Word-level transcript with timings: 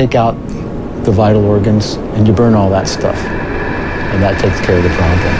take 0.00 0.14
out 0.14 0.32
the 1.04 1.12
vital 1.12 1.44
organs 1.44 1.96
and 2.16 2.26
you 2.26 2.32
burn 2.32 2.54
all 2.54 2.70
that 2.70 2.88
stuff. 2.88 3.18
And 3.18 4.22
that 4.22 4.40
takes 4.40 4.58
care 4.64 4.78
of 4.78 4.82
the 4.82 4.88
problem. 4.96 5.34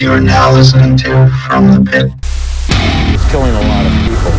You 0.00 0.10
are 0.10 0.20
now 0.20 0.52
listening 0.52 0.96
to 0.96 1.30
From 1.46 1.68
the 1.68 1.88
Pit. 1.88 2.10
It's 3.14 3.30
killing 3.30 3.54
a 3.54 3.60
lot 3.68 3.86
of 3.86 3.92
people. 4.02 4.32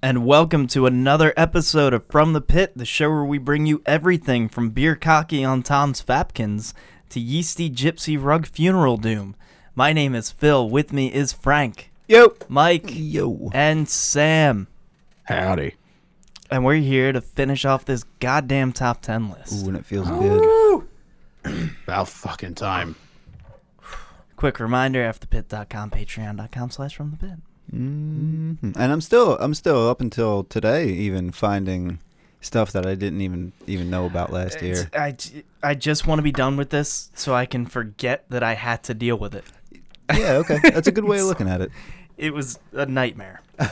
And 0.00 0.24
welcome 0.24 0.68
to 0.68 0.86
another 0.86 1.34
episode 1.36 1.92
of 1.92 2.06
From 2.06 2.34
the 2.34 2.40
Pit, 2.40 2.74
the 2.76 2.84
show 2.84 3.10
where 3.10 3.24
we 3.24 3.38
bring 3.38 3.66
you 3.66 3.82
everything 3.84 4.48
from 4.48 4.70
beer 4.70 4.94
cocky 4.94 5.44
on 5.44 5.64
Tom's 5.64 6.00
Fapkins 6.00 6.72
to 7.08 7.18
yeasty 7.18 7.68
gypsy 7.68 8.16
rug 8.16 8.46
funeral 8.46 8.96
doom. 8.96 9.34
My 9.74 9.92
name 9.92 10.14
is 10.14 10.30
Phil. 10.30 10.70
With 10.70 10.92
me 10.92 11.12
is 11.12 11.32
Frank, 11.32 11.91
Yo. 12.12 12.34
Mike, 12.46 12.90
Yo. 12.92 13.48
and 13.54 13.88
Sam. 13.88 14.66
Howdy. 15.24 15.76
And 16.50 16.62
we're 16.62 16.74
here 16.74 17.10
to 17.10 17.22
finish 17.22 17.64
off 17.64 17.86
this 17.86 18.04
goddamn 18.20 18.72
top 18.74 19.00
10 19.00 19.30
list. 19.30 19.64
Ooh, 19.64 19.68
and 19.68 19.78
it 19.78 19.86
feels 19.86 20.06
good. 20.10 20.86
About 21.84 22.08
fucking 22.10 22.56
time. 22.56 22.96
Quick 24.36 24.60
reminder, 24.60 25.00
afterpit.com, 25.02 25.90
patreon.com 25.90 26.70
slash 26.70 26.94
from 26.94 27.12
the 27.12 27.16
pit. 27.16 27.38
Mhm. 27.74 28.58
And 28.60 28.92
I'm 28.92 29.00
still, 29.00 29.38
I'm 29.38 29.54
still 29.54 29.88
up 29.88 30.02
until 30.02 30.44
today, 30.44 30.88
even 30.88 31.30
finding 31.32 31.98
stuff 32.42 32.72
that 32.72 32.84
I 32.84 32.94
didn't 32.94 33.22
even 33.22 33.52
even 33.66 33.88
know 33.88 34.04
about 34.04 34.30
last 34.30 34.60
year. 34.60 34.90
I, 34.92 35.04
I, 35.06 35.10
j- 35.12 35.44
I 35.62 35.74
just 35.74 36.06
want 36.06 36.18
to 36.18 36.22
be 36.22 36.32
done 36.32 36.58
with 36.58 36.68
this 36.68 37.10
so 37.14 37.34
I 37.34 37.46
can 37.46 37.64
forget 37.64 38.26
that 38.28 38.42
I 38.42 38.52
had 38.52 38.82
to 38.82 38.92
deal 38.92 39.16
with 39.16 39.34
it. 39.34 39.44
Yeah, 40.12 40.32
okay, 40.32 40.58
that's 40.62 40.88
a 40.88 40.92
good 40.92 41.04
way 41.04 41.20
of 41.20 41.24
looking 41.28 41.48
at 41.48 41.62
it. 41.62 41.70
It 42.16 42.32
was 42.34 42.58
a 42.72 42.86
nightmare. 42.86 43.40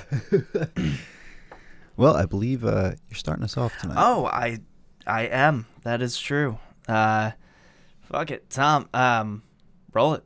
Well, 1.96 2.16
I 2.16 2.24
believe 2.24 2.64
uh, 2.64 2.92
you're 3.10 3.16
starting 3.16 3.44
us 3.44 3.58
off 3.58 3.76
tonight. 3.78 3.96
Oh, 3.98 4.24
I 4.24 4.60
I 5.06 5.24
am. 5.26 5.66
That 5.82 6.00
is 6.00 6.18
true. 6.18 6.58
Uh 6.88 7.32
fuck 8.00 8.30
it. 8.30 8.48
Tom, 8.48 8.88
um 8.94 9.42
roll 9.92 10.14
it. 10.14 10.24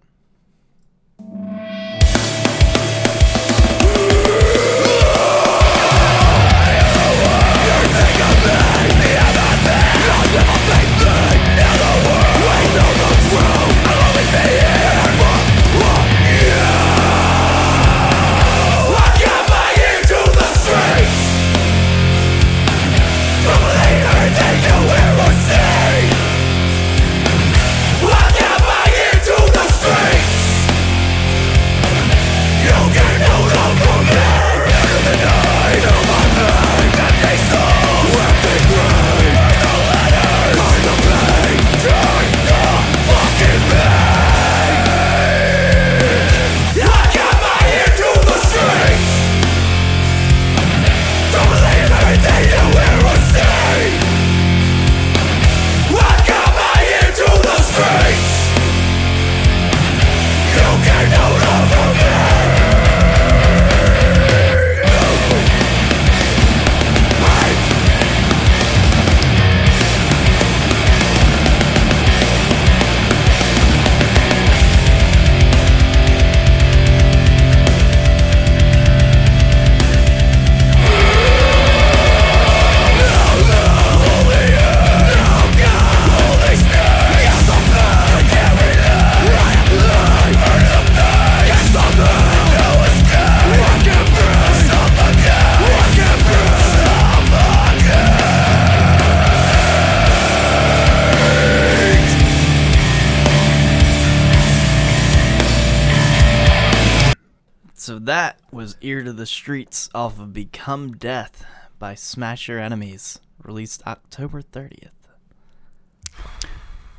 That 108.04 108.38
was 108.50 108.76
Ear 108.81 109.03
to 109.04 109.12
the 109.12 109.26
Streets 109.26 109.88
off 109.94 110.19
of 110.19 110.32
Become 110.32 110.92
Death 110.97 111.44
by 111.78 111.94
Smash 111.94 112.48
Your 112.48 112.59
Enemies, 112.59 113.19
released 113.42 113.82
October 113.87 114.42
30th. 114.42 114.91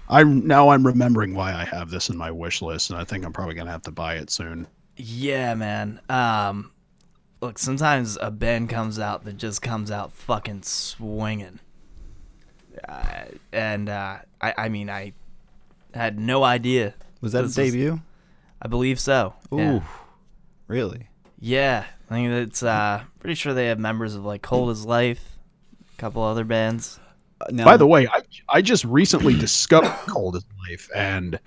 I'm 0.07 0.45
now 0.45 0.69
I'm 0.69 0.85
remembering 0.85 1.33
why 1.33 1.53
I 1.53 1.65
have 1.65 1.89
this 1.89 2.09
in 2.09 2.17
my 2.17 2.29
wish 2.29 2.61
list, 2.61 2.91
and 2.91 2.99
I 2.99 3.03
think 3.03 3.25
I'm 3.25 3.33
probably 3.33 3.55
gonna 3.55 3.71
have 3.71 3.81
to 3.83 3.91
buy 3.91 4.15
it 4.15 4.29
soon. 4.29 4.67
Yeah, 4.97 5.55
man. 5.55 5.99
Um 6.09 6.71
look, 7.41 7.57
sometimes 7.57 8.17
a 8.21 8.29
band 8.29 8.69
comes 8.69 8.99
out 8.99 9.23
that 9.25 9.37
just 9.37 9.61
comes 9.61 9.89
out 9.89 10.13
fucking 10.13 10.61
swinging. 10.63 11.59
Uh, 12.87 13.25
and 13.51 13.89
uh 13.89 14.17
I 14.41 14.53
I 14.57 14.69
mean, 14.69 14.89
I 14.91 15.13
had 15.93 16.19
no 16.19 16.43
idea. 16.43 16.93
was 17.21 17.31
that 17.31 17.39
a 17.39 17.47
this 17.47 17.57
was- 17.57 17.71
debut? 17.71 17.99
I 18.61 18.67
believe 18.67 18.99
so. 18.99 19.33
Ooh, 19.53 19.57
Yeah. 19.57 19.79
Really? 20.67 21.07
Yeah, 21.39 21.85
I 22.09 22.13
think 22.13 22.31
it's 22.31 22.63
uh 22.63 23.03
pretty 23.19 23.35
sure 23.35 23.53
they 23.53 23.67
have 23.67 23.79
members 23.79 24.15
of 24.15 24.25
like 24.25 24.41
Cold 24.41 24.69
as 24.69 24.85
Life, 24.85 25.37
a 25.93 25.97
couple 25.97 26.23
other 26.23 26.43
bands. 26.43 26.99
Uh, 27.41 27.45
now, 27.51 27.65
By 27.65 27.77
the 27.77 27.87
way, 27.87 28.07
I 28.07 28.21
I 28.49 28.61
just 28.61 28.85
recently 28.85 29.37
discovered 29.37 29.89
Cold 30.07 30.35
as 30.37 30.45
Life, 30.69 30.89
and 30.95 31.39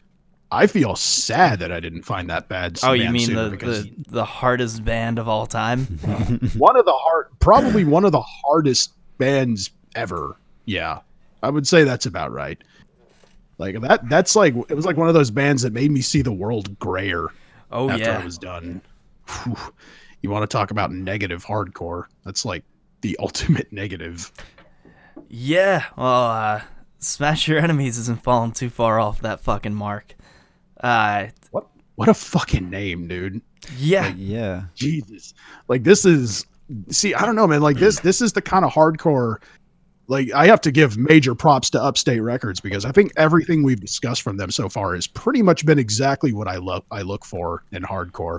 I 0.51 0.67
feel 0.67 0.97
sad 0.97 1.61
that 1.61 1.73
I 1.73 1.81
didn't 1.81 2.03
find 2.03 2.31
that 2.31 2.49
bad. 2.49 2.79
Oh, 2.83 2.93
you 2.93 3.11
mean 3.11 3.35
the, 3.35 3.51
because 3.51 3.85
the 3.85 3.93
the 4.09 4.25
hardest 4.25 4.85
band 4.85 5.19
of 5.19 5.29
all 5.29 5.47
time? 5.47 5.87
one 6.57 6.77
of 6.77 6.85
the 6.85 6.93
hard, 6.95 7.29
probably 7.41 7.85
one 7.85 8.05
of 8.05 8.13
the 8.13 8.23
hardest 8.23 8.93
bands 9.19 9.71
ever. 9.95 10.37
Yeah, 10.65 11.01
I 11.43 11.51
would 11.51 11.67
say 11.67 11.85
that's 11.85 12.07
about 12.07 12.33
right. 12.33 12.59
Like 13.59 13.81
that. 13.81 14.09
That's 14.09 14.37
like 14.37 14.55
it 14.69 14.75
was 14.75 14.85
like 14.85 14.97
one 14.97 15.09
of 15.09 15.15
those 15.15 15.31
bands 15.31 15.63
that 15.63 15.73
made 15.73 15.91
me 15.91 16.01
see 16.01 16.23
the 16.23 16.33
world 16.33 16.79
grayer 16.79 17.29
Oh 17.71 17.91
after 17.91 18.05
yeah. 18.05 18.19
I 18.19 18.25
was 18.25 18.39
done. 18.39 18.81
Whew. 19.29 19.57
You 20.23 20.31
want 20.31 20.49
to 20.49 20.55
talk 20.55 20.71
about 20.71 20.91
negative 20.93 21.45
hardcore? 21.45 22.05
That's 22.25 22.45
like 22.45 22.65
the 23.03 23.17
ultimate 23.21 23.73
negative. 23.73 24.33
Yeah, 25.29 25.85
well, 25.97 26.25
uh, 26.25 26.61
Smash 26.99 27.49
Your 27.49 27.59
Enemies 27.59 27.99
isn't 27.99 28.23
falling 28.23 28.53
too 28.53 28.71
far 28.71 28.99
off 28.99 29.21
that 29.23 29.41
fucking 29.41 29.75
mark. 29.75 30.15
Uh, 30.81 31.27
What 31.51 31.67
what 31.97 32.09
a 32.09 32.15
fucking 32.15 32.71
name, 32.71 33.09
dude. 33.09 33.41
yeah, 33.77 34.13
yeah. 34.17 34.65
Jesus. 34.75 35.35
Like 35.69 35.83
this 35.85 36.05
is 36.05 36.47
see, 36.91 37.15
I 37.15 37.27
don't 37.27 37.37
know, 37.37 37.47
man. 37.47 37.61
Like 37.61 37.77
this 37.79 38.01
this 38.01 38.21
is 38.21 38.33
the 38.33 38.43
kind 38.43 38.65
of 38.65 38.73
hardcore 38.73 39.37
like 40.07 40.33
I 40.33 40.47
have 40.47 40.61
to 40.63 40.71
give 40.71 40.97
major 40.97 41.35
props 41.35 41.69
to 41.71 41.83
Upstate 41.83 42.23
Records 42.23 42.61
because 42.61 42.85
I 42.85 42.93
think 42.93 43.13
everything 43.17 43.63
we've 43.63 43.81
discussed 43.81 44.23
from 44.23 44.37
them 44.39 44.51
so 44.51 44.69
far 44.69 44.95
has 44.95 45.07
pretty 45.07 45.43
much 45.43 45.67
been 45.67 45.79
exactly 45.79 46.33
what 46.33 46.49
I 46.49 46.57
love 46.57 46.85
I 46.91 47.03
look 47.03 47.25
for 47.25 47.65
in 47.73 47.83
hardcore. 47.83 48.39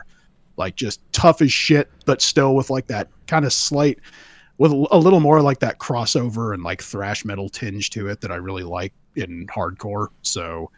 Like 0.60 0.76
just 0.76 1.02
tough 1.12 1.42
as 1.42 1.52
shit, 1.52 1.90
but 2.06 2.22
still 2.22 2.54
with 2.54 2.70
like 2.70 2.86
that 2.88 3.08
kind 3.26 3.46
of 3.46 3.54
slight 3.54 3.98
with 4.60 4.72
a 4.72 4.98
little 4.98 5.22
more 5.22 5.42
like 5.42 5.60
that 5.60 5.80
crossover 5.80 6.54
and 6.54 6.62
like 6.64 6.84
thrash 6.84 7.24
metal 7.24 7.48
tinge 7.50 7.90
to 7.92 8.08
it 8.10 8.22
that 8.22 8.30
I 8.30 8.36
really 8.36 8.64
like 8.64 8.94
in 9.16 9.48
hardcore. 9.48 10.10
So 10.22 10.70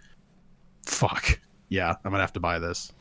fuck. 0.86 1.40
Yeah, 1.68 1.96
I'm 2.06 2.12
gonna 2.12 2.20
have 2.22 2.34
to 2.34 2.40
buy 2.40 2.60
this. 2.60 2.94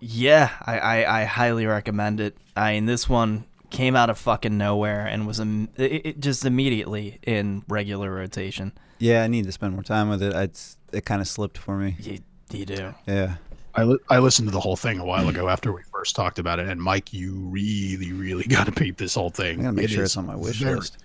Yeah, 0.00 0.50
I, 0.60 0.78
I, 0.78 1.20
I 1.20 1.24
highly 1.24 1.66
recommend 1.66 2.20
it. 2.20 2.36
I 2.56 2.74
mean, 2.74 2.86
this 2.86 3.08
one 3.08 3.44
came 3.70 3.96
out 3.96 4.10
of 4.10 4.18
fucking 4.18 4.58
nowhere 4.58 5.06
and 5.06 5.26
was 5.26 5.40
Im- 5.40 5.68
it, 5.76 6.06
it 6.06 6.20
just 6.20 6.44
immediately 6.44 7.18
in 7.22 7.62
regular 7.68 8.10
rotation. 8.12 8.72
Yeah, 8.98 9.22
I 9.22 9.28
need 9.28 9.44
to 9.44 9.52
spend 9.52 9.72
more 9.74 9.82
time 9.82 10.08
with 10.08 10.22
it. 10.22 10.34
It's 10.34 10.76
it 10.92 11.04
kind 11.04 11.20
of 11.20 11.28
slipped 11.28 11.58
for 11.58 11.76
me. 11.76 11.96
You, 12.00 12.18
you 12.50 12.66
do. 12.66 12.94
Yeah. 13.06 13.36
I, 13.76 13.82
li- 13.84 13.98
I 14.08 14.18
listened 14.18 14.48
to 14.48 14.52
the 14.52 14.60
whole 14.60 14.76
thing 14.76 14.98
a 14.98 15.04
while 15.04 15.28
ago 15.28 15.48
after 15.48 15.72
we 15.72 15.82
first 15.82 15.92
first 15.96 16.16
talked 16.16 16.38
about 16.38 16.58
it. 16.58 16.68
And 16.68 16.80
Mike, 16.80 17.12
you 17.12 17.32
really, 17.34 18.12
really 18.12 18.44
got 18.48 18.66
to 18.66 18.72
beat 18.72 18.96
this 18.98 19.14
whole 19.14 19.30
thing. 19.30 19.60
I 19.60 19.62
gotta 19.64 19.72
make 19.76 19.84
It 19.86 19.90
sure 19.90 20.04
it's 20.04 20.16
on 20.16 20.26
my 20.26 20.36
wish 20.36 20.56
very- 20.60 20.76
list. 20.76 20.98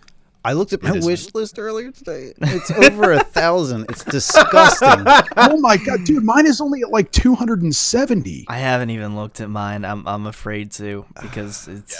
I 0.44 0.53
looked 0.53 0.73
at 0.73 0.81
my 0.81 0.89
It 0.89 0.95
is- 0.97 1.06
wish 1.06 1.33
list 1.35 1.59
earlier 1.59 1.91
today. 1.91 2.33
It's 2.41 2.71
over 2.71 3.12
a 3.13 3.19
thousand. 3.23 3.85
It's 3.89 4.03
disgusting. 4.03 4.89
oh 5.38 5.57
my 5.59 5.77
god, 5.77 6.03
dude, 6.03 6.23
mine 6.23 6.47
is 6.47 6.59
only 6.59 6.81
at 6.81 6.89
like 6.89 7.12
270. 7.12 8.45
I 8.47 8.57
haven't 8.57 8.89
even 8.89 9.15
looked 9.15 9.39
at 9.39 9.50
mine. 9.50 9.85
I'm 9.85 10.07
I'm 10.07 10.25
afraid 10.25 10.71
to 10.74 11.06
because 11.21 11.67
it's 11.67 11.95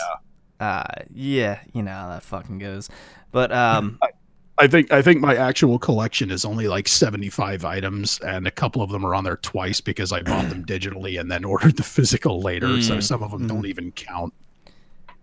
yeah. 0.59 0.65
Uh 0.67 0.83
yeah, 1.13 1.59
you 1.74 1.83
know 1.83 1.91
how 1.91 2.09
that 2.09 2.24
fucking 2.24 2.57
goes. 2.59 2.89
But 3.31 3.51
um 3.51 4.00
I 4.61 4.67
think 4.67 4.91
I 4.91 5.01
think 5.01 5.19
my 5.21 5.35
actual 5.35 5.79
collection 5.79 6.29
is 6.29 6.45
only 6.45 6.67
like 6.67 6.87
75 6.87 7.65
items, 7.65 8.19
and 8.19 8.45
a 8.47 8.51
couple 8.51 8.81
of 8.83 8.91
them 8.91 9.03
are 9.05 9.15
on 9.15 9.23
there 9.23 9.37
twice 9.37 9.81
because 9.81 10.11
I 10.13 10.21
bought 10.21 10.49
them 10.49 10.63
digitally 10.73 11.19
and 11.19 11.31
then 11.31 11.43
ordered 11.43 11.77
the 11.77 11.83
physical 11.83 12.41
later. 12.41 12.81
So 12.81 12.97
Mm. 12.97 13.03
some 13.03 13.23
of 13.23 13.31
them 13.31 13.45
Mm. 13.45 13.47
don't 13.47 13.65
even 13.65 13.91
count. 13.91 14.33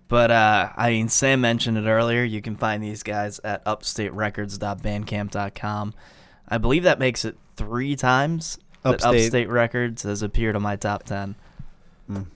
but 0.08 0.30
uh 0.30 0.70
I 0.76 0.90
mean 0.90 1.08
Sam 1.08 1.40
mentioned 1.40 1.78
it 1.78 1.86
earlier. 1.86 2.24
You 2.24 2.40
can 2.42 2.56
find 2.56 2.82
these 2.82 3.02
guys 3.02 3.38
at 3.44 3.64
upstaterecords.bandcamp.com. 4.68 5.94
I 6.48 6.58
believe 6.58 6.82
that 6.84 6.98
makes 6.98 7.24
it 7.24 7.36
3 7.56 7.94
times 7.96 8.58
that 8.82 8.94
Upstate. 8.94 9.24
Upstate 9.26 9.48
Records 9.50 10.02
has 10.04 10.22
appeared 10.22 10.56
on 10.56 10.62
my 10.62 10.76
top 10.76 11.02
10. 11.04 11.34
Mm. 12.10 12.26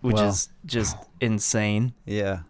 Which 0.00 0.14
Well. 0.16 0.28
is 0.30 0.48
just 0.64 0.96
insane. 1.20 1.92
Yeah, 2.06 2.40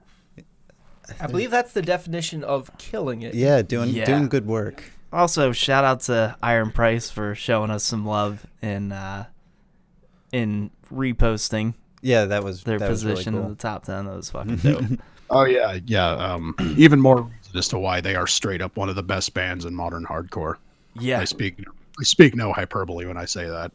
I 1.20 1.26
believe 1.26 1.50
that's 1.50 1.72
the 1.72 1.82
definition 1.82 2.44
of 2.44 2.70
killing 2.78 3.22
it. 3.22 3.34
yeah, 3.34 3.62
doing 3.62 3.90
Yeah. 3.90 4.04
doing 4.04 4.28
good 4.28 4.46
work. 4.46 4.84
Also, 5.12 5.50
shout 5.52 5.84
out 5.84 6.00
to 6.02 6.36
Iron 6.42 6.70
Price 6.70 7.10
for 7.10 7.34
showing 7.34 7.70
us 7.70 7.82
some 7.82 8.06
love 8.06 8.46
in 8.62 8.92
uh, 8.92 9.26
in 10.32 10.70
reposting 10.92 11.74
Yeah, 12.02 12.26
that 12.26 12.44
was 12.44 12.62
their 12.64 12.78
that 12.78 12.88
was 12.88 13.04
really 13.04 13.14
position 13.16 13.34
in 13.34 13.40
cool. 13.40 13.48
the 13.50 13.56
top 13.56 13.84
ten. 13.84 14.04
That 14.06 14.14
was 14.16 14.30
fucking 14.32 14.56
dope. 14.56 14.84
Oh 15.30 15.44
yeah, 15.44 15.78
yeah. 15.86 16.10
Um, 16.10 16.54
even 16.76 17.00
more 17.00 17.22
reason 17.22 17.56
as 17.56 17.68
to 17.68 17.78
why 17.78 18.00
they 18.00 18.14
are 18.14 18.26
straight 18.26 18.62
up 18.62 18.76
one 18.76 18.88
of 18.88 18.94
the 18.96 19.02
best 19.02 19.34
bands 19.34 19.64
in 19.64 19.74
modern 19.74 20.04
hardcore. 20.04 20.56
yeah. 20.94 21.20
I 21.20 21.24
speak 21.24 21.56
I 21.98 22.02
speak 22.04 22.34
no 22.36 22.52
hyperbole 22.52 23.06
when 23.06 23.16
I 23.16 23.24
say 23.24 23.46
that. 23.48 23.72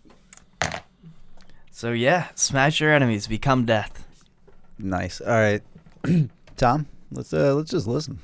So 1.71 1.91
yeah, 1.91 2.27
smash 2.35 2.79
your 2.79 2.93
enemies, 2.93 3.27
become 3.27 3.65
death. 3.65 4.05
Nice. 4.79 5.19
All 5.19 5.33
right, 5.33 5.61
Tom. 6.57 6.87
Let's 7.15 7.33
uh 7.33 7.53
let's 7.55 7.71
just 7.71 7.87
listen. 7.87 8.19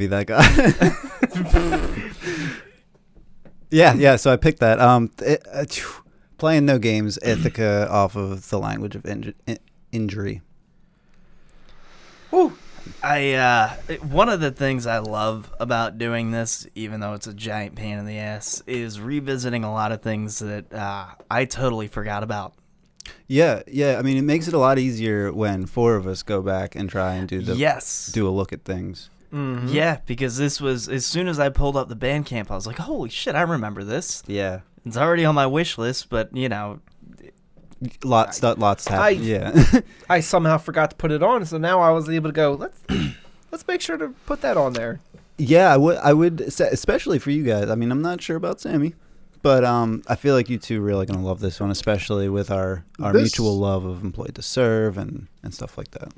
Heavy 0.00 0.06
that 0.06 0.26
got. 0.26 0.44
yeah, 3.70 3.94
yeah. 3.94 4.16
So 4.16 4.32
I 4.32 4.36
picked 4.36 4.60
that. 4.60 4.80
Um, 4.80 5.10
it, 5.18 5.46
uh, 5.52 5.64
phew, 5.68 6.04
playing 6.38 6.66
no 6.66 6.78
games, 6.78 7.18
Ithaca 7.22 7.88
off 7.90 8.16
of 8.16 8.48
the 8.48 8.58
language 8.58 8.96
of 8.96 9.02
inju- 9.02 9.34
in- 9.46 9.58
injury. 9.92 10.42
I 13.02 13.32
uh, 13.32 13.76
it- 13.88 14.04
one 14.04 14.28
of 14.28 14.40
the 14.40 14.50
things 14.50 14.86
I 14.86 14.98
love 14.98 15.50
about 15.60 15.98
doing 15.98 16.30
this, 16.30 16.66
even 16.74 17.00
though 17.00 17.14
it's 17.14 17.26
a 17.26 17.34
giant 17.34 17.74
pain 17.74 17.98
in 17.98 18.06
the 18.06 18.18
ass, 18.18 18.62
is 18.66 19.00
revisiting 19.00 19.64
a 19.64 19.72
lot 19.72 19.92
of 19.92 20.02
things 20.02 20.38
that 20.38 20.72
uh, 20.72 21.06
I 21.30 21.44
totally 21.44 21.88
forgot 21.88 22.22
about. 22.22 22.54
Yeah, 23.26 23.62
yeah. 23.66 23.98
I 23.98 24.02
mean, 24.02 24.16
it 24.16 24.22
makes 24.22 24.48
it 24.48 24.54
a 24.54 24.58
lot 24.58 24.78
easier 24.78 25.32
when 25.32 25.66
four 25.66 25.96
of 25.96 26.06
us 26.06 26.22
go 26.22 26.42
back 26.42 26.74
and 26.74 26.88
try 26.88 27.14
and 27.14 27.28
do 27.28 27.40
the 27.40 27.56
yes. 27.56 28.10
do 28.12 28.28
a 28.28 28.30
look 28.30 28.52
at 28.52 28.64
things. 28.64 29.10
Mhm. 29.32 29.72
Yeah, 29.72 29.98
because 30.06 30.36
this 30.36 30.60
was 30.60 30.88
as 30.88 31.06
soon 31.06 31.28
as 31.28 31.38
I 31.38 31.48
pulled 31.50 31.76
up 31.76 31.88
the 31.88 31.96
Bandcamp, 31.96 32.50
I 32.50 32.54
was 32.54 32.66
like, 32.66 32.78
"Holy 32.78 33.08
shit, 33.10 33.34
I 33.34 33.42
remember 33.42 33.84
this." 33.84 34.22
Yeah, 34.26 34.60
It's 34.84 34.96
already 34.96 35.24
on 35.24 35.34
my 35.34 35.46
wish 35.46 35.78
list, 35.78 36.08
but 36.10 36.34
you 36.36 36.48
know, 36.48 36.80
lots, 38.04 38.40
that 38.40 38.58
lots 38.58 38.86
happen. 38.88 39.04
I- 39.04 39.08
yeah, 39.10 39.80
I 40.10 40.20
somehow 40.20 40.58
forgot 40.58 40.90
to 40.90 40.96
put 40.96 41.10
it 41.12 41.22
on, 41.22 41.44
so 41.46 41.58
now 41.58 41.80
I 41.80 41.90
was 41.90 42.08
able 42.08 42.28
to 42.30 42.34
go. 42.34 42.54
Let's 42.54 42.82
let's 43.52 43.66
make 43.68 43.80
sure 43.80 43.96
to 43.96 44.08
put 44.26 44.40
that 44.42 44.56
on 44.56 44.72
there. 44.72 45.00
yeah. 45.38 45.72
I 45.72 45.76
would, 45.76 45.96
I 45.98 46.12
would, 46.12 46.52
say, 46.52 46.68
especially 46.70 47.18
for 47.18 47.30
you 47.30 47.44
guys. 47.44 47.70
I 47.70 47.74
mean, 47.74 47.90
I'm 47.90 48.02
not 48.02 48.20
sure 48.22 48.36
about 48.36 48.60
Sammy, 48.60 48.94
but 49.42 49.64
um, 49.64 50.02
I 50.08 50.16
feel 50.16 50.34
like 50.34 50.48
you 50.50 50.58
two 50.58 50.80
are 50.80 50.84
really 50.84 51.06
gonna 51.06 51.24
love 51.24 51.40
this 51.40 51.60
one, 51.60 51.70
especially 51.70 52.28
with 52.28 52.50
our 52.50 52.84
our 53.00 53.12
This- 53.12 53.22
mutual 53.22 53.58
love 53.58 53.84
of 53.84 54.02
employed 54.02 54.34
to 54.34 54.42
serve 54.42 54.98
and 54.98 55.28
and 55.42 55.54
stuff 55.54 55.78
like 55.78 55.92
that. 55.92 56.12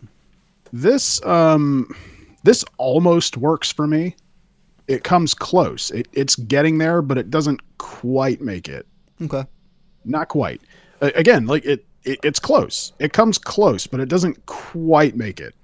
This 0.72 1.22
um 1.26 1.94
this 2.42 2.64
almost 2.78 3.36
works 3.36 3.72
for 3.72 3.86
me. 3.86 4.16
It 4.88 5.04
comes 5.04 5.34
close. 5.34 5.90
It, 5.90 6.08
it's 6.12 6.34
getting 6.36 6.78
there, 6.78 7.02
but 7.02 7.18
it 7.18 7.30
doesn't 7.30 7.60
quite 7.78 8.40
make 8.40 8.68
it. 8.68 8.86
Okay. 9.20 9.44
Not 10.04 10.28
quite. 10.28 10.60
A- 11.00 11.12
again, 11.18 11.46
like 11.46 11.64
it, 11.64 11.86
it 12.04 12.18
it's 12.22 12.40
close. 12.40 12.92
It 12.98 13.12
comes 13.12 13.38
close, 13.38 13.86
but 13.86 14.00
it 14.00 14.08
doesn't 14.08 14.44
quite 14.46 15.16
make 15.16 15.40
it. 15.40 15.54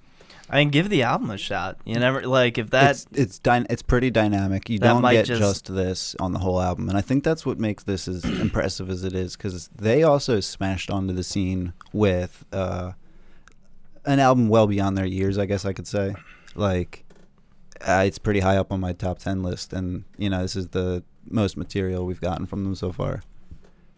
I 0.50 0.58
mean, 0.60 0.70
give 0.70 0.88
the 0.88 1.02
album 1.02 1.30
a 1.30 1.36
shot. 1.36 1.76
You 1.84 1.96
never 1.96 2.22
like 2.22 2.56
if 2.56 2.70
that. 2.70 2.92
it's 2.92 3.06
it's 3.12 3.38
dy- 3.38 3.66
it's 3.68 3.82
pretty 3.82 4.10
dynamic. 4.10 4.70
You 4.70 4.78
don't 4.78 5.02
get 5.02 5.26
just- 5.26 5.40
just... 5.40 5.74
this 5.74 6.16
on 6.20 6.32
the 6.32 6.38
whole 6.38 6.60
album, 6.60 6.88
and 6.88 6.96
I 6.96 7.02
think 7.02 7.22
that's 7.22 7.44
what 7.44 7.58
makes 7.58 7.82
this 7.82 8.08
as 8.08 8.24
impressive 8.40 8.88
as 8.88 9.04
it 9.04 9.14
is 9.14 9.36
because 9.36 9.68
they 9.68 10.02
also 10.02 10.40
smashed 10.40 10.90
onto 10.90 11.12
the 11.12 11.22
scene 11.22 11.74
with 11.92 12.44
uh, 12.52 12.92
an 14.06 14.20
album 14.20 14.48
well 14.48 14.66
beyond 14.66 14.96
their 14.96 15.06
years. 15.06 15.36
I 15.36 15.44
guess 15.44 15.66
I 15.66 15.74
could 15.74 15.86
say, 15.86 16.14
like, 16.58 17.04
uh, 17.80 18.02
it's 18.06 18.18
pretty 18.18 18.40
high 18.40 18.56
up 18.56 18.72
on 18.72 18.80
my 18.80 18.92
top 18.92 19.18
ten 19.18 19.42
list, 19.42 19.72
and 19.72 20.04
you 20.16 20.28
know 20.28 20.42
this 20.42 20.56
is 20.56 20.68
the 20.68 21.02
most 21.30 21.56
material 21.56 22.06
we've 22.06 22.20
gotten 22.20 22.46
from 22.46 22.64
them 22.64 22.74
so 22.74 22.92
far. 22.92 23.22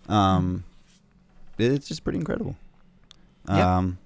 Um, 0.09 0.65
it's 1.59 1.89
just 1.89 2.05
pretty 2.05 2.19
incredible. 2.19 2.57
Yeah. 3.49 3.79
Um, 3.79 3.99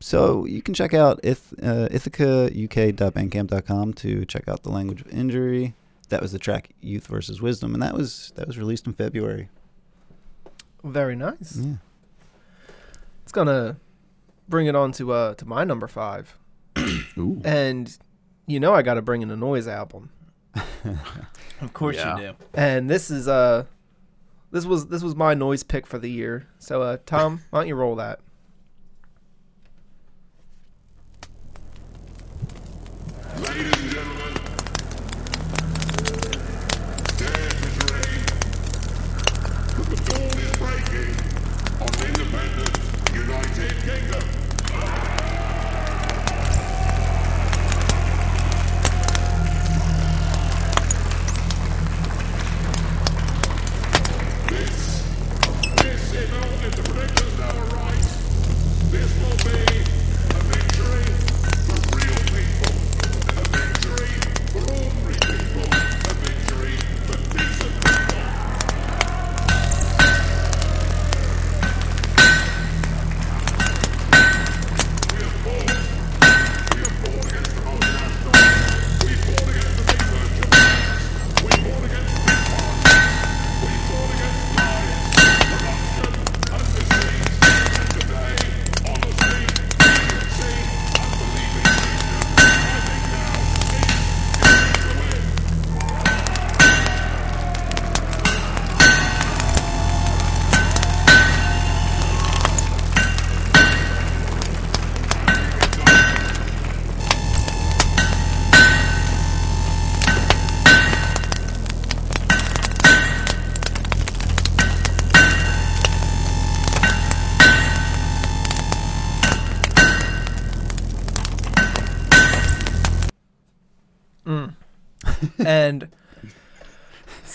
so 0.00 0.44
you 0.46 0.62
can 0.62 0.74
check 0.74 0.94
out 0.94 1.20
Ith- 1.22 1.54
uh, 1.62 1.88
ithacauk.bandcamp.com 1.90 3.94
to 3.94 4.24
check 4.24 4.48
out 4.48 4.64
the 4.64 4.70
language 4.70 5.00
of 5.00 5.08
injury. 5.08 5.74
That 6.08 6.20
was 6.20 6.32
the 6.32 6.38
track 6.38 6.70
"Youth 6.80 7.06
versus 7.06 7.40
Wisdom," 7.40 7.74
and 7.74 7.82
that 7.82 7.94
was 7.94 8.32
that 8.36 8.46
was 8.46 8.58
released 8.58 8.86
in 8.86 8.92
February. 8.92 9.48
Very 10.84 11.14
nice. 11.14 11.56
Yeah. 11.56 11.76
It's 13.22 13.32
gonna 13.32 13.76
bring 14.48 14.66
it 14.66 14.74
on 14.74 14.92
to 14.92 15.12
uh 15.12 15.34
to 15.34 15.46
my 15.46 15.64
number 15.64 15.86
five. 15.86 16.36
and 17.44 17.96
you 18.46 18.60
know 18.60 18.74
I 18.74 18.82
got 18.82 18.94
to 18.94 19.02
bring 19.02 19.22
in 19.22 19.30
a 19.30 19.36
noise 19.36 19.66
album, 19.68 20.10
Of 21.60 21.72
course 21.72 21.96
Yeah. 21.96 22.16
you 22.18 22.22
do. 22.28 22.34
and 22.54 22.88
this 22.90 23.10
is 23.10 23.28
uh 23.28 23.64
this 24.50 24.64
was 24.66 24.88
this 24.88 25.02
was 25.02 25.14
my 25.14 25.34
noise 25.34 25.62
pick 25.62 25.86
for 25.86 25.98
the 25.98 26.10
year. 26.10 26.46
So 26.58 26.82
uh 26.82 26.98
Tom, 27.06 27.40
why 27.50 27.60
don't 27.60 27.68
you 27.68 27.74
roll 27.76 27.96
that? 27.96 28.20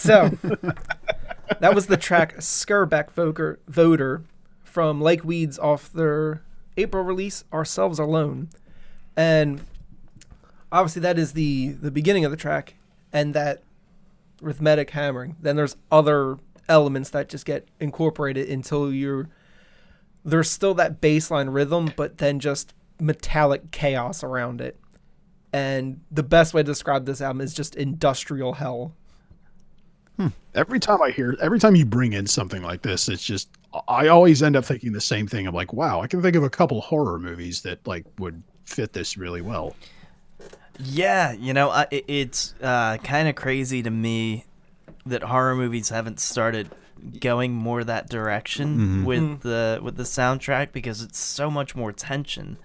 So 0.08 0.30
that 1.60 1.76
was 1.76 1.88
the 1.88 1.98
track 1.98 2.38
Skirback 2.38 3.12
Voter, 3.12 3.60
Voter 3.68 4.24
from 4.64 5.02
Lake 5.02 5.24
Weeds 5.24 5.60
off 5.60 5.92
their 5.92 6.42
April 6.78 7.04
release, 7.04 7.44
Ourselves 7.52 8.00
Alone. 8.00 8.50
And 9.16 9.62
obviously 10.72 11.02
that 11.02 11.18
is 11.18 11.34
the 11.34 11.70
the 11.70 11.92
beginning 11.92 12.26
of 12.26 12.32
the 12.32 12.38
track 12.38 12.76
and 13.12 13.34
that 13.34 13.64
rhythmic 14.42 14.92
hammering. 14.92 15.36
Then 15.42 15.56
there's 15.56 15.76
other 15.92 16.38
elements 16.70 17.10
that 17.12 17.30
just 17.30 17.46
get 17.46 17.68
incorporated 17.80 18.50
until 18.50 18.94
you're 18.94 19.30
there's 20.24 20.50
still 20.50 20.74
that 20.74 21.00
baseline 21.00 21.54
rhythm, 21.54 21.94
but 21.96 22.18
then 22.18 22.40
just 22.40 22.74
metallic 23.00 23.72
chaos 23.72 24.24
around 24.24 24.60
it. 24.60 24.78
And 25.54 26.02
the 26.12 26.24
best 26.24 26.54
way 26.54 26.62
to 26.62 26.66
describe 26.66 27.06
this 27.06 27.22
album 27.22 27.42
is 27.42 27.54
just 27.54 27.76
industrial 27.76 28.54
hell. 28.54 28.94
Every 30.56 30.80
time 30.80 31.02
I 31.02 31.12
hear, 31.12 31.36
every 31.42 31.60
time 31.60 31.76
you 31.76 31.86
bring 31.86 32.14
in 32.14 32.28
something 32.28 32.62
like 32.64 32.82
this, 32.82 33.08
it's 33.10 33.24
just 33.24 33.50
I 33.88 34.08
always 34.08 34.42
end 34.42 34.56
up 34.56 34.66
thinking 34.66 34.94
the 34.94 35.02
same 35.02 35.28
thing. 35.28 35.46
I'm 35.48 35.54
like, 35.56 35.74
wow, 35.74 36.02
I 36.02 36.08
can 36.08 36.22
think 36.22 36.36
of 36.36 36.44
a 36.44 36.50
couple 36.50 36.82
horror 36.82 37.20
movies 37.20 37.62
that 37.62 37.86
like 37.86 38.06
would 38.18 38.42
fit 38.66 38.94
this 38.94 39.18
really 39.18 39.42
well. 39.42 39.76
Yeah, 40.80 41.32
you 41.32 41.54
know, 41.54 41.70
I, 41.70 41.88
it- 41.92 42.06
it's 42.08 42.54
uh, 42.62 42.98
kind 43.04 43.28
of 43.28 43.36
crazy 43.36 43.82
to 43.84 43.90
me 43.90 44.46
that 45.06 45.24
horror 45.24 45.56
movies 45.56 45.90
haven't 45.90 46.20
started 46.20 46.70
going 47.20 47.54
more 47.54 47.84
that 47.84 48.10
direction 48.10 49.06
with 49.06 49.20
Mm. 49.22 49.42
the 49.42 49.80
with 49.84 49.98
the 49.98 50.04
soundtrack 50.04 50.72
because 50.72 51.02
it's 51.02 51.20
so 51.20 51.50
much 51.52 51.76
more 51.76 51.92
tension. 51.92 52.58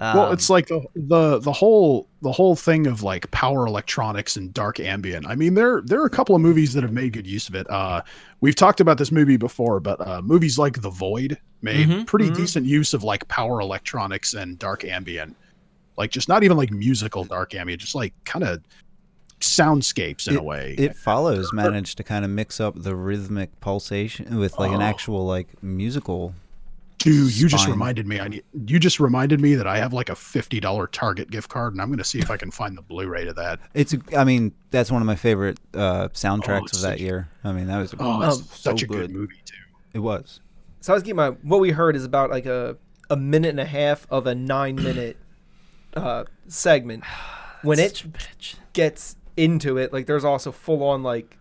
Well, 0.00 0.26
Um, 0.28 0.32
it's 0.32 0.48
like 0.48 0.68
the, 0.68 0.80
the 0.94 1.38
the 1.40 1.52
whole 1.52 2.08
the 2.22 2.32
whole 2.32 2.56
thing 2.56 2.86
of 2.86 3.02
like 3.02 3.30
power 3.30 3.66
electronics 3.66 4.36
and 4.36 4.52
dark 4.54 4.80
ambient. 4.80 5.26
I 5.26 5.34
mean, 5.36 5.54
there 5.54 5.82
there 5.84 6.00
are 6.00 6.06
a 6.06 6.10
couple 6.10 6.34
of 6.34 6.40
movies 6.40 6.72
that 6.72 6.82
have 6.82 6.92
made 6.92 7.12
good 7.12 7.26
use 7.26 7.48
of 7.48 7.54
it. 7.54 7.68
Uh, 7.70 8.02
we've 8.40 8.54
talked 8.56 8.80
about 8.80 8.96
this 8.98 9.12
movie 9.12 9.36
before, 9.36 9.78
but 9.80 10.00
uh, 10.06 10.22
movies 10.22 10.58
like 10.58 10.80
The 10.80 10.90
Void 10.90 11.38
made 11.62 11.88
Mhm, 11.88 12.06
pretty 12.06 12.30
mhm. 12.30 12.36
decent 12.36 12.64
use 12.66 12.94
of 12.94 13.02
like 13.04 13.28
power 13.28 13.60
electronics 13.60 14.32
and 14.34 14.58
dark 14.58 14.84
ambient. 14.84 15.36
Like 15.98 16.10
just 16.10 16.28
not 16.28 16.42
even 16.44 16.56
like 16.56 16.70
musical 16.70 17.24
dark 17.24 17.54
ambient, 17.54 17.82
just 17.82 17.94
like 17.94 18.14
kind 18.24 18.42
of 18.44 18.62
soundscapes 19.40 20.28
in 20.28 20.36
a 20.36 20.42
way. 20.42 20.74
It 20.78 20.96
follows 20.96 21.52
managed 21.52 21.96
to 21.98 22.02
kind 22.04 22.24
of 22.24 22.30
mix 22.30 22.60
up 22.60 22.74
the 22.82 22.94
rhythmic 22.94 23.58
pulsation 23.60 24.38
with 24.38 24.58
like 24.58 24.70
an 24.72 24.82
Oh. 24.82 24.84
actual 24.84 25.26
like 25.26 25.62
musical. 25.62 26.34
Dude, 27.00 27.34
you 27.36 27.48
just 27.48 27.62
spine. 27.64 27.72
reminded 27.72 28.06
me. 28.06 28.20
I 28.20 28.28
need. 28.28 28.44
You 28.66 28.78
just 28.78 29.00
reminded 29.00 29.40
me 29.40 29.54
that 29.54 29.66
I 29.66 29.78
have 29.78 29.92
like 29.92 30.08
a 30.10 30.14
fifty 30.14 30.60
dollar 30.60 30.86
Target 30.86 31.30
gift 31.30 31.48
card, 31.48 31.72
and 31.72 31.80
I'm 31.80 31.88
going 31.88 31.98
to 31.98 32.04
see 32.04 32.18
if 32.18 32.30
I 32.30 32.36
can 32.36 32.50
find 32.50 32.76
the 32.76 32.82
Blu-ray 32.82 33.24
to 33.24 33.32
that. 33.32 33.58
It's 33.74 33.94
a- 33.94 34.18
I 34.18 34.24
mean 34.24 34.52
that's 34.70 34.90
one 34.92 35.00
of 35.02 35.06
my 35.06 35.16
favorite 35.16 35.58
uh, 35.74 36.08
soundtracks 36.08 36.64
it's 36.66 36.76
of 36.76 36.82
that 36.82 36.92
such- 36.92 37.00
year. 37.00 37.28
I 37.42 37.52
mean 37.52 37.66
that 37.68 37.78
was 37.78 37.94
Oh, 37.98 38.22
it's 38.28 38.36
such 38.60 38.80
so 38.80 38.84
a 38.84 38.88
good 38.88 38.88
good. 38.88 39.10
movie 39.12 39.40
too. 39.44 39.54
it 39.94 40.00
was. 40.00 40.40
So 40.82 40.92
I 40.92 40.94
was 40.94 41.02
getting 41.02 41.16
my 41.16 41.30
what 41.42 41.60
we 41.60 41.70
heard 41.70 41.96
is 41.96 42.04
about 42.04 42.28
like 42.30 42.44
a 42.46 42.76
a 43.08 43.16
minute 43.16 43.48
and 43.50 43.60
a 43.60 43.64
half 43.64 44.06
of 44.10 44.26
a 44.26 44.34
nine 44.34 44.76
minute 44.82 45.16
uh, 45.94 46.24
segment. 46.48 47.04
When 47.62 47.78
it 47.78 48.04
bitch. 48.12 48.56
gets 48.74 49.16
into 49.36 49.76
it, 49.78 49.92
like 49.92 50.06
there's 50.06 50.24
also 50.24 50.52
full 50.52 50.82
on 50.82 51.02
like 51.02 51.38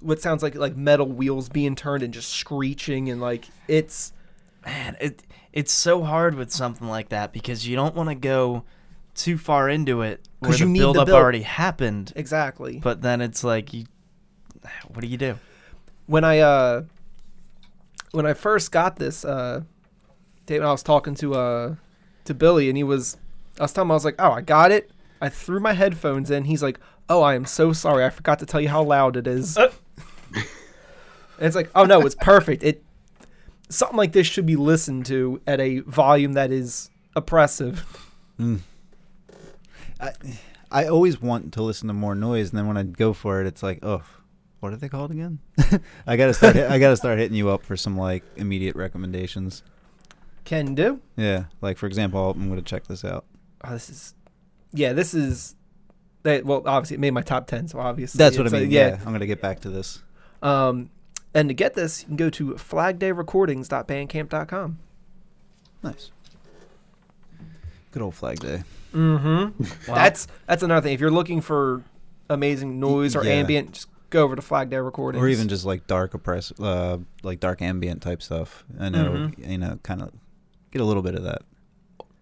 what 0.00 0.20
sounds 0.22 0.42
like 0.42 0.54
like 0.54 0.74
metal 0.76 1.06
wheels 1.06 1.48
being 1.48 1.74
turned 1.74 2.02
and 2.02 2.12
just 2.14 2.30
screeching 2.30 3.10
and 3.10 3.20
like 3.20 3.46
it's 3.68 4.12
man, 4.64 4.96
it 5.00 5.22
it's 5.52 5.72
so 5.72 6.02
hard 6.02 6.34
with 6.34 6.50
something 6.50 6.88
like 6.88 7.10
that 7.10 7.32
because 7.32 7.66
you 7.66 7.76
don't 7.76 7.94
want 7.94 8.08
to 8.08 8.14
go 8.14 8.64
too 9.14 9.38
far 9.38 9.68
into 9.68 10.02
it 10.02 10.26
where 10.40 10.52
you 10.52 10.66
the 10.66 10.78
build 10.78 10.96
up 10.98 11.06
build. 11.06 11.20
already 11.20 11.42
happened. 11.42 12.12
exactly 12.16 12.80
But 12.80 13.02
then 13.02 13.20
it's 13.20 13.44
like 13.44 13.72
you, 13.72 13.84
what 14.88 15.00
do 15.00 15.06
you 15.06 15.16
do? 15.16 15.38
when 16.06 16.24
I 16.24 16.40
uh 16.40 16.82
when 18.12 18.26
I 18.26 18.34
first 18.34 18.70
got 18.72 18.96
this 18.96 19.24
uh 19.24 19.62
tape, 20.46 20.62
I 20.62 20.70
was 20.70 20.82
talking 20.82 21.14
to 21.16 21.34
uh 21.34 21.74
to 22.24 22.34
Billy 22.34 22.68
and 22.68 22.76
he 22.76 22.84
was 22.84 23.16
I 23.58 23.62
was 23.64 23.72
telling 23.72 23.86
him 23.86 23.92
I 23.92 23.94
was 23.94 24.04
like, 24.04 24.16
"Oh, 24.18 24.32
I 24.32 24.40
got 24.40 24.72
it." 24.72 24.90
I 25.20 25.28
threw 25.28 25.60
my 25.60 25.72
headphones 25.74 26.30
in. 26.30 26.44
He's 26.44 26.62
like, 26.62 26.80
"Oh, 27.08 27.22
I 27.22 27.34
am 27.36 27.44
so 27.44 27.72
sorry. 27.72 28.04
I 28.04 28.10
forgot 28.10 28.40
to 28.40 28.46
tell 28.46 28.60
you 28.60 28.68
how 28.68 28.82
loud 28.82 29.16
it 29.16 29.26
is." 29.28 29.56
and 29.56 29.72
it's 31.38 31.54
like, 31.56 31.70
"Oh 31.74 31.84
no, 31.84 32.00
it's 32.02 32.16
perfect. 32.16 32.62
It 32.64 32.82
something 33.68 33.96
like 33.96 34.12
this 34.12 34.26
should 34.26 34.46
be 34.46 34.56
listened 34.56 35.06
to 35.06 35.40
at 35.46 35.60
a 35.60 35.80
volume 35.80 36.34
that 36.34 36.50
is 36.50 36.90
oppressive." 37.16 37.84
I 40.00 40.12
I 40.70 40.86
always 40.86 41.20
want 41.20 41.52
to 41.54 41.62
listen 41.62 41.88
to 41.88 41.94
more 41.94 42.14
noise, 42.14 42.50
and 42.50 42.58
then 42.58 42.66
when 42.66 42.76
I 42.76 42.82
go 42.82 43.12
for 43.12 43.40
it, 43.40 43.46
it's 43.46 43.62
like, 43.62 43.78
oh, 43.84 44.02
what 44.60 44.72
are 44.72 44.76
they 44.76 44.88
called 44.88 45.10
again? 45.10 45.38
I 46.06 46.16
gotta 46.16 46.34
start. 46.34 46.56
I 46.56 46.78
gotta 46.78 46.96
start 46.96 47.18
hitting 47.18 47.36
you 47.36 47.50
up 47.50 47.64
for 47.64 47.76
some 47.76 47.96
like 47.96 48.24
immediate 48.36 48.74
recommendations. 48.76 49.62
Can 50.44 50.74
do. 50.74 51.00
Yeah, 51.16 51.44
like 51.60 51.78
for 51.78 51.86
example, 51.86 52.30
I'm 52.30 52.48
gonna 52.48 52.62
check 52.62 52.86
this 52.86 53.04
out. 53.04 53.24
Oh, 53.62 53.72
this 53.72 53.88
is 53.88 54.14
Yeah, 54.72 54.92
this 54.92 55.14
is 55.14 55.54
well, 56.24 56.62
obviously 56.66 56.94
it 56.94 57.00
made 57.00 57.12
my 57.12 57.20
top 57.22 57.46
10, 57.46 57.68
so 57.68 57.78
obviously 57.78 58.18
That's 58.18 58.38
what 58.38 58.46
I 58.52 58.56
uh, 58.56 58.60
mean. 58.60 58.70
yeah. 58.70 58.98
I'm 59.04 59.12
gonna 59.12 59.26
get 59.26 59.42
back 59.42 59.60
to 59.60 59.70
this. 59.70 60.02
Um, 60.42 60.90
and 61.34 61.48
to 61.48 61.54
get 61.54 61.74
this, 61.74 62.02
you 62.02 62.06
can 62.08 62.16
go 62.16 62.30
to 62.30 62.52
flagdayrecordings.bandcamp.com. 62.54 64.78
Nice. 65.82 66.10
Good 67.90 68.02
old 68.02 68.14
Flag 68.14 68.38
Day. 68.40 68.62
Mm-hmm. 68.92 69.64
That's 69.92 70.26
that's 70.46 70.62
another 70.62 70.82
thing. 70.84 70.92
If 70.94 71.00
you're 71.00 71.10
looking 71.10 71.40
for 71.40 71.82
amazing 72.30 72.78
noise 72.80 73.14
or 73.16 73.24
yeah. 73.24 73.32
ambient, 73.34 73.72
just 73.72 73.88
go 74.10 74.22
over 74.24 74.36
to 74.36 74.42
Flag 74.42 74.70
Day 74.70 74.76
Recordings. 74.78 75.22
or 75.22 75.28
even 75.28 75.48
just 75.48 75.64
like 75.64 75.86
dark 75.88 76.14
oppress, 76.14 76.52
uh, 76.60 76.98
like 77.22 77.40
dark 77.40 77.60
ambient 77.62 78.02
type 78.02 78.22
stuff. 78.22 78.64
I 78.78 78.88
know, 78.88 79.10
Mm-hmm. 79.10 79.50
you 79.50 79.58
know, 79.58 79.78
kind 79.82 80.00
of 80.02 80.12
get 80.70 80.80
a 80.80 80.84
little 80.84 81.02
bit 81.02 81.14
of 81.16 81.24
that. 81.24 81.42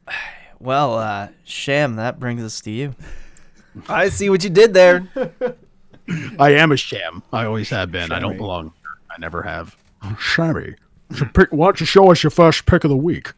Well, 0.60 0.96
uh, 0.96 1.28
Sham, 1.42 1.96
that 1.96 2.20
brings 2.20 2.40
us 2.44 2.60
to 2.60 2.70
you. 2.70 2.94
I 3.88 4.10
see 4.10 4.30
what 4.30 4.44
you 4.44 4.50
did 4.50 4.72
there. 4.74 5.08
I 6.38 6.50
am 6.52 6.70
a 6.70 6.76
sham. 6.76 7.24
I 7.32 7.46
always 7.46 7.68
have 7.70 7.90
been. 7.90 8.12
I 8.12 8.20
don't 8.20 8.34
Shammy. 8.34 8.38
belong. 8.38 8.72
I 9.14 9.18
never 9.18 9.42
have. 9.42 9.76
Oh, 10.02 10.16
Shammy. 10.20 10.76
So 11.14 11.24
pick, 11.26 11.50
why 11.52 11.66
don't 11.66 11.78
you 11.80 11.86
show 11.86 12.10
us 12.10 12.22
your 12.22 12.30
first 12.30 12.64
pick 12.66 12.84
of 12.84 12.90
the 12.90 12.96
week? 12.96 13.32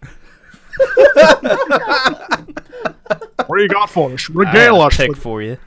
what 3.47 3.57
do 3.57 3.63
you 3.63 3.69
got 3.69 3.91
for 3.91 4.13
us? 4.13 4.29
I 4.31 4.35
Regale 4.35 4.75
have 4.77 4.83
a 4.83 4.87
us. 4.87 4.97
pick 4.97 5.09
with- 5.11 5.19
for 5.19 5.43
you. 5.43 5.59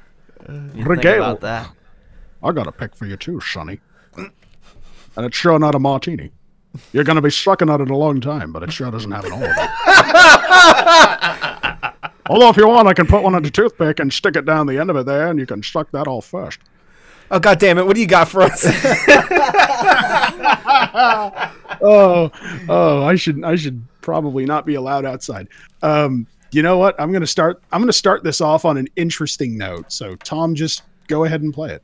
You 0.50 0.70
think 0.74 0.88
Regale. 0.88 1.24
about 1.24 1.42
that. 1.42 1.70
I 2.44 2.52
got 2.54 2.68
a 2.68 2.72
pick 2.72 2.96
for 2.96 3.06
you 3.06 3.18
too, 3.18 3.42
Sonny. 3.42 3.80
And 4.16 4.32
it's 5.26 5.36
sure 5.36 5.58
not 5.60 5.74
a 5.76 5.80
martini. 5.80 6.32
You're 6.94 7.04
going 7.04 7.16
to 7.16 7.22
be 7.24 7.32
sucking 7.32 7.70
at 7.72 7.82
it 7.82 7.90
a 7.90 7.98
long 7.98 8.22
time, 8.22 8.54
but 8.54 8.62
it 8.64 8.72
sure 8.72 8.92
doesn't 8.92 9.10
have 9.12 9.26
an 9.26 9.32
all 9.32 9.44
of. 9.44 9.58
Although, 12.30 12.50
if 12.50 12.58
you 12.58 12.68
want, 12.68 12.88
I 12.88 12.94
can 12.94 13.08
put 13.08 13.24
one 13.24 13.34
on 13.34 13.42
the 13.42 13.50
toothpick 13.50 14.00
and 14.00 14.14
stick 14.14 14.36
it 14.36 14.46
down 14.46 14.68
the 14.68 14.78
end 14.80 14.92
of 14.92 14.96
it 14.96 15.08
there, 15.08 15.28
and 15.28 15.40
you 15.40 15.48
can 15.48 15.64
suck 15.64 15.90
that 15.92 16.08
all 16.08 16.22
first. 16.22 16.60
Oh 17.30 17.40
god 17.40 17.60
damn 17.60 17.78
it! 17.78 17.86
What 17.86 17.96
do 17.96 18.02
you 18.02 18.08
got 18.08 18.28
for 18.28 18.42
us? 18.42 18.64
oh, 21.82 22.32
oh, 22.70 23.04
I 23.04 23.16
should, 23.16 23.44
I 23.44 23.56
should 23.56 23.84
probably 24.02 24.46
not 24.46 24.66
be 24.66 24.76
allowed 24.76 25.06
outside. 25.06 25.48
Um, 25.82 26.26
you 26.52 26.62
know 26.62 26.78
what? 26.78 26.96
I'm 27.00 27.12
gonna 27.12 27.28
start. 27.28 27.62
I'm 27.72 27.82
gonna 27.82 27.92
start 27.94 28.24
this 28.24 28.40
off 28.40 28.64
on 28.66 28.78
an 28.78 28.88
interesting 28.96 29.58
note. 29.58 29.92
So, 29.92 30.16
Tom, 30.16 30.56
just 30.56 30.84
go 31.08 31.26
ahead 31.26 31.42
and 31.42 31.54
play 31.54 31.74
it. 31.74 31.84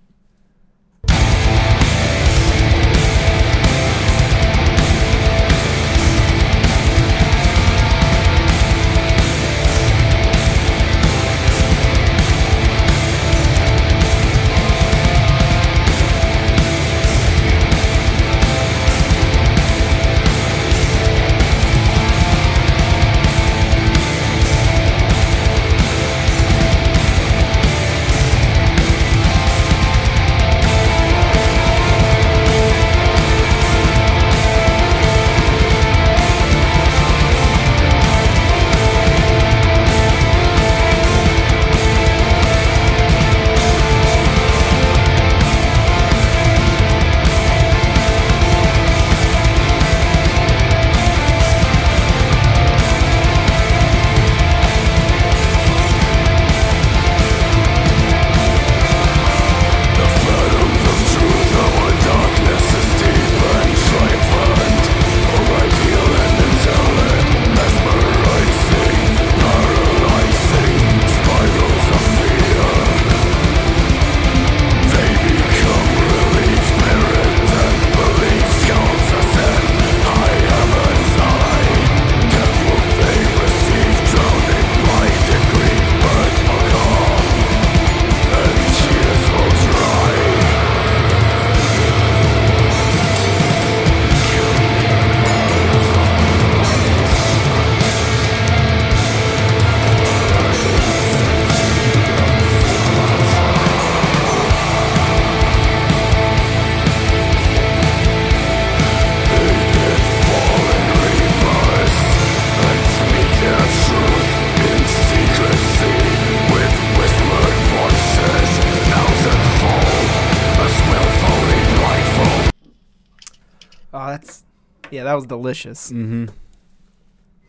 That 125.14 125.18
was 125.18 125.28
delicious. 125.28 125.92
Mm-hmm. 125.92 126.26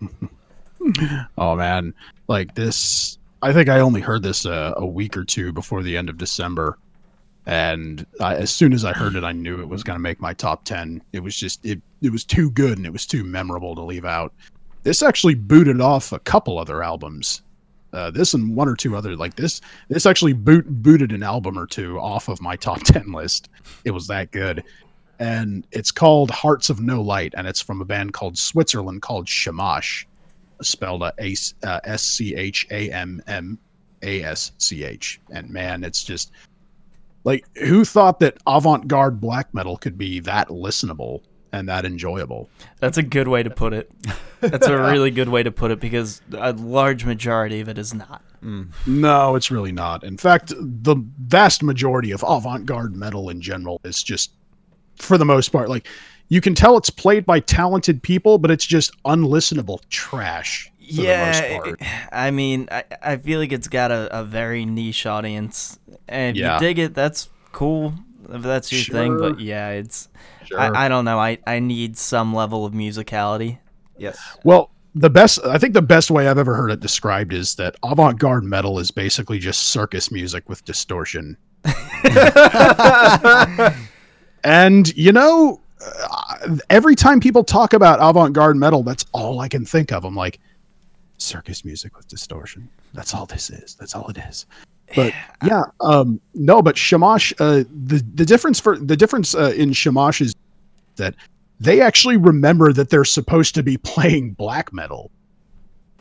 Oh 1.39 1.57
man, 1.57 1.95
like 2.29 2.55
this. 2.55 3.17
I 3.41 3.55
think 3.55 3.71
I 3.71 3.81
only 3.81 4.03
heard 4.03 4.23
this 4.23 4.45
uh, 4.45 4.75
a 4.77 4.85
week 4.85 5.17
or 5.17 5.25
two 5.25 5.51
before 5.51 5.83
the 5.83 5.97
end 5.97 6.11
of 6.11 6.19
December, 6.19 6.77
and 7.47 8.05
I, 8.21 8.35
as 8.35 8.51
soon 8.51 8.75
as 8.75 8.85
I 8.85 8.93
heard 8.93 9.17
it, 9.17 9.25
I 9.25 9.33
knew 9.33 9.63
it 9.63 9.69
was 9.71 9.83
going 9.83 9.95
to 9.95 10.03
make 10.03 10.21
my 10.21 10.35
top 10.35 10.65
ten. 10.65 11.01
It 11.15 11.21
was 11.21 11.35
just 11.39 11.65
it. 11.65 11.81
It 12.03 12.13
was 12.13 12.23
too 12.23 12.51
good 12.51 12.77
and 12.77 12.87
it 12.87 12.93
was 12.93 13.07
too 13.07 13.25
memorable 13.25 13.75
to 13.77 13.81
leave 13.81 14.05
out. 14.05 14.35
This 14.83 15.03
actually 15.03 15.37
booted 15.37 15.81
off 15.81 16.13
a 16.13 16.19
couple 16.19 16.59
other 16.59 16.83
albums. 16.83 17.41
Uh, 17.95 18.11
this 18.11 18.35
and 18.35 18.55
one 18.55 18.69
or 18.69 18.77
two 18.77 18.95
other 18.95 19.17
like 19.17 19.37
this. 19.37 19.63
This 19.89 20.05
actually 20.05 20.35
boot 20.35 20.67
booted 20.69 21.13
an 21.13 21.23
album 21.23 21.59
or 21.59 21.67
two 21.67 21.99
off 21.99 22.29
of 22.29 22.43
my 22.43 22.57
top 22.57 22.81
ten 22.85 23.11
list. 23.11 23.49
It 23.87 23.93
was 23.93 24.07
that 24.09 24.33
good, 24.33 24.65
and 25.19 25.67
it's 25.71 25.91
called 25.91 26.31
Hearts 26.31 26.71
of 26.71 26.81
No 26.81 27.01
Light, 27.01 27.35
and 27.37 27.47
it's 27.47 27.61
from 27.61 27.81
a 27.81 27.85
band 27.85 28.13
called 28.13 28.39
Switzerland 28.39 29.03
called 29.03 29.27
Schammasch 29.27 30.07
spelled 30.63 31.03
uh, 31.03 31.13
S 31.19 31.55
uh, 31.63 31.81
S 31.85 32.03
C 32.03 32.35
H 32.35 32.67
A 32.71 32.91
M 32.91 33.23
M 33.27 33.59
A 34.03 34.23
S 34.23 34.53
C 34.59 34.85
H. 34.85 35.21
And 35.31 35.51
man, 35.51 35.85
it's 35.85 36.05
just 36.05 36.33
like 37.25 37.45
who 37.59 37.85
thought 37.85 38.21
that 38.21 38.39
avant-garde 38.47 39.21
black 39.21 39.53
metal 39.55 39.77
could 39.77 39.99
be 39.99 40.21
that 40.21 40.49
listenable 40.49 41.23
and 41.53 41.69
that 41.69 41.85
enjoyable? 41.85 42.49
That's 42.81 42.99
a 42.99 43.03
good 43.03 43.29
way 43.29 43.43
to 43.43 43.51
put 43.51 43.73
it. 43.73 43.91
That's 44.41 44.67
a 44.67 44.77
really 44.77 45.11
good 45.11 45.29
way 45.29 45.43
to 45.43 45.53
put 45.53 45.71
it 45.71 45.81
because 45.81 46.21
a 46.33 46.53
large 46.53 47.05
majority 47.05 47.61
of 47.61 47.69
it 47.69 47.79
is 47.79 47.95
not. 47.95 48.23
No, 48.87 49.37
it's 49.37 49.51
really 49.51 49.73
not. 49.73 50.05
In 50.05 50.19
fact, 50.19 50.53
the 50.59 50.97
vast 51.19 51.63
majority 51.63 52.11
of 52.11 52.23
avant-garde 52.27 52.95
metal 52.95 53.31
in 53.31 53.41
general 53.41 53.81
is 53.85 54.03
just 54.03 54.33
for 54.97 55.19
the 55.19 55.25
most 55.25 55.51
part 55.51 55.69
like 55.69 55.87
you 56.29 56.41
can 56.41 56.55
tell 56.55 56.77
it's 56.79 56.89
played 56.91 57.27
by 57.27 57.39
talented 57.41 58.03
people, 58.03 58.39
but 58.39 58.51
it's 58.51 58.65
just 58.65 58.91
unlistenable 59.05 59.81
trash. 59.91 60.71
For 60.79 60.85
yeah, 61.03 61.43
the 61.43 61.49
most 61.59 61.65
part. 61.65 61.83
I 62.13 62.31
mean, 62.31 62.69
I, 62.71 62.85
I 63.03 63.17
feel 63.19 63.41
like 63.41 63.53
it's 63.53 63.69
got 63.69 63.91
a, 63.91 64.21
a 64.21 64.25
very 64.25 64.65
niche 64.65 65.05
audience, 65.07 65.79
and 66.09 66.37
if 66.37 66.41
Yeah. 66.43 66.55
you 66.55 66.61
dig 66.61 66.79
it, 66.79 66.95
that's 66.95 67.29
cool. 67.53 67.95
If 68.31 68.43
that's 68.43 68.73
your 68.73 68.83
thing, 68.85 69.19
but 69.19 69.39
yeah, 69.39 69.71
it's 69.71 70.09
Sure. 70.47 70.61
I, 70.61 70.87
I 70.87 70.89
don't 70.89 71.05
know. 71.05 71.19
I, 71.19 71.39
I 71.47 71.59
need 71.59 71.97
some 71.97 72.35
level 72.35 72.65
of 72.67 72.73
musicality. 72.73 73.59
Yes. 73.99 74.19
Well, 74.45 74.71
the 74.95 75.11
best 75.11 75.41
I 75.45 75.59
think 75.59 75.75
the 75.75 75.83
best 75.83 76.11
way 76.11 76.29
I've 76.29 76.39
ever 76.39 76.55
heard 76.55 76.71
it 76.71 76.81
described 76.81 77.33
is 77.33 77.55
that 77.57 77.77
avant-garde 77.83 78.45
metal 78.45 78.79
is 78.79 78.91
basically 78.91 79.39
just 79.39 79.65
circus 79.65 80.11
music 80.11 80.49
with 80.49 80.65
distortion. 80.65 81.37
and 84.45 84.95
you 84.97 85.13
know, 85.13 85.61
uh, 85.85 86.57
every 86.71 86.95
time 86.95 87.21
people 87.21 87.43
talk 87.43 87.73
about 87.73 87.99
avant-garde 88.01 88.57
metal, 88.57 88.83
that's 88.83 89.05
all 89.13 89.41
I 89.41 89.49
can 89.49 89.65
think 89.65 89.93
of. 89.93 90.05
I'm 90.05 90.15
like, 90.15 90.39
circus 91.19 91.65
music 91.65 91.97
with 91.97 92.07
distortion. 92.09 92.69
That's 92.93 93.15
all 93.15 93.27
this 93.27 93.51
is. 93.51 93.75
That's 93.75 93.95
all 93.95 94.09
it 94.09 94.19
is. 94.19 94.47
But 94.95 95.13
yeah, 95.45 95.65
um, 95.81 96.21
no, 96.35 96.63
but 96.63 96.77
Schammasch, 96.77 97.33
uh, 97.41 97.65
the 97.87 98.05
the 98.15 98.25
difference 98.25 98.61
for 98.61 98.79
the 98.79 98.97
difference 98.97 99.35
uh, 99.35 99.53
in 99.57 99.71
Schammasch 99.71 100.21
is 100.21 100.35
that 100.97 101.15
they 101.59 101.81
actually 101.81 102.17
remember 102.17 102.73
that 102.73 102.91
they're 102.91 103.05
supposed 103.05 103.55
to 103.57 103.63
be 103.63 103.77
playing 103.83 104.33
black 104.33 104.73
metal. 104.73 105.11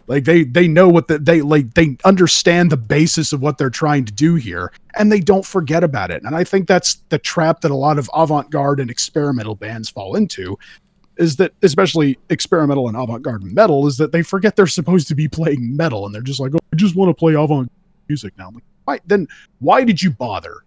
Like 0.08 0.26
they 0.26 0.44
they 0.44 0.68
know 0.68 0.90
what 0.90 1.08
the, 1.08 1.18
they 1.18 1.42
like 1.42 1.74
they 1.76 1.98
understand 2.04 2.72
the 2.72 2.78
basis 2.78 3.32
of 3.32 3.42
what 3.42 3.58
they're 3.58 3.70
trying 3.70 4.06
to 4.06 4.12
do 4.12 4.36
here, 4.36 4.72
and 4.96 5.12
they 5.12 5.20
don't 5.20 5.46
forget 5.46 5.84
about 5.84 6.12
it. 6.12 6.24
And 6.24 6.36
I 6.36 6.44
think 6.44 6.68
that's 6.68 6.96
the 7.10 7.20
trap 7.20 7.62
that 7.62 7.72
a 7.72 7.76
lot 7.76 7.98
of 7.98 8.10
avant-garde 8.14 8.80
and 8.80 8.92
experimental 8.92 9.56
bands 9.56 9.90
fall 9.90 10.16
into, 10.16 10.58
is 11.18 11.38
that 11.38 11.54
especially 11.62 12.20
experimental 12.30 12.88
and 12.90 12.98
avant-garde 12.98 13.44
metal 13.44 13.88
is 13.88 13.98
that 13.98 14.12
they 14.12 14.24
forget 14.24 14.56
they're 14.56 14.68
supposed 14.68 15.08
to 15.08 15.16
be 15.16 15.28
playing 15.28 15.76
metal, 15.76 16.06
and 16.06 16.14
they're 16.14 16.22
just 16.22 16.40
like, 16.40 16.54
oh, 16.54 16.60
I 16.74 16.76
just 16.76 16.96
want 16.96 17.10
to 17.10 17.14
play 17.14 17.36
avant 17.36 17.72
music 18.10 18.34
now. 18.38 18.50
I'm 18.50 18.56
like, 18.56 18.64
why 18.84 19.00
then? 19.06 19.28
Why 19.60 19.86
did 19.86 20.02
you 20.02 20.12
bother? 20.12 20.64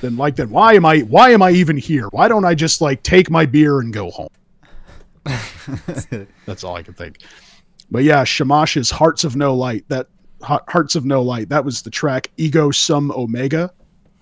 Then 0.00 0.16
like 0.16 0.36
then 0.36 0.50
why 0.50 0.74
am 0.74 0.84
I 0.84 1.00
why 1.00 1.30
am 1.30 1.42
I 1.42 1.50
even 1.50 1.76
here? 1.76 2.08
Why 2.08 2.28
don't 2.28 2.44
I 2.44 2.54
just 2.54 2.80
like 2.80 3.02
take 3.02 3.30
my 3.30 3.46
beer 3.46 3.80
and 3.80 3.92
go 3.92 4.10
home? 4.10 4.28
That's 6.46 6.62
all 6.62 6.76
I 6.76 6.82
can 6.82 6.94
think. 6.94 7.18
But 7.90 8.04
yeah, 8.04 8.24
Schammasch's 8.24 8.90
Hearts 8.90 9.24
of 9.24 9.36
No 9.36 9.54
Light. 9.54 9.84
That 9.88 10.06
Hearts 10.42 10.94
of 10.94 11.04
No 11.04 11.22
Light. 11.22 11.48
That 11.48 11.64
was 11.64 11.82
the 11.82 11.90
track 11.90 12.30
Ego 12.36 12.70
Sum 12.70 13.10
Omega, 13.12 13.72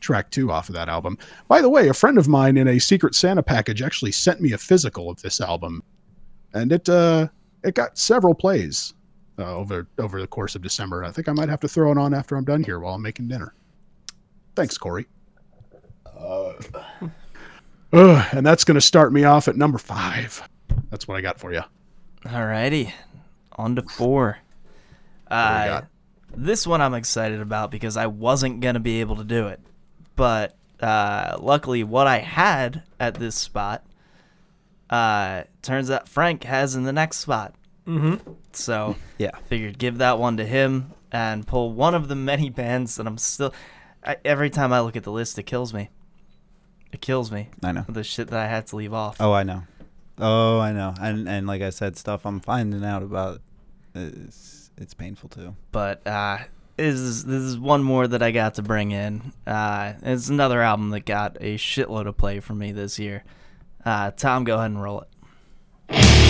track 0.00 0.30
two 0.30 0.50
off 0.50 0.68
of 0.68 0.74
that 0.74 0.88
album. 0.88 1.18
By 1.48 1.60
the 1.60 1.68
way, 1.68 1.88
a 1.88 1.94
friend 1.94 2.18
of 2.18 2.28
mine 2.28 2.56
in 2.56 2.68
a 2.68 2.78
Secret 2.78 3.14
Santa 3.14 3.42
package 3.42 3.82
actually 3.82 4.12
sent 4.12 4.40
me 4.40 4.52
a 4.52 4.58
physical 4.58 5.10
of 5.10 5.20
this 5.22 5.40
album, 5.40 5.82
and 6.54 6.72
it 6.72 6.88
uh 6.88 7.28
it 7.62 7.74
got 7.74 7.98
several 7.98 8.34
plays 8.34 8.94
uh, 9.38 9.54
over 9.54 9.86
over 9.98 10.20
the 10.20 10.26
course 10.26 10.54
of 10.54 10.62
December. 10.62 11.04
I 11.04 11.12
think 11.12 11.28
I 11.28 11.32
might 11.32 11.48
have 11.48 11.60
to 11.60 11.68
throw 11.68 11.92
it 11.92 11.98
on 11.98 12.14
after 12.14 12.36
I'm 12.36 12.44
done 12.44 12.64
here 12.64 12.80
while 12.80 12.94
I'm 12.94 13.02
making 13.02 13.28
dinner. 13.28 13.54
Thanks, 14.56 14.76
Corey. 14.76 15.06
Ugh, 17.92 18.26
and 18.32 18.44
that's 18.44 18.64
going 18.64 18.74
to 18.74 18.80
start 18.80 19.12
me 19.12 19.24
off 19.24 19.46
at 19.46 19.56
number 19.56 19.78
five. 19.78 20.46
That's 20.90 21.06
what 21.06 21.16
I 21.16 21.20
got 21.20 21.38
for 21.38 21.52
you. 21.52 21.62
Alrighty, 22.24 22.92
on 23.58 23.76
to 23.76 23.82
four. 23.82 24.38
Uh, 25.30 25.82
this 26.34 26.66
one 26.66 26.80
I'm 26.80 26.94
excited 26.94 27.40
about 27.40 27.70
because 27.70 27.96
I 27.96 28.06
wasn't 28.06 28.60
gonna 28.60 28.80
be 28.80 29.00
able 29.00 29.16
to 29.16 29.24
do 29.24 29.48
it, 29.48 29.60
but 30.16 30.56
uh, 30.80 31.36
luckily, 31.40 31.82
what 31.84 32.06
I 32.06 32.18
had 32.18 32.82
at 33.00 33.14
this 33.16 33.34
spot, 33.34 33.84
uh, 34.88 35.42
turns 35.62 35.90
out 35.90 36.08
Frank 36.08 36.44
has 36.44 36.74
in 36.74 36.84
the 36.84 36.92
next 36.92 37.18
spot. 37.18 37.54
Mm-hmm. 37.86 38.32
So 38.52 38.96
Yeah. 39.18 39.32
figured 39.46 39.78
give 39.78 39.98
that 39.98 40.18
one 40.18 40.36
to 40.36 40.44
him 40.46 40.92
and 41.10 41.46
pull 41.46 41.72
one 41.72 41.94
of 41.94 42.08
the 42.08 42.14
many 42.14 42.50
bands 42.50 42.96
that 42.96 43.06
I'm 43.06 43.18
still. 43.18 43.52
I, 44.04 44.16
every 44.24 44.50
time 44.50 44.72
I 44.72 44.80
look 44.80 44.96
at 44.96 45.02
the 45.04 45.12
list, 45.12 45.38
it 45.38 45.44
kills 45.44 45.74
me. 45.74 45.90
It 46.92 47.00
kills 47.00 47.30
me. 47.32 47.48
I 47.62 47.72
know. 47.72 47.84
The 47.88 48.04
shit 48.04 48.28
that 48.28 48.38
I 48.38 48.46
had 48.46 48.66
to 48.68 48.76
leave 48.76 48.94
off. 48.94 49.16
Oh, 49.20 49.32
I 49.32 49.42
know. 49.42 49.64
Oh, 50.18 50.58
I 50.58 50.72
know. 50.72 50.94
And 51.00 51.28
and 51.28 51.46
like 51.46 51.62
I 51.62 51.70
said, 51.70 51.96
stuff 51.96 52.24
I'm 52.24 52.40
finding 52.40 52.84
out 52.84 53.02
about 53.02 53.40
is 53.98 54.70
it's 54.76 54.94
painful 54.94 55.28
too. 55.28 55.54
but 55.72 56.06
uh, 56.06 56.38
is 56.78 57.24
this 57.24 57.42
is 57.42 57.58
one 57.58 57.82
more 57.82 58.06
that 58.06 58.22
I 58.22 58.30
got 58.30 58.54
to 58.54 58.62
bring 58.62 58.92
in. 58.92 59.32
Uh, 59.46 59.94
it's 60.02 60.28
another 60.28 60.62
album 60.62 60.90
that 60.90 61.04
got 61.04 61.36
a 61.40 61.56
shitload 61.56 62.06
of 62.06 62.16
play 62.16 62.40
for 62.40 62.54
me 62.54 62.72
this 62.72 62.98
year. 62.98 63.24
Uh, 63.84 64.10
Tom, 64.12 64.44
go 64.44 64.56
ahead 64.56 64.70
and 64.70 64.82
roll 64.82 65.00
it. 65.02 66.27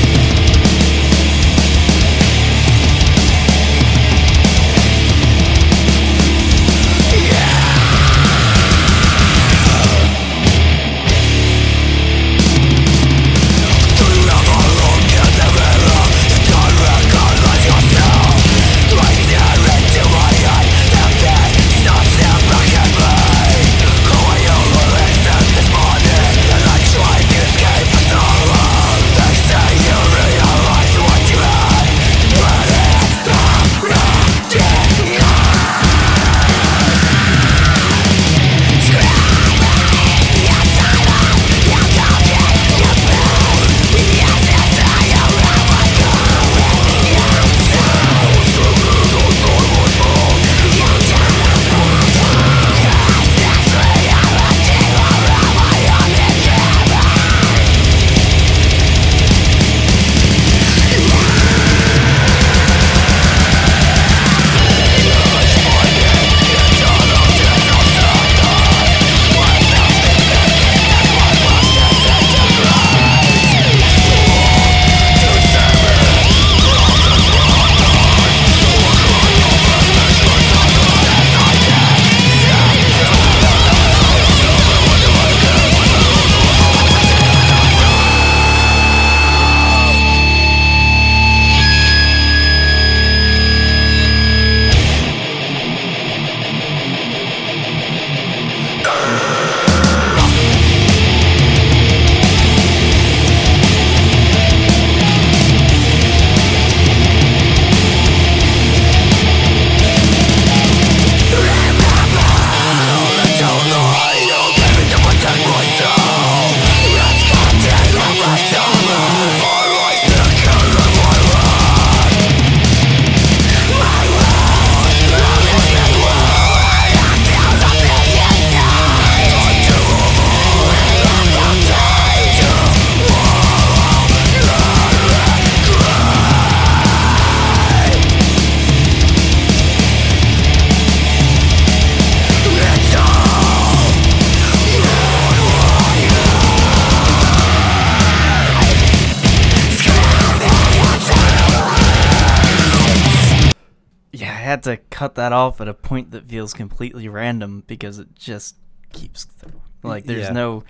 Cut 154.98 155.14
that 155.14 155.32
off 155.32 155.60
at 155.60 155.68
a 155.68 155.74
point 155.74 156.10
that 156.10 156.24
feels 156.28 156.52
completely 156.52 157.08
random 157.08 157.62
because 157.66 157.98
it 157.98 158.14
just 158.16 158.56
keeps 158.92 159.24
through. 159.24 159.60
Like 159.82 160.04
there's 160.06 160.26
Yeah. 160.26 160.32
no 160.32 160.64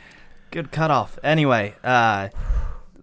good 0.51 0.71
cutoff. 0.71 1.19
Anyway, 1.23 1.75
uh, 1.83 2.29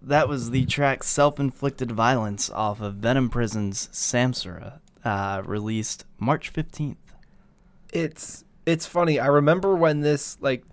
that 0.02 0.28
was 0.28 0.50
the 0.50 0.64
track 0.66 1.02
"Self-Inflicted 1.02 1.90
Violence" 1.90 2.48
off 2.50 2.80
of 2.80 2.94
Venom 2.96 3.28
Prison's 3.28 3.88
Samsara, 3.92 4.78
uh, 5.04 5.42
released 5.44 6.04
March 6.18 6.48
fifteenth. 6.48 6.98
it's 7.92 8.44
it's 8.64 8.86
funny. 8.86 9.18
I 9.18 9.26
remember 9.26 9.74
when 9.74 10.00
this 10.00 10.36
like 10.40 10.64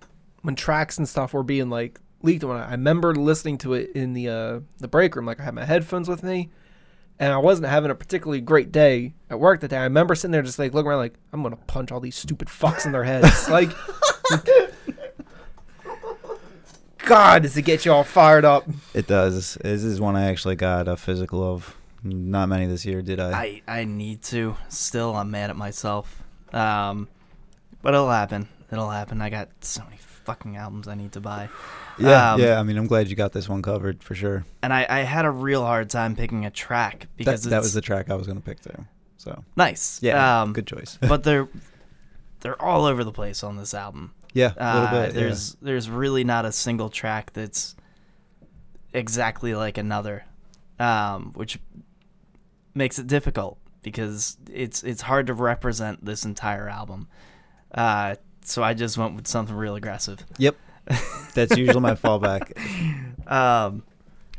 when 0.42 0.54
tracks 0.54 0.98
and 0.98 1.08
stuff 1.08 1.32
were 1.32 1.42
being 1.42 1.70
like 1.70 2.00
leaked. 2.22 2.44
When 2.44 2.56
I, 2.56 2.68
I 2.68 2.70
remember 2.72 3.14
listening 3.14 3.58
to 3.58 3.74
it 3.74 3.90
in 3.94 4.12
the 4.14 4.28
uh, 4.28 4.60
the 4.78 4.88
break 4.88 5.16
room, 5.16 5.26
like 5.26 5.40
I 5.40 5.44
had 5.44 5.54
my 5.54 5.64
headphones 5.64 6.08
with 6.08 6.22
me, 6.22 6.50
and 7.18 7.32
I 7.32 7.38
wasn't 7.38 7.68
having 7.68 7.90
a 7.90 7.94
particularly 7.94 8.40
great 8.40 8.72
day 8.72 9.14
at 9.30 9.38
work 9.38 9.60
that 9.60 9.68
day. 9.68 9.76
I 9.78 9.84
remember 9.84 10.14
sitting 10.14 10.32
there 10.32 10.42
just 10.42 10.58
like 10.58 10.74
looking 10.74 10.88
around, 10.88 10.98
like 10.98 11.14
I'm 11.32 11.42
gonna 11.42 11.56
punch 11.56 11.92
all 11.92 12.00
these 12.00 12.16
stupid 12.16 12.48
fucks 12.48 12.86
in 12.86 12.92
their 12.92 13.04
heads. 13.04 13.48
like, 13.50 13.70
God, 16.98 17.42
does 17.42 17.56
it 17.56 17.62
get 17.62 17.84
you 17.84 17.92
all 17.92 18.04
fired 18.04 18.44
up? 18.44 18.66
It 18.94 19.06
does. 19.06 19.54
This 19.62 19.84
is 19.84 20.00
one 20.00 20.16
I 20.16 20.30
actually 20.30 20.56
got 20.56 20.88
a 20.88 20.96
physical 20.96 21.42
of 21.42 21.76
Not 22.02 22.48
many 22.48 22.66
this 22.66 22.84
year, 22.84 23.02
did 23.02 23.20
I? 23.20 23.30
I 23.32 23.80
I 23.80 23.84
need 23.84 24.22
to. 24.24 24.56
Still, 24.68 25.14
I'm 25.14 25.30
mad 25.30 25.50
at 25.50 25.56
myself. 25.56 26.22
Um, 26.52 27.08
but 27.82 27.94
it'll 27.94 28.10
happen. 28.10 28.48
It'll 28.72 28.90
happen. 28.90 29.20
I 29.20 29.30
got 29.30 29.48
so 29.60 29.84
many 29.84 29.98
fucking 30.24 30.56
albums 30.56 30.88
I 30.88 30.94
need 30.94 31.12
to 31.12 31.20
buy. 31.20 31.48
yeah, 31.98 32.32
um, 32.32 32.40
yeah. 32.40 32.58
I 32.58 32.62
mean, 32.62 32.76
I'm 32.76 32.86
glad 32.86 33.08
you 33.08 33.16
got 33.16 33.32
this 33.32 33.48
one 33.48 33.62
covered 33.62 34.02
for 34.02 34.14
sure. 34.14 34.44
And 34.62 34.72
I, 34.72 34.86
I 34.88 34.98
had 35.00 35.24
a 35.24 35.30
real 35.30 35.62
hard 35.64 35.90
time 35.90 36.16
picking 36.16 36.44
a 36.44 36.50
track 36.50 37.06
because 37.16 37.44
that 37.44 37.60
was 37.62 37.72
the 37.74 37.80
track 37.80 38.10
I 38.10 38.14
was 38.14 38.26
going 38.26 38.38
to 38.38 38.44
pick 38.44 38.60
too. 38.60 38.86
So 39.16 39.44
nice. 39.56 40.00
yeah, 40.02 40.42
Um, 40.42 40.52
good 40.52 40.66
choice. 40.66 40.98
but 41.08 41.22
they're 41.24 41.48
they're 42.40 42.60
all 42.60 42.84
over 42.84 43.04
the 43.04 43.12
place 43.12 43.42
on 43.42 43.56
this 43.56 43.72
album. 43.74 44.12
yeah, 44.34 44.52
a 44.56 44.74
little 44.80 44.88
Uh, 44.88 45.06
bit. 45.06 45.14
yeah. 45.14 45.20
There's 45.20 45.54
there's 45.62 45.88
really 45.88 46.24
not 46.24 46.44
a 46.44 46.52
single 46.52 46.90
track 46.90 47.32
that's 47.32 47.74
exactly 48.92 49.54
like 49.54 49.78
another, 49.78 50.24
um, 50.78 51.32
which 51.34 51.58
makes 52.74 52.98
it 52.98 53.06
difficult 53.06 53.58
because 53.82 54.36
it's 54.52 54.82
it's 54.82 55.02
hard 55.02 55.26
to 55.28 55.34
represent 55.34 56.04
this 56.04 56.24
entire 56.24 56.68
album. 56.68 57.08
Uh, 57.72 58.16
so 58.44 58.62
I 58.62 58.74
just 58.74 58.96
went 58.98 59.16
with 59.16 59.26
something 59.26 59.56
real 59.56 59.74
aggressive. 59.74 60.24
Yep, 60.38 60.56
that's 61.34 61.56
usually 61.56 61.80
my 61.80 61.94
fallback. 61.94 62.52
Um, 63.30 63.82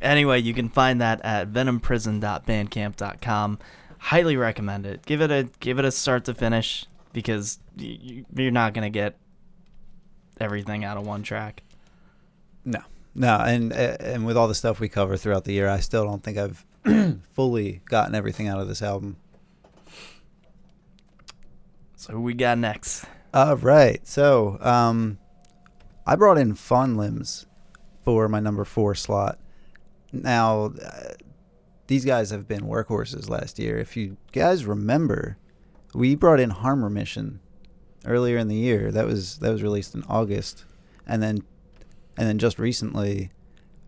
anyway, 0.02 0.42
you 0.42 0.54
can 0.54 0.70
find 0.70 1.02
that 1.02 1.22
at 1.24 1.52
venomprison.bandcamp.com. 1.52 3.60
Highly 3.98 4.38
recommend 4.38 4.86
it. 4.86 5.06
Give 5.06 5.22
it 5.22 5.32
a 5.32 5.50
give 5.60 5.80
it 5.80 5.86
a 5.86 5.92
start 5.92 6.26
to 6.26 6.34
finish 6.34 6.86
because 7.14 7.60
y- 7.78 7.98
y- 8.04 8.26
you're 8.36 8.52
not 8.52 8.74
gonna 8.74 8.90
get 8.90 9.18
everything 10.40 10.84
out 10.84 10.98
of 10.98 11.06
one 11.08 11.24
track. 11.24 11.64
No, 12.64 12.80
no, 13.16 13.38
and 13.38 13.74
and 13.74 14.26
with 14.26 14.38
all 14.38 14.48
the 14.48 14.56
stuff 14.56 14.80
we 14.80 14.90
cover 14.90 15.18
throughout 15.18 15.46
the 15.46 15.54
year, 15.54 15.68
I 15.70 15.80
still 15.80 16.06
don't 16.06 16.22
think 16.24 16.38
I've 16.38 16.66
fully 17.34 17.82
gotten 17.86 18.14
everything 18.14 18.48
out 18.48 18.60
of 18.60 18.68
this 18.68 18.82
album. 18.84 19.16
So 21.96 22.14
who 22.14 22.22
we 22.22 22.36
got 22.36 22.60
next? 22.60 23.06
All 23.36 23.58
right, 23.58 24.00
so 24.08 24.58
um, 24.62 25.18
I 26.08 26.16
brought 26.16 26.38
in 26.38 26.56
Fawn 26.56 26.96
Limbs 26.96 27.46
for 28.06 28.30
my 28.30 28.40
number 28.40 28.64
four 28.64 28.96
slot. 28.96 29.40
Now, 30.14 30.72
uh, 30.82 31.16
these 31.88 32.06
guys 32.06 32.30
have 32.30 32.48
been 32.48 32.62
workhorses 32.62 33.30
last 33.30 33.60
year. 33.60 33.78
If 33.78 33.98
you 33.98 34.16
guys 34.32 34.64
remember, 34.64 35.38
we 35.94 36.16
brought 36.16 36.40
in 36.40 36.50
Harm 36.50 36.82
Remission 36.82 37.42
earlier 38.06 38.38
in 38.38 38.48
the 38.48 38.56
year. 38.56 38.90
That 38.90 39.06
was 39.06 39.40
that 39.40 39.52
was 39.52 39.62
released 39.62 39.96
in 39.96 40.06
August, 40.08 40.64
and 41.06 41.22
then 41.22 41.44
and 42.16 42.30
then 42.30 42.38
just 42.38 42.58
recently, 42.58 43.32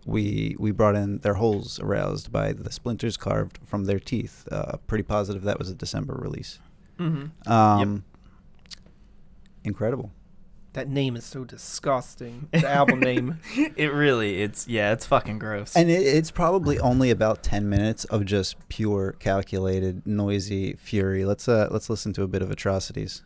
we 0.06 0.58
we 0.60 0.72
brought 0.72 0.98
in 0.98 1.20
their 1.20 1.36
holes 1.36 1.80
aroused 1.80 2.34
by 2.34 2.52
the 2.52 2.70
splinters 2.70 3.16
carved 3.16 3.60
from 3.66 3.86
their 3.86 4.00
teeth. 4.00 4.46
Uh, 4.52 4.76
pretty 4.88 5.04
positive 5.04 5.44
that 5.44 5.58
was 5.58 5.70
a 5.70 5.74
December 5.74 6.16
release. 6.16 6.60
Mm-hmm. 7.00 7.50
Um, 7.50 8.04
Incredible. 9.68 10.12
That 10.74 10.90
name 10.90 11.16
is 11.16 11.26
so 11.26 11.44
disgusting. 11.44 12.50
The 12.52 12.70
album 12.70 13.00
name. 13.00 13.40
It 13.76 13.92
really 13.92 14.42
it's 14.42 14.68
yeah, 14.68 14.94
it's 14.94 15.06
fucking 15.06 15.40
gross. 15.40 15.76
And 15.76 15.90
it, 15.90 16.02
it's 16.02 16.32
probably 16.32 16.80
only 16.80 17.10
about 17.10 17.44
ten 17.44 17.68
minutes 17.68 18.06
of 18.06 18.26
just 18.26 18.56
pure 18.70 19.14
calculated, 19.14 20.06
noisy 20.06 20.74
fury. 20.74 21.26
Let's 21.26 21.48
uh 21.48 21.68
let's 21.72 21.90
listen 21.90 22.14
to 22.14 22.24
a 22.24 22.28
bit 22.28 22.42
of 22.42 22.52
atrocities. 22.52 23.24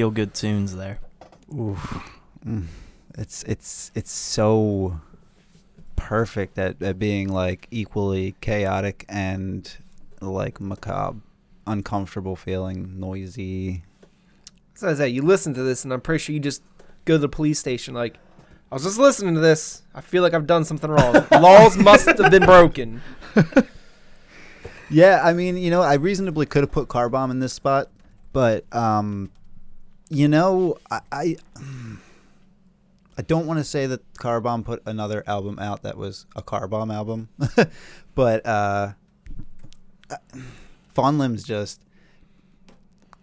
Feel 0.00 0.10
good 0.10 0.32
tunes 0.32 0.76
there. 0.76 0.98
Oof. 1.54 2.10
Mm. 2.46 2.64
It's 3.18 3.42
it's 3.42 3.92
it's 3.94 4.10
so 4.10 4.98
perfect 5.96 6.58
at, 6.58 6.80
at 6.82 6.98
being 6.98 7.28
like 7.28 7.68
equally 7.70 8.34
chaotic 8.40 9.04
and 9.10 9.70
like 10.22 10.58
macabre, 10.58 11.18
uncomfortable 11.66 12.34
feeling, 12.34 12.98
noisy. 12.98 13.82
So 14.72 14.88
as 14.88 14.96
that 14.96 15.10
you 15.10 15.20
listen 15.20 15.52
to 15.52 15.62
this, 15.62 15.84
and 15.84 15.92
I'm 15.92 16.00
pretty 16.00 16.22
sure 16.22 16.32
you 16.32 16.40
just 16.40 16.62
go 17.04 17.16
to 17.16 17.18
the 17.18 17.28
police 17.28 17.58
station 17.58 17.92
like, 17.92 18.16
I 18.72 18.76
was 18.76 18.84
just 18.84 18.98
listening 18.98 19.34
to 19.34 19.40
this. 19.40 19.82
I 19.94 20.00
feel 20.00 20.22
like 20.22 20.32
I've 20.32 20.46
done 20.46 20.64
something 20.64 20.90
wrong. 20.90 21.26
Laws 21.30 21.76
must 21.76 22.06
have 22.06 22.30
been 22.30 22.46
broken. 22.46 23.02
Yeah, 24.92 25.20
I 25.22 25.34
mean, 25.34 25.56
you 25.56 25.70
know, 25.70 25.82
I 25.82 25.94
reasonably 25.94 26.46
could 26.46 26.64
have 26.64 26.72
put 26.72 26.88
Car 26.88 27.08
Bomb 27.08 27.30
in 27.30 27.38
this 27.38 27.52
spot, 27.52 27.90
but 28.32 28.64
um, 28.74 29.30
you 30.10 30.28
know, 30.28 30.76
I 30.90 31.00
I, 31.10 31.36
I 33.16 33.22
don't 33.22 33.46
want 33.46 33.58
to 33.58 33.64
say 33.64 33.86
that 33.86 34.00
Car 34.18 34.40
Bomb 34.40 34.64
put 34.64 34.82
another 34.86 35.22
album 35.26 35.58
out 35.58 35.82
that 35.82 35.96
was 35.96 36.26
a 36.36 36.42
Car 36.42 36.66
Bomb 36.68 36.90
album, 36.90 37.28
but 38.14 38.44
uh, 38.46 38.92
Fawn 40.94 41.18
Limbs 41.18 41.42
just 41.44 41.82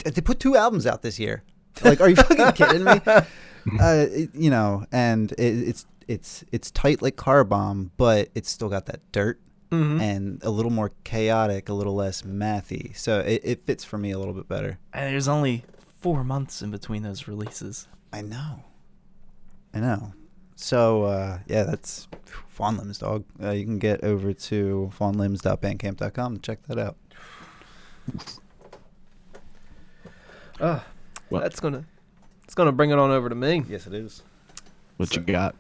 they 0.05 0.21
put 0.21 0.39
two 0.39 0.55
albums 0.55 0.85
out 0.87 1.01
this 1.01 1.19
year. 1.19 1.43
Like, 1.83 1.99
are 2.01 2.09
you 2.09 2.15
fucking 2.15 2.51
kidding 2.53 2.83
me? 2.83 2.99
Uh, 3.81 4.05
it- 4.09 4.33
you 4.33 4.49
know, 4.49 4.85
and 4.93 5.33
it, 5.33 5.41
it's 5.41 5.85
it's 6.07 6.41
it's 6.53 6.71
tight 6.71 7.01
like 7.01 7.17
car 7.17 7.43
bomb, 7.43 7.91
but 7.97 8.29
it's 8.33 8.49
still 8.49 8.69
got 8.69 8.85
that 8.85 9.01
dirt 9.11 9.41
Mhm. 9.71 9.99
and 9.99 10.39
a 10.43 10.49
little 10.49 10.71
more 10.71 10.93
chaotic, 11.03 11.67
a 11.67 11.73
little 11.73 11.93
less 11.93 12.21
mathy. 12.21 12.95
So 12.95 13.19
it, 13.19 13.41
it 13.43 13.65
fits 13.65 13.83
for 13.83 13.97
me 13.97 14.11
a 14.11 14.17
little 14.19 14.33
bit 14.33 14.47
better. 14.47 14.79
And 14.93 15.11
there's 15.11 15.27
only 15.27 15.65
four 16.07 16.23
months 16.23 16.61
in 16.61 16.71
between 16.71 17.03
those 17.03 17.27
releases. 17.27 17.85
I 18.13 18.21
know. 18.21 18.63
I 19.73 19.81
know. 19.81 20.13
So 20.55 21.03
uh, 21.03 21.39
yeah, 21.47 21.63
that's 21.63 22.07
Fawn 22.47 22.77
Limbs, 22.77 22.99
dog. 22.99 23.25
Uh, 23.43 23.49
you 23.51 23.65
can 23.65 23.77
get 23.77 24.05
over 24.05 24.31
to 24.31 24.89
fawnlimbs.bandcamp.com 24.97 26.35
to 26.35 26.41
check 26.41 26.63
that 26.67 26.79
out. 26.79 26.95
Uh, 30.61 30.79
Well- 31.29 31.41
that's 31.41 31.59
gonna 31.59 31.83
it's 32.45 32.55
gonna 32.55 32.71
bring 32.71 32.91
it 32.91 32.97
on 32.97 33.11
over 33.11 33.27
to 33.27 33.35
me. 33.35 33.63
Yes, 33.67 33.85
it 33.85 33.93
is. 33.93 34.23
What 34.95 35.13
you 35.13 35.21
got? 35.21 35.55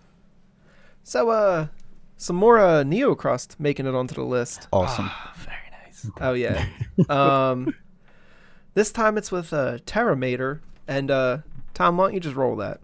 So 1.03 1.29
uh, 1.29 1.67
some 2.15 2.37
more 2.37 2.57
uh 2.57 2.83
Neocrust 2.85 3.59
making 3.59 3.85
it 3.85 3.93
onto 3.95 4.15
the 4.15 4.23
list. 4.23 4.69
Awesome. 4.71 5.11
Very 5.35 5.57
nice. 5.83 6.09
Oh 6.21 6.31
yeah. 6.31 6.65
um, 7.09 7.75
this 8.77 8.91
time 8.91 9.17
it's 9.17 9.31
with 9.31 9.51
uh 9.53 9.79
Terramator 9.87 10.59
and 10.87 11.09
uh 11.09 11.39
Tom. 11.73 11.97
Why 11.97 12.05
don't 12.05 12.13
you 12.13 12.19
just 12.19 12.35
roll 12.35 12.55
that? 12.57 12.79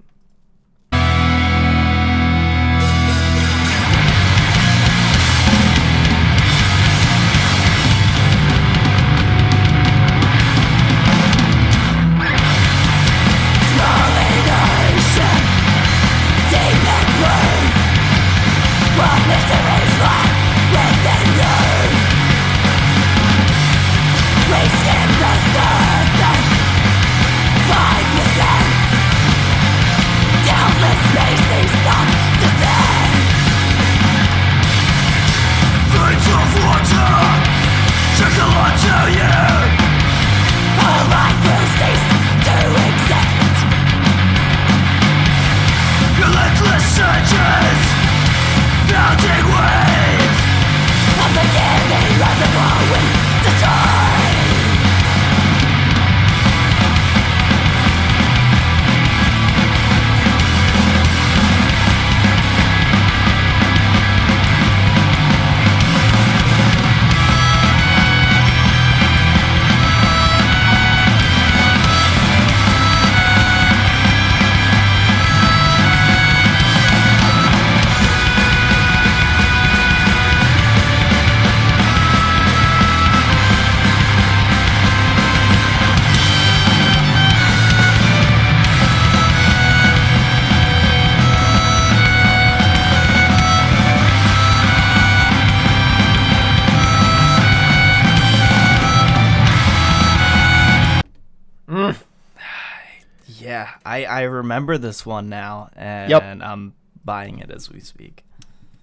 Remember 104.54 104.78
this 104.78 105.06
one 105.06 105.30
now, 105.30 105.70
and 105.76 106.10
Yep. 106.10 106.24
I'm 106.42 106.74
buying 107.04 107.39
it 107.39 107.50
as 107.52 107.70
we 107.70 107.80
speak. 107.80 108.24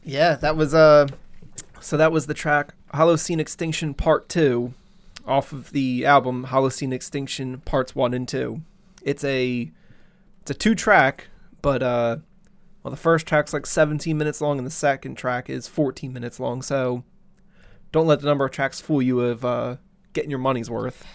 Yeah, 0.02 0.34
that 0.36 0.56
was 0.56 0.74
uh 0.74 1.08
so 1.80 1.96
that 1.96 2.12
was 2.12 2.26
the 2.26 2.34
track 2.34 2.74
Holocene 2.94 3.38
Extinction 3.40 3.94
Part 3.94 4.28
2 4.28 4.74
off 5.26 5.52
of 5.52 5.70
the 5.72 6.04
album 6.04 6.46
Holocene 6.46 6.92
Extinction 6.92 7.60
Parts 7.60 7.94
1 7.94 8.14
and 8.14 8.26
2. 8.28 8.60
It's 9.02 9.24
a 9.24 9.70
it's 10.42 10.50
a 10.50 10.54
two 10.54 10.74
track, 10.74 11.28
but 11.62 11.82
uh 11.82 12.16
well 12.82 12.90
the 12.90 12.96
first 12.96 13.26
track's 13.26 13.52
like 13.52 13.66
17 13.66 14.16
minutes 14.16 14.40
long 14.40 14.58
and 14.58 14.66
the 14.66 14.70
second 14.72 15.16
track 15.16 15.48
is 15.48 15.68
14 15.68 16.12
minutes 16.12 16.40
long, 16.40 16.62
so 16.62 17.04
don't 17.92 18.06
let 18.06 18.20
the 18.20 18.26
number 18.26 18.44
of 18.44 18.50
tracks 18.50 18.80
fool 18.80 19.02
you 19.02 19.20
of 19.20 19.44
uh 19.44 19.76
getting 20.12 20.30
your 20.30 20.38
money's 20.38 20.70
worth. 20.70 21.06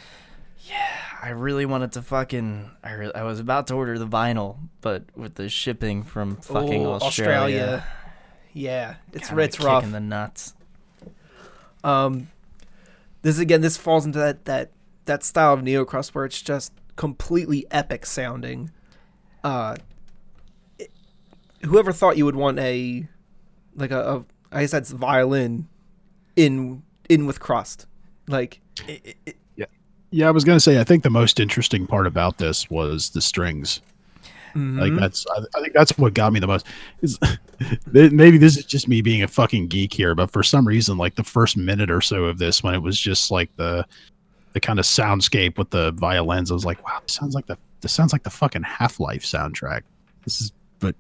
I 1.22 1.30
really 1.30 1.66
wanted 1.66 1.92
to 1.94 2.02
fucking. 2.02 2.70
I, 2.84 2.94
re- 2.94 3.12
I 3.16 3.24
was 3.24 3.40
about 3.40 3.68
to 3.68 3.74
order 3.76 3.98
the 3.98 4.08
vinyl, 4.08 4.58
but 4.82 5.04
with 5.16 5.36
the 5.36 5.50
shipping 5.50 6.04
from 6.04 6.36
fucking 6.38 6.86
Ooh, 6.86 6.92
Australia, 6.92 7.86
Yeah, 8.54 8.96
it's 9.14 9.28
kinda 9.30 9.44
it's 9.44 9.60
rough. 9.60 9.82
kicking 9.82 9.94
the 9.94 10.00
nuts. 10.00 10.54
Um, 11.84 12.30
this 13.22 13.40
again, 13.40 13.62
this 13.62 13.78
falls 13.78 14.06
into 14.06 14.20
that 14.20 14.46
that 14.46 14.72
that 15.06 15.24
style 15.24 15.54
of 15.54 15.62
neocrust 15.62 16.10
where 16.16 16.26
it's 16.26 16.42
just 16.42 16.74
completely 16.96 17.66
epic 17.72 18.06
sounding. 18.06 18.72
Uh, 19.44 19.76
it- 20.80 20.92
whoever 21.64 21.92
thought 21.92 22.18
you 22.18 22.26
would 22.26 22.36
want 22.36 22.60
a 22.60 23.08
like 23.76 23.92
a, 23.92 24.16
a 24.18 24.26
I 24.52 24.62
guess 24.62 24.72
that's 24.72 24.92
violin 24.92 25.68
in 26.36 26.84
in 27.10 27.26
with 27.26 27.40
crust, 27.40 27.88
like 28.28 28.62
it, 28.88 29.16
it, 29.26 29.38
Yeah, 30.16 30.30
I 30.30 30.32
was 30.32 30.46
gonna 30.46 30.62
say. 30.62 30.80
I 30.80 30.86
think 30.86 31.04
the 31.04 31.10
most 31.10 31.42
interesting 31.42 31.86
part 31.86 32.08
about 32.08 32.38
this 32.38 32.70
was 32.70 33.10
the 33.10 33.20
strings. 33.20 33.82
Like 34.56 34.94
mhm. 34.94 35.00
that's, 35.02 35.26
I, 35.36 35.42
I 35.58 35.62
think 35.62 35.74
that's 35.74 35.98
what 35.98 36.14
got 36.14 36.32
me 36.32 36.40
the 36.40 36.48
most. 36.48 36.66
Is 37.02 37.20
maybe 37.92 38.38
this 38.38 38.56
is 38.56 38.64
just 38.64 38.88
me 38.88 39.02
being 39.02 39.24
a 39.24 39.28
fucking 39.28 39.68
geek 39.68 39.94
here, 39.94 40.16
but 40.16 40.32
for 40.32 40.42
some 40.42 40.66
reason, 40.66 40.98
like 40.98 41.16
the 41.16 41.24
first 41.26 41.58
minute 41.58 41.92
or 41.92 42.00
so 42.00 42.24
of 42.24 42.38
this, 42.38 42.64
when 42.64 42.74
it 42.74 42.82
was 42.82 42.98
just 42.98 43.30
like 43.30 43.54
the 43.58 43.86
the 44.54 44.62
kind 44.62 44.80
of 44.80 44.86
soundscape 44.86 45.58
with 45.58 45.72
the 45.72 45.92
violins, 45.92 46.50
I 46.50 46.54
was 46.54 46.64
like, 46.64 46.82
wow, 46.88 47.02
this 47.02 47.14
sounds 47.14 47.36
like 47.36 47.48
the 47.48 47.58
this 47.82 47.92
sounds 47.92 48.14
like 48.14 48.24
the 48.24 48.30
fucking 48.30 48.64
Half 48.64 49.02
Life 49.02 49.24
soundtrack. 49.24 49.82
This 50.24 50.40
is, 50.40 50.54
but 50.80 50.96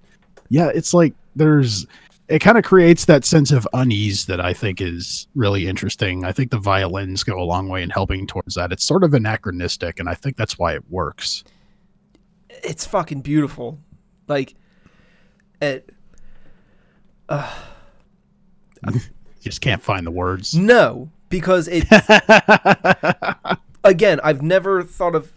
yeah, 0.49 0.71
it's 0.75 0.93
like 0.93 1.13
there's. 1.37 1.87
It 2.27 2.39
kind 2.39 2.57
of 2.57 2.63
creates 2.63 3.05
that 3.05 3.23
sense 3.23 3.51
of 3.51 3.67
unease 3.73 4.25
that 4.25 4.41
I 4.41 4.51
think 4.53 4.81
is 4.81 5.27
really 5.35 5.67
interesting. 5.67 6.25
I 6.25 6.31
think 6.31 6.49
the 6.49 6.57
violins 6.57 7.23
go 7.23 7.39
a 7.39 7.43
long 7.45 7.69
way 7.69 7.83
in 7.83 7.91
helping 7.91 8.25
towards 8.25 8.55
that. 8.55 8.71
It's 8.71 8.83
sort 8.83 9.03
of 9.03 9.13
anachronistic, 9.13 9.99
and 9.99 10.09
I 10.09 10.15
think 10.15 10.35
that's 10.35 10.57
why 10.57 10.73
it 10.73 10.83
works. 10.89 11.43
it's 12.49 12.85
fucking 12.85 13.21
beautiful, 13.21 13.79
like 14.27 14.55
it. 15.61 15.89
Uh, 17.29 17.53
Just 19.41 19.61
can't 19.61 19.81
find 19.83 20.05
the 20.05 20.11
words. 20.11 20.55
No, 20.55 21.11
because 21.29 21.67
it 21.71 21.85
again, 23.83 24.19
I've 24.23 24.41
never 24.41 24.81
thought 24.83 25.13
of 25.15 25.31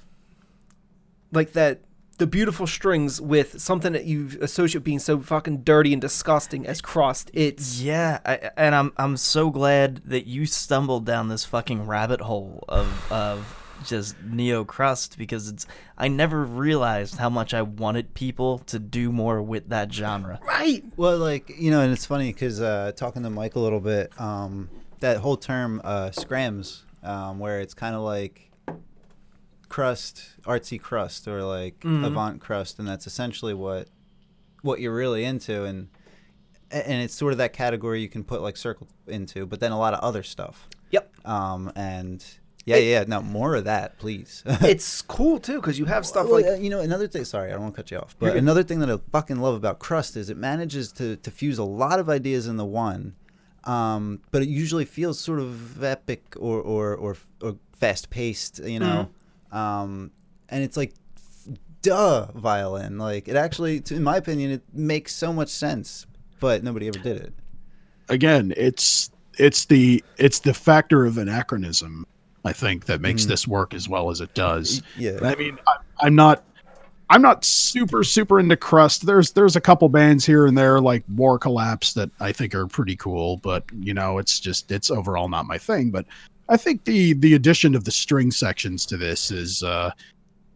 like 1.33 1.53
that 1.53 1.81
the 2.19 2.27
beautiful 2.27 2.67
strings 2.67 3.21
with 3.21 3.61
something 3.61 3.93
that 3.93 4.05
you 4.05 4.31
associate 4.41 4.85
being 4.85 4.99
so 4.99 5.21
fucking 5.21 5.59
dirty 5.63 5.93
and 5.93 6.03
disgusting 6.03 6.67
as 6.67 6.81
crust. 6.81 7.31
It's 7.33 7.81
Yeah, 7.81 8.19
I, 8.27 8.51
and 8.57 8.75
I'm 8.75 8.93
I'm 8.97 9.17
so 9.17 9.51
glad 9.51 10.03
that 10.05 10.27
you 10.27 10.45
stumbled 10.45 11.07
down 11.07 11.29
this 11.29 11.45
fucking 11.45 11.87
rabbit 11.87 12.21
hole 12.21 12.65
of 12.69 13.11
of 13.11 13.55
just 13.85 14.17
neo 14.25 14.65
crust 14.65 15.17
because 15.17 15.49
it's 15.49 15.65
I 15.97 16.09
never 16.09 16.45
realized 16.45 17.19
how 17.19 17.31
much 17.31 17.55
I 17.55 17.63
wanted 17.63 18.15
people 18.15 18.59
to 18.67 18.81
do 18.81 19.13
more 19.13 19.41
with 19.41 19.69
that 19.69 19.93
genre. 19.93 20.41
right. 20.45 20.85
Well, 20.97 21.19
like 21.19 21.55
you 21.57 21.71
know, 21.71 21.81
and 21.81 21.93
it's 21.93 22.07
funny 22.07 22.33
because 22.33 22.61
uh, 22.61 22.93
talking 22.97 23.23
to 23.23 23.31
Mike 23.31 23.55
a 23.55 23.61
little 23.61 23.81
bit, 23.81 24.13
um, 24.21 24.69
that 24.99 25.19
whole 25.19 25.37
term 25.37 25.81
uh, 25.85 26.11
"scrams," 26.11 26.85
um, 27.05 27.39
where 27.39 27.61
it's 27.61 27.75
kind 27.75 27.95
of 27.95 28.03
like 28.03 28.48
crust, 29.69 30.23
artsy 30.45 30.81
crust, 30.81 31.27
or 31.29 31.43
like 31.43 31.81
Mhm. 31.81 32.05
avant 32.07 32.41
crust, 32.41 32.79
and 32.79 32.87
that's 32.89 33.07
essentially 33.07 33.55
what 33.55 33.89
what 34.63 34.81
you're 34.81 34.95
really 34.95 35.25
into, 35.25 35.65
and 35.65 35.89
and 36.71 37.03
it's 37.03 37.15
sort 37.15 37.33
of 37.33 37.39
that 37.39 37.53
category 37.55 38.01
you 38.03 38.09
can 38.09 38.23
put 38.25 38.43
like 38.43 38.57
circle 38.57 38.89
into, 39.07 39.47
but 39.47 39.61
then 39.61 39.73
a 39.73 39.79
lot 39.79 39.95
of 39.95 40.01
other 40.01 40.23
stuff. 40.23 40.69
Yep. 40.91 41.27
Um, 41.27 41.73
and 41.77 42.25
Yeah, 42.67 42.77
yeah. 42.77 43.05
No, 43.09 43.23
more 43.23 43.55
of 43.55 43.65
that, 43.65 43.99
please. 43.99 44.43
it's 44.47 45.01
cool 45.01 45.39
too 45.39 45.57
because 45.61 45.79
you 45.79 45.87
have 45.87 46.05
stuff 46.05 46.27
Well, 46.27 46.35
like 46.43 46.45
uh, 46.47 46.55
you 46.55 46.69
know, 46.69 46.81
another 46.81 47.09
thing. 47.09 47.25
Sorry, 47.25 47.49
I 47.49 47.53
don't 47.53 47.63
want 47.63 47.75
to 47.75 47.83
cut 47.83 47.91
you 47.91 47.97
off. 47.99 48.15
But 48.19 48.37
another 48.37 48.63
thing 48.63 48.81
that 48.81 48.91
I 48.91 48.99
fucking 49.11 49.39
love 49.41 49.55
about 49.55 49.79
Crust 49.79 50.17
is 50.17 50.29
it 50.29 50.37
manages 50.37 50.93
to 50.93 51.17
to 51.17 51.31
fuse 51.31 51.57
a 51.59 51.65
lot 51.65 51.99
of 51.99 52.11
ideas 52.11 52.47
in 52.47 52.57
the 52.59 52.67
one, 52.67 53.15
um, 53.65 54.21
but 54.31 54.43
it 54.43 54.49
usually 54.49 54.85
feels 54.85 55.19
sort 55.19 55.39
of 55.41 55.83
epic 55.83 56.35
or 56.39 56.61
or 56.61 56.95
or, 56.95 57.17
or 57.41 57.57
fast 57.73 58.11
paced. 58.11 58.59
You 58.59 58.81
know, 58.81 59.09
um, 59.53 60.11
and 60.49 60.63
it's 60.65 60.77
like, 60.77 60.95
duh, 61.83 62.27
violin. 62.35 62.99
Like 62.99 63.29
it 63.29 63.37
actually, 63.37 63.83
in 63.91 64.03
my 64.03 64.17
opinion, 64.17 64.51
it 64.51 64.63
makes 64.73 65.15
so 65.15 65.33
much 65.33 65.49
sense. 65.49 66.07
But 66.41 66.63
nobody 66.63 66.87
ever 66.89 66.99
did 66.99 67.17
it. 67.17 67.33
again, 68.09 68.55
it's 68.57 69.11
it's 69.39 69.65
the 69.67 70.03
it's 70.19 70.41
the 70.41 70.55
factor 70.55 71.05
of 71.05 71.19
anachronism. 71.19 72.07
I 72.45 72.53
think 72.53 72.87
that 72.87 73.01
makes 73.01 73.25
Mhm. 73.25 73.29
this 73.29 73.49
work 73.49 73.75
as 73.75 73.89
well 73.89 74.11
as 74.11 74.21
it 74.21 74.33
does. 74.35 74.81
Yeah. 74.97 75.13
And 75.13 75.27
I 75.27 75.35
mean, 75.35 75.59
I, 75.67 76.07
I'm 76.07 76.15
not. 76.15 76.45
I'm 77.11 77.23
not 77.23 77.43
super 77.45 78.05
super 78.05 78.39
into 78.39 78.57
crust. 78.57 79.07
There's 79.07 79.33
there's 79.33 79.57
a 79.57 79.61
couple 79.63 79.89
bands 79.89 80.25
here 80.27 80.47
and 80.47 80.57
there 80.57 80.79
like 80.81 81.03
War 81.17 81.39
Collapse 81.39 81.95
that 81.95 82.11
I 82.21 82.33
think 82.33 82.55
are 82.55 82.67
pretty 82.67 82.97
cool, 82.97 83.39
but 83.39 83.65
you 83.81 83.95
know 83.95 84.19
it's 84.19 84.39
just 84.39 84.71
it's 84.71 84.91
overall 84.91 85.29
not 85.29 85.47
my 85.47 85.57
thing. 85.59 85.91
But 85.91 86.05
I 86.49 86.57
think 86.57 86.85
the 86.85 87.13
the 87.15 87.35
addition 87.35 87.75
of 87.75 87.85
the 87.85 87.91
string 87.91 88.31
sections 88.31 88.87
to 88.87 88.97
this 88.97 89.31
is 89.31 89.63
a 89.63 89.93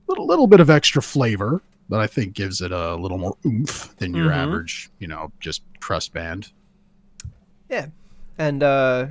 little 0.09 0.27
little 0.27 0.47
bit 0.47 0.61
of 0.61 0.71
extra 0.71 1.03
flavor 1.03 1.61
that 1.91 2.01
I 2.01 2.07
think 2.07 2.33
gives 2.35 2.61
it 2.63 2.73
a 2.73 2.95
little 2.97 3.19
more 3.19 3.37
oomph 3.45 3.95
than 3.99 4.15
your 4.15 4.31
Mhm. 4.31 4.37
average 4.37 4.89
you 4.99 5.07
know 5.09 5.31
just 5.41 5.63
crust 5.81 6.13
band. 6.15 6.51
Yeah. 7.69 7.87
And 8.39 8.63
uh, 8.63 9.09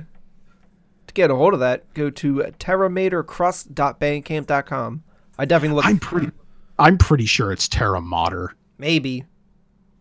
to 1.06 1.14
get 1.14 1.30
a 1.30 1.36
hold 1.36 1.54
of 1.54 1.60
that, 1.60 1.92
go 1.94 2.10
to 2.10 2.34
terramatorcrust.bandcamp.com. 2.58 5.02
I 5.38 5.44
definitely 5.44 5.76
look. 5.76 5.84
I'm 5.86 5.98
pretty 5.98 6.30
I'm 6.78 6.98
pretty 6.98 7.26
sure 7.26 7.52
it's 7.52 7.68
Terra 7.68 8.00
Mater. 8.00 8.54
maybe. 8.78 9.24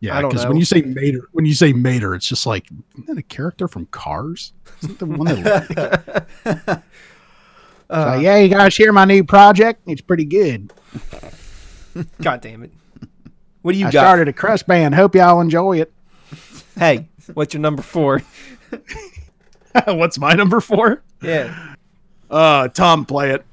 Yeah, 0.02 0.22
because 0.22 0.46
when 0.48 0.58
you 0.58 0.66
say 0.66 0.82
Mater, 0.82 1.30
when 1.32 1.46
you 1.46 1.54
say 1.54 1.72
Mater, 1.74 2.16
it's 2.16 2.28
just 2.28 2.46
like 2.46 2.68
isn't 2.94 3.08
that 3.08 3.18
a 3.18 3.24
character 3.24 3.68
from 3.68 3.86
Cars? 3.88 4.52
Isn't 4.82 5.00
the 5.00 5.06
one 5.06 5.28
that 5.44 6.84
Uh, 7.90 8.18
yeah, 8.22 8.38
you 8.38 8.48
guys 8.48 8.76
hear 8.76 8.92
my 8.94 9.04
new 9.06 9.24
project? 9.24 9.82
It's 9.86 10.02
pretty 10.02 10.24
good. 10.24 10.72
God 12.22 12.40
damn 12.40 12.64
it. 12.64 12.72
What 13.64 13.74
do 13.74 13.78
you 13.80 13.88
I 13.88 13.92
got? 13.92 14.02
started 14.02 14.28
a 14.30 14.34
crust 14.34 14.66
band. 14.66 14.96
Hope 14.96 15.14
y'all 15.14 15.42
enjoy 15.42 15.82
it. 15.82 15.94
Hey, 16.78 17.10
what's 17.34 17.54
your 17.54 17.62
number 17.62 17.82
four? 17.82 18.22
What's 19.86 20.18
my 20.18 20.34
number 20.34 20.60
four? 20.62 21.02
Yeah. 21.22 21.76
Uh, 22.30 22.68
Tom, 22.70 23.06
play 23.06 23.32
it. 23.32 23.46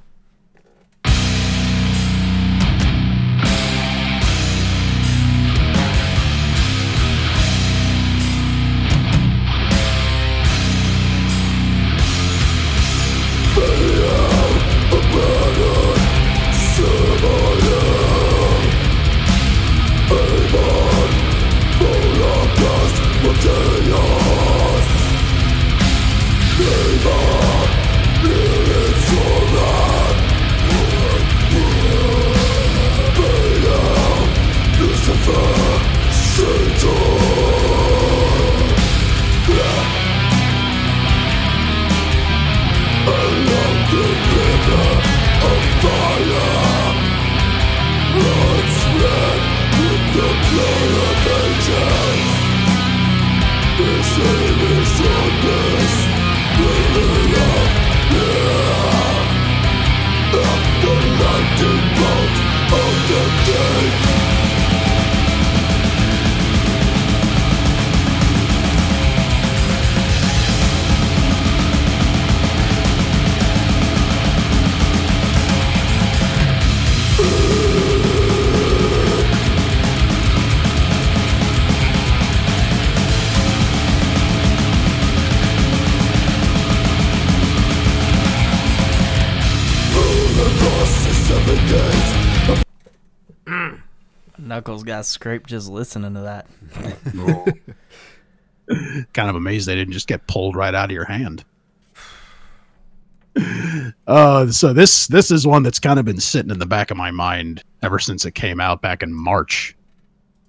Got 94.99 95.07
scraped 95.07 95.49
just 95.49 95.69
listening 95.69 96.15
to 96.15 96.21
that. 96.23 96.47
kind 99.13 99.31
of 99.31 99.37
amazed 99.37 99.69
they 99.69 99.77
didn't 99.77 99.93
just 99.93 100.09
get 100.09 100.27
pulled 100.27 100.57
right 100.57 100.75
out 100.75 100.87
of 100.87 100.91
your 100.91 101.05
hand. 101.05 101.45
Uh, 104.09 104.51
so 104.51 104.73
this 104.73 105.07
this 105.07 105.31
is 105.31 105.47
one 105.47 105.63
that's 105.63 105.79
kind 105.79 106.01
of 106.01 106.05
been 106.05 106.19
sitting 106.19 106.51
in 106.51 106.59
the 106.59 106.67
back 106.67 106.91
of 106.91 106.97
my 106.97 107.11
mind 107.11 107.63
ever 107.83 107.99
since 108.01 108.25
it 108.25 108.33
came 108.33 108.59
out 108.59 108.83
back 108.83 109.03
in 109.03 109.13
March. 109.13 109.77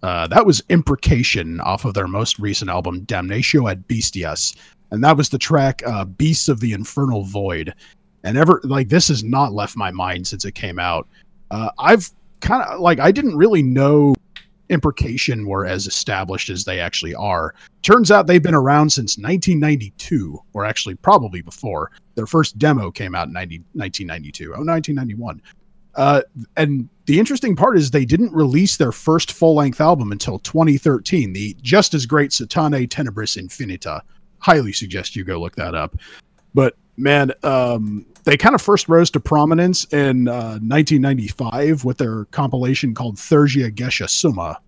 Uh, 0.02 0.26
that 0.28 0.46
was 0.46 0.64
Imprecation 0.70 1.60
off 1.60 1.86
of 1.86 1.94
their 1.94 2.08
most 2.08 2.40
recent 2.40 2.72
album, 2.72 3.06
Damnatio 3.06 3.70
ad 3.70 3.88
Bestias, 3.88 4.58
and 4.90 5.04
that 5.04 5.16
was 5.16 5.30
the 5.30 5.38
track 5.38 5.84
uh, 5.86 6.06
"Beasts 6.06 6.50
of 6.50 6.62
the 6.62 6.72
Infernal 6.74 7.26
Void." 7.26 7.76
And 8.24 8.38
ever 8.38 8.60
like 8.64 8.90
this 8.90 9.10
has 9.10 9.24
not 9.24 9.54
left 9.54 9.78
my 9.78 9.92
mind 9.92 10.26
since 10.26 10.44
it 10.46 10.56
came 10.56 10.80
out. 10.80 11.08
Uh, 11.52 11.70
I've 11.78 12.10
kind 12.42 12.64
of 12.64 12.80
like 12.80 13.00
I 13.00 13.12
didn't 13.12 13.36
really 13.36 13.62
know 13.62 14.16
Imprecation 14.70 15.48
were 15.48 15.66
as 15.66 15.88
established 15.88 16.50
as 16.50 16.64
they 16.64 16.80
actually 16.80 17.16
are. 17.16 17.54
Turns 17.82 18.12
out 18.12 18.28
they've 18.28 18.44
been 18.44 18.54
around 18.54 18.92
since 18.92 19.18
1992, 19.18 20.40
or 20.54 20.66
actually 20.66 20.96
probably 20.96 21.42
before. 21.42 21.92
Their 22.16 22.28
first 22.28 22.58
demo 22.58 22.92
came 22.92 23.16
out 23.16 23.28
in 23.28 23.34
90, 23.34 23.60
1992, 23.74 24.46
oh, 24.46 24.64
1991. 24.64 25.42
Uh, 25.96 26.22
and 26.56 26.88
the 27.06 27.20
interesting 27.20 27.56
part 27.56 27.78
is 27.78 27.92
they 27.92 28.06
didn't 28.06 28.32
release 28.32 28.78
their 28.78 28.92
first 28.92 29.32
full 29.32 29.56
length 29.56 29.82
album 29.82 30.12
until 30.12 30.40
2013, 30.40 31.34
the 31.34 31.58
just 31.62 31.94
as 31.94 32.06
great 32.06 32.32
Satanae 32.32 32.88
Tenebris 32.88 33.42
Infinita. 33.42 34.02
Highly 34.38 34.72
suggest 34.72 35.16
you 35.16 35.24
go 35.24 35.40
look 35.40 35.56
that 35.56 35.76
up. 35.76 35.98
But 36.54 36.76
man, 36.96 37.34
um, 37.44 38.06
they 38.30 38.38
kind 38.38 38.54
of 38.54 38.62
first 38.62 38.88
rose 38.88 39.10
to 39.10 39.20
prominence 39.20 39.86
in 39.86 40.28
uh, 40.28 40.60
1995 40.62 41.84
with 41.84 41.98
their 41.98 42.26
compilation 42.26 42.94
called 42.94 43.16
Theurgia 43.16 43.72
Goetia 43.72 44.08
Summa, 44.08 44.62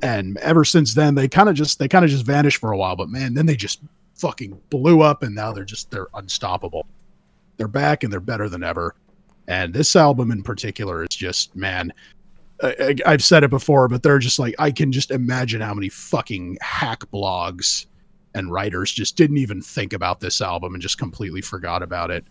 and 0.00 0.38
ever 0.38 0.64
since 0.64 0.94
then 0.94 1.14
they 1.14 1.28
kind 1.28 1.50
of 1.50 1.54
just 1.54 1.78
they 1.78 1.86
kind 1.86 2.02
of 2.02 2.10
just 2.10 2.24
vanished 2.24 2.56
for 2.56 2.72
a 2.72 2.78
while. 2.78 2.96
But 2.96 3.10
man, 3.10 3.34
then 3.34 3.44
they 3.44 3.56
just 3.56 3.82
fucking 4.14 4.58
blew 4.70 5.02
up, 5.02 5.22
and 5.22 5.34
now 5.34 5.52
they're 5.52 5.66
just 5.66 5.90
they're 5.90 6.06
unstoppable. 6.14 6.86
They're 7.58 7.68
back 7.68 8.04
and 8.04 8.12
they're 8.12 8.20
better 8.20 8.48
than 8.48 8.62
ever. 8.62 8.94
And 9.48 9.74
this 9.74 9.94
album 9.96 10.30
in 10.30 10.42
particular 10.42 11.02
is 11.02 11.10
just 11.10 11.54
man. 11.54 11.92
I, 12.62 12.96
I've 13.04 13.22
said 13.22 13.44
it 13.44 13.50
before, 13.50 13.86
but 13.88 14.02
they're 14.02 14.18
just 14.18 14.38
like 14.38 14.54
I 14.58 14.70
can 14.70 14.92
just 14.92 15.10
imagine 15.10 15.60
how 15.60 15.74
many 15.74 15.90
fucking 15.90 16.56
hack 16.62 17.00
blogs 17.12 17.84
and 18.34 18.50
writers 18.50 18.90
just 18.90 19.16
didn't 19.16 19.36
even 19.36 19.60
think 19.60 19.92
about 19.92 20.20
this 20.20 20.40
album 20.40 20.72
and 20.72 20.80
just 20.80 20.96
completely 20.96 21.42
forgot 21.42 21.82
about 21.82 22.10
it. 22.10 22.24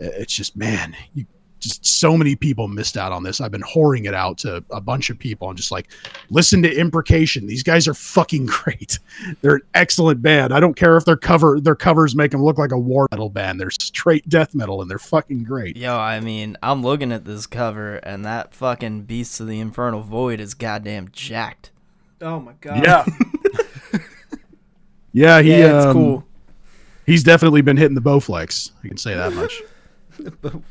It's 0.00 0.34
just 0.34 0.56
man, 0.56 0.96
you 1.14 1.26
just 1.60 1.84
so 1.84 2.16
many 2.16 2.34
people 2.34 2.66
missed 2.68 2.96
out 2.96 3.12
on 3.12 3.22
this. 3.22 3.40
I've 3.40 3.50
been 3.50 3.62
whoring 3.62 4.06
it 4.06 4.14
out 4.14 4.38
to 4.38 4.64
a 4.70 4.80
bunch 4.80 5.10
of 5.10 5.18
people 5.18 5.48
and 5.48 5.56
just 5.56 5.70
like 5.70 5.88
listen 6.30 6.62
to 6.62 6.74
Imprecation. 6.74 7.46
These 7.46 7.62
guys 7.62 7.86
are 7.86 7.94
fucking 7.94 8.46
great. 8.64 8.98
They're 9.42 9.56
an 9.56 9.62
excellent 9.74 10.22
band. 10.22 10.52
I 10.52 10.60
don't 10.60 10.74
care 10.74 10.96
if 10.96 11.04
their 11.04 11.16
cover 11.16 11.60
their 11.60 11.74
covers 11.74 12.16
make 12.16 12.32
them 12.32 12.42
look 12.42 12.58
like 12.58 12.72
a 12.72 12.78
war 12.78 13.06
metal 13.10 13.30
band. 13.30 13.60
They're 13.60 13.70
straight 13.70 14.28
death 14.28 14.54
metal 14.54 14.80
and 14.82 14.90
they're 14.90 14.98
fucking 14.98 15.44
great. 15.44 15.76
Yo, 15.76 15.96
I 15.96 16.20
mean, 16.20 16.56
I'm 16.62 16.82
looking 16.82 17.12
at 17.12 17.24
this 17.24 17.46
cover, 17.46 17.96
and 17.96 18.24
that 18.24 18.54
fucking 18.54 19.02
Beast 19.02 19.40
of 19.40 19.46
the 19.46 19.60
Infernal 19.60 20.02
Void 20.02 20.40
is 20.40 20.54
goddamn 20.54 21.10
jacked. 21.12 21.70
Oh 22.20 22.40
my 22.40 22.52
god. 22.60 22.82
Yeah. 22.82 23.04
yeah, 25.12 25.42
he 25.42 25.50
Yeah, 25.50 25.76
it's 25.76 25.86
um, 25.86 25.92
cool. 25.92 26.24
He's 27.06 27.24
definitely 27.24 27.62
been 27.62 27.76
hitting 27.76 27.94
the 27.94 28.02
Bowflex. 28.02 28.70
I 28.84 28.88
can 28.88 28.96
say 28.96 29.14
that 29.14 29.32
much. 29.32 29.60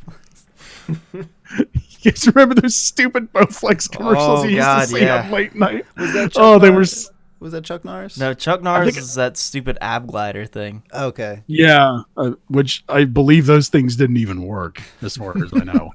You 2.02 2.12
guys 2.12 2.28
remember 2.28 2.56
those 2.56 2.76
stupid 2.76 3.34
Bowflex 3.34 3.92
commercials 3.92 4.40
Oh, 4.40 4.44
you 4.44 4.52
used 4.52 4.60
God, 4.62 4.82
to 4.82 4.88
see 4.88 5.02
yeah. 5.02 5.24
on 5.24 5.32
late 5.32 5.54
night? 5.54 5.86
Was 5.98 6.14
that 6.14 6.32
oh, 6.38 6.54
Chuck 6.54 6.62
they 6.62 6.70
were. 6.70 6.74
Norris? 6.76 7.08
s- 7.08 7.12
Was 7.42 7.52
that 7.52 7.66
Chuck 7.66 7.84
Norris? 7.84 8.18
No, 8.18 8.34
Chuck 8.34 8.62
Norris 8.64 8.94
think- 8.96 8.98
is 8.98 9.16
that 9.16 9.36
stupid 9.36 9.78
ab 9.82 10.08
glider 10.08 10.46
thing. 10.46 10.84
Okay. 10.94 11.44
Yeah, 11.48 12.02
uh, 12.16 12.32
which 12.48 12.84
I 12.88 13.04
believe 13.04 13.46
those 13.48 13.68
things 13.68 13.96
didn't 13.98 14.18
even 14.18 14.44
work, 14.44 14.82
as 15.02 15.18
far 15.18 15.36
as 15.38 15.52
I 15.54 15.64
know. 15.66 15.92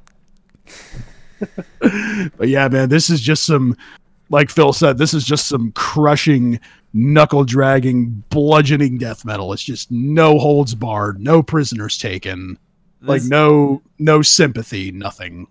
but 2.36 2.48
yeah, 2.48 2.68
man, 2.68 2.88
this 2.88 3.10
is 3.10 3.20
just 3.20 3.44
some, 3.44 3.76
like 4.30 4.50
Phil 4.50 4.72
said, 4.72 4.98
this 4.98 5.14
is 5.14 5.24
just 5.24 5.48
some 5.48 5.72
crushing, 5.72 6.58
knuckle 6.92 7.44
dragging, 7.44 8.22
bludgeoning 8.28 8.98
death 8.98 9.24
metal. 9.24 9.52
It's 9.52 9.64
just 9.64 9.90
no 9.90 10.38
holds 10.38 10.74
barred, 10.74 11.20
no 11.20 11.42
prisoners 11.42 11.98
taken, 11.98 12.58
like 13.04 13.22
no 13.24 13.82
no 13.98 14.22
sympathy, 14.22 14.92
nothing. 14.92 15.46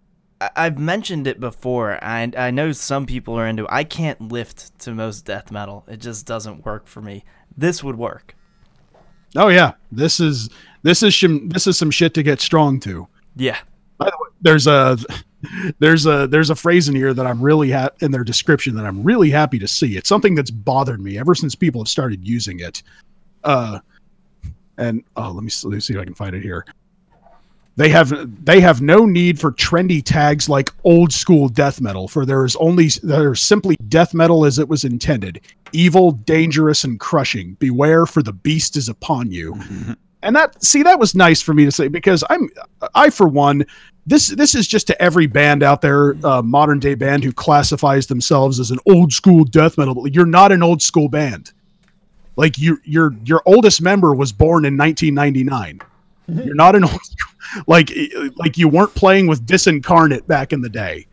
I've 0.55 0.77
mentioned 0.77 1.25
it 1.27 1.39
before, 1.39 1.99
and 2.01 2.35
I 2.35 2.51
know 2.51 2.71
some 2.73 3.05
people 3.05 3.39
are 3.39 3.47
into. 3.47 3.65
I 3.69 3.83
can't 3.83 4.19
lift 4.21 4.77
to 4.79 4.91
most 4.91 5.25
death 5.25 5.51
metal. 5.51 5.85
It 5.87 5.97
just 5.97 6.25
doesn't 6.25 6.65
work 6.65 6.87
for 6.87 7.01
me. 7.01 7.23
This 7.55 7.83
would 7.83 7.97
work. 7.97 8.35
Oh 9.35 9.47
yeah, 9.47 9.73
this 9.91 10.19
is 10.19 10.49
this 10.83 11.01
is 11.01 11.17
some 11.17 11.49
this 11.49 11.67
is 11.67 11.77
some 11.77 11.91
shit 11.91 12.13
to 12.15 12.23
get 12.23 12.41
strong 12.41 12.79
to. 12.81 13.07
Yeah. 13.35 13.57
By 13.97 14.05
the 14.05 14.17
way, 14.19 14.29
there's 14.41 14.67
a 14.67 14.97
there's 15.79 16.05
a 16.05 16.27
there's 16.27 16.49
a 16.49 16.55
phrase 16.55 16.89
in 16.89 16.95
here 16.95 17.13
that 17.13 17.25
I'm 17.25 17.41
really 17.41 17.71
ha- 17.71 17.89
in 18.01 18.11
their 18.11 18.23
description 18.23 18.75
that 18.75 18.85
I'm 18.85 19.03
really 19.03 19.29
happy 19.29 19.59
to 19.59 19.67
see. 19.67 19.97
It's 19.97 20.09
something 20.09 20.35
that's 20.35 20.51
bothered 20.51 21.01
me 21.01 21.17
ever 21.17 21.35
since 21.35 21.55
people 21.55 21.81
have 21.81 21.87
started 21.87 22.25
using 22.27 22.59
it. 22.59 22.83
Uh, 23.43 23.79
and 24.77 25.03
oh, 25.15 25.31
let 25.31 25.43
me, 25.43 25.51
let 25.63 25.73
me 25.73 25.79
see 25.79 25.93
if 25.93 25.99
I 25.99 26.05
can 26.05 26.15
find 26.15 26.35
it 26.35 26.43
here. 26.43 26.65
They 27.75 27.89
have 27.89 28.45
they 28.45 28.61
have 28.61 28.81
no 28.81 29.05
need 29.05 29.39
for 29.39 29.51
trendy 29.51 30.03
tags 30.03 30.47
like 30.47 30.69
old 30.83 31.11
school 31.11 31.49
death 31.49 31.81
metal, 31.81 32.07
for 32.07 32.25
there 32.25 32.45
is 32.45 32.55
only 32.57 32.89
there 33.01 33.33
is 33.33 33.41
simply 33.41 33.75
death 33.87 34.13
metal 34.13 34.45
as 34.45 34.59
it 34.59 34.67
was 34.67 34.83
intended: 34.83 35.41
evil, 35.71 36.11
dangerous, 36.11 36.83
and 36.83 36.99
crushing. 36.99 37.55
Beware, 37.55 38.05
for 38.05 38.21
the 38.21 38.33
beast 38.33 38.77
is 38.77 38.89
upon 38.89 39.31
you. 39.31 39.59
And 40.25 40.37
that 40.37 40.63
see 40.63 40.83
that 40.83 40.99
was 40.99 41.13
nice 41.13 41.41
for 41.41 41.53
me 41.53 41.65
to 41.65 41.71
say 41.71 41.89
because 41.89 42.23
I'm 42.29 42.49
I 42.95 43.09
for 43.09 43.27
one 43.27 43.65
this 44.05 44.29
this 44.29 44.55
is 44.55 44.67
just 44.67 44.87
to 44.87 45.01
every 45.01 45.27
band 45.27 45.63
out 45.63 45.81
there, 45.81 46.15
uh, 46.25 46.41
modern 46.41 46.79
day 46.79 46.95
band 46.95 47.23
who 47.23 47.31
classifies 47.31 48.07
themselves 48.07 48.59
as 48.59 48.71
an 48.71 48.79
old 48.85 49.13
school 49.13 49.45
death 49.45 49.77
metal. 49.77 49.95
But 49.95 50.13
you're 50.13 50.25
not 50.25 50.51
an 50.51 50.63
old 50.63 50.81
school 50.81 51.07
band. 51.07 51.51
Like 52.35 52.57
your 52.57 52.77
your 52.83 53.13
your 53.23 53.41
oldest 53.45 53.81
member 53.81 54.13
was 54.13 54.31
born 54.31 54.65
in 54.65 54.77
1999. 54.77 55.79
You're 56.27 56.55
not 56.55 56.75
an 56.75 56.83
old 56.85 56.99
like 57.67 57.91
like 58.37 58.57
you 58.57 58.67
weren't 58.67 58.95
playing 58.95 59.27
with 59.27 59.45
Disincarnate 59.45 60.27
back 60.27 60.53
in 60.53 60.61
the 60.61 60.69
day. 60.69 61.07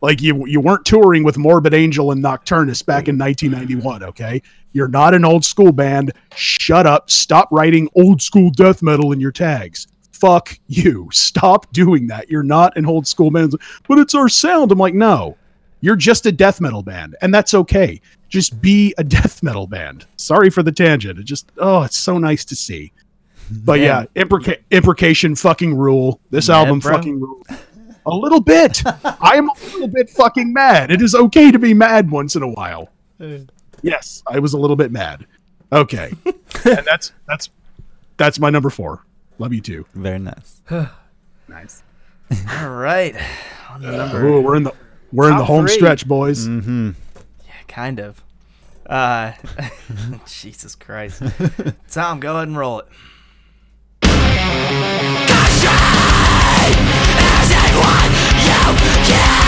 Like 0.00 0.20
you 0.20 0.46
you 0.46 0.60
weren't 0.60 0.84
touring 0.84 1.24
with 1.24 1.38
Morbid 1.38 1.74
Angel 1.74 2.10
and 2.10 2.22
Nocturnus 2.22 2.84
back 2.84 3.08
in 3.08 3.18
1991. 3.18 4.02
Okay, 4.04 4.42
you're 4.72 4.88
not 4.88 5.14
an 5.14 5.24
old 5.24 5.44
school 5.44 5.72
band. 5.72 6.12
Shut 6.34 6.86
up. 6.86 7.10
Stop 7.10 7.48
writing 7.50 7.88
old 7.94 8.20
school 8.20 8.50
death 8.50 8.82
metal 8.82 9.12
in 9.12 9.20
your 9.20 9.32
tags. 9.32 9.86
Fuck 10.12 10.58
you. 10.68 11.08
Stop 11.12 11.72
doing 11.72 12.06
that. 12.08 12.30
You're 12.30 12.42
not 12.44 12.76
an 12.76 12.86
old 12.86 13.06
school 13.06 13.30
band. 13.30 13.54
But 13.88 13.98
it's 13.98 14.14
our 14.14 14.28
sound. 14.28 14.70
I'm 14.70 14.78
like, 14.78 14.94
no. 14.94 15.36
You're 15.80 15.96
just 15.96 16.26
a 16.26 16.32
death 16.32 16.60
metal 16.60 16.84
band, 16.84 17.16
and 17.22 17.34
that's 17.34 17.54
okay. 17.54 18.00
Just 18.28 18.62
be 18.62 18.94
a 18.98 19.04
death 19.04 19.42
metal 19.42 19.66
band. 19.66 20.06
Sorry 20.16 20.48
for 20.48 20.62
the 20.62 20.70
tangent. 20.70 21.18
It 21.18 21.24
just 21.24 21.50
oh, 21.58 21.82
it's 21.82 21.98
so 21.98 22.18
nice 22.18 22.44
to 22.46 22.56
see. 22.56 22.92
But 23.50 23.80
yeah, 23.80 24.04
impreca- 24.16 24.60
imprecation 24.70 25.34
fucking 25.34 25.74
rule. 25.76 26.20
This 26.30 26.48
Mad, 26.48 26.54
album 26.56 26.78
bro? 26.80 26.92
fucking 26.94 27.20
rule. 27.20 27.42
A 28.06 28.10
little 28.10 28.40
bit. 28.40 28.82
I 29.04 29.36
am 29.36 29.48
a 29.48 29.54
little 29.72 29.88
bit 29.88 30.10
fucking 30.10 30.52
mad. 30.52 30.90
It 30.90 31.02
is 31.02 31.14
okay 31.14 31.50
to 31.50 31.58
be 31.58 31.74
mad 31.74 32.10
once 32.10 32.34
in 32.36 32.42
a 32.42 32.48
while. 32.48 32.88
Yes, 33.82 34.22
I 34.26 34.38
was 34.38 34.54
a 34.54 34.58
little 34.58 34.76
bit 34.76 34.90
mad. 34.90 35.26
Okay, 35.72 36.12
and 36.64 36.84
that's 36.84 37.12
that's 37.26 37.50
that's 38.16 38.38
my 38.38 38.50
number 38.50 38.70
four. 38.70 39.04
Love 39.38 39.52
you 39.52 39.60
too. 39.60 39.86
Very 39.94 40.18
nice. 40.18 40.62
Nice. 41.48 41.82
All 42.60 42.70
right. 42.70 43.14
On 43.70 43.82
the 43.82 43.92
number. 43.92 44.24
Ooh, 44.24 44.40
we're 44.40 44.56
in 44.56 44.62
the 44.62 44.72
we're 45.12 45.30
in 45.30 45.36
the 45.36 45.44
home 45.44 45.66
three. 45.66 45.74
stretch, 45.74 46.08
boys. 46.08 46.48
Mm-hmm. 46.48 46.90
Yeah, 47.44 47.52
kind 47.68 47.98
of. 47.98 48.22
Uh, 48.86 49.32
Jesus 50.26 50.74
Christ. 50.74 51.22
Tom, 51.90 52.20
go 52.20 52.36
ahead 52.36 52.48
and 52.48 52.56
roll 52.56 52.78
it. 52.80 52.86
Caution 54.42 55.70
is 57.18 57.50
it 57.50 57.74
what 57.78 58.10
you 58.44 59.06
get? 59.06 59.41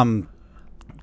I'm 0.00 0.28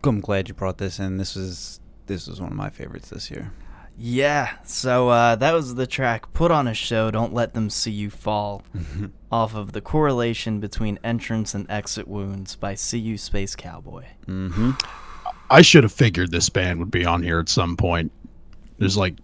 I'm 0.03 0.21
glad 0.21 0.47
you 0.47 0.53
brought 0.53 0.77
this 0.77 0.99
in. 0.99 1.17
This 1.17 1.35
was 1.35 1.79
this 2.05 2.27
was 2.27 2.39
one 2.39 2.51
of 2.51 2.57
my 2.57 2.69
favorites 2.69 3.09
this 3.09 3.29
year. 3.31 3.51
Yeah, 3.97 4.57
so 4.65 5.07
uh, 5.07 5.35
that 5.37 5.53
was 5.53 5.75
the 5.75 5.87
track 5.87 6.33
Put 6.33 6.51
on 6.51 6.67
a 6.67 6.73
Show, 6.73 7.11
Don't 7.11 7.33
Let 7.33 7.53
Them 7.53 7.69
See 7.69 7.91
You 7.91 8.09
Fall, 8.09 8.61
off 9.31 9.55
of 9.55 9.71
The 9.71 9.79
Correlation 9.79 10.59
Between 10.59 10.99
Entrance 11.01 11.53
and 11.53 11.69
Exit 11.71 12.05
Wounds 12.05 12.57
by 12.57 12.75
See 12.75 12.99
You 12.99 13.17
Space 13.17 13.55
Cowboy. 13.55 14.03
Mm-hmm. 14.27 14.71
I 15.49 15.61
should 15.61 15.83
have 15.83 15.93
figured 15.93 16.31
this 16.31 16.49
band 16.49 16.79
would 16.79 16.91
be 16.91 17.05
on 17.05 17.23
here 17.23 17.39
at 17.39 17.47
some 17.47 17.77
point. 17.77 18.11
There's 18.79 18.97
like, 18.97 19.15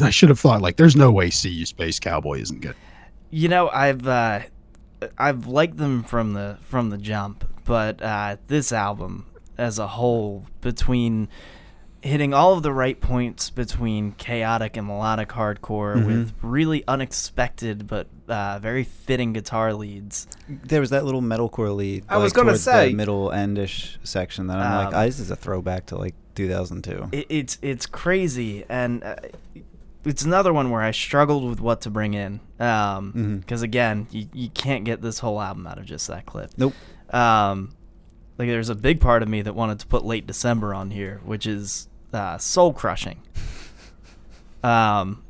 I 0.00 0.08
should 0.08 0.30
have 0.30 0.40
thought 0.40 0.62
like, 0.62 0.76
there's 0.76 0.96
no 0.96 1.12
way 1.12 1.28
See 1.28 1.50
You 1.50 1.66
Space 1.66 2.00
Cowboy 2.00 2.40
isn't 2.40 2.62
good. 2.62 2.76
You 3.30 3.48
know, 3.48 3.68
I've 3.68 4.06
uh, 4.06 4.40
I've 5.18 5.46
liked 5.46 5.76
them 5.76 6.02
from 6.02 6.32
the 6.32 6.58
from 6.62 6.88
the 6.88 6.96
jump, 6.96 7.44
but 7.66 8.00
uh, 8.02 8.36
this 8.46 8.72
album 8.72 9.26
as 9.58 9.78
a 9.78 9.86
whole, 9.86 10.44
between 10.60 11.28
hitting 12.02 12.32
all 12.34 12.52
of 12.52 12.62
the 12.62 12.72
right 12.72 13.00
points 13.00 13.50
between 13.50 14.12
chaotic 14.12 14.76
and 14.76 14.86
melodic 14.86 15.30
hardcore 15.30 15.96
Mm-hmm. 15.96 16.06
with 16.06 16.32
really 16.42 16.84
unexpected 16.86 17.86
but 17.88 18.06
uh, 18.28 18.58
very 18.60 18.84
fitting 18.84 19.32
guitar 19.32 19.72
leads. 19.74 20.26
There 20.48 20.80
was 20.80 20.90
that 20.90 21.04
little 21.04 21.22
metalcore 21.22 21.74
lead. 21.74 22.04
I 22.08 22.18
was 22.18 22.32
gonna 22.32 22.56
say- 22.58 22.92
middle 22.92 23.30
endish 23.30 23.96
section 24.04 24.46
that 24.48 24.58
I'm 24.58 24.84
like, 24.86 24.94
Um, 24.94 25.00
oh, 25.02 25.06
this 25.06 25.18
is 25.18 25.30
a 25.30 25.36
throwback 25.36 25.86
to 25.86 25.96
like 25.98 26.14
2002. 26.36 27.08
It, 27.12 27.26
it's 27.28 27.58
it's 27.62 27.86
crazy, 27.86 28.64
and 28.68 29.02
uh, 29.02 29.16
it's 30.04 30.22
another 30.22 30.52
one 30.52 30.70
where 30.70 30.82
I 30.82 30.90
struggled 30.92 31.48
with 31.48 31.60
what 31.60 31.80
to 31.82 31.90
bring 31.90 32.14
in. 32.14 32.40
Um, 32.60 33.12
Mhm. 33.16 33.40
because 33.40 33.62
again, 33.62 34.06
you, 34.10 34.28
you 34.32 34.50
can't 34.50 34.84
get 34.84 35.00
this 35.02 35.18
whole 35.20 35.40
album 35.40 35.66
out 35.66 35.78
of 35.78 35.86
just 35.86 36.06
that 36.08 36.26
clip. 36.26 36.50
Nope. 36.56 36.74
Um, 37.10 37.74
like 38.38 38.48
there's 38.48 38.68
a 38.68 38.74
big 38.74 39.00
part 39.00 39.22
of 39.22 39.28
me 39.28 39.42
that 39.42 39.54
wanted 39.54 39.80
to 39.80 39.86
put 39.86 40.04
late 40.04 40.26
December 40.26 40.74
on 40.74 40.90
here, 40.90 41.20
which 41.24 41.46
is 41.46 41.88
uh, 42.12 42.38
soul 42.38 42.72
crushing. 42.72 43.22
Um, 44.64 45.22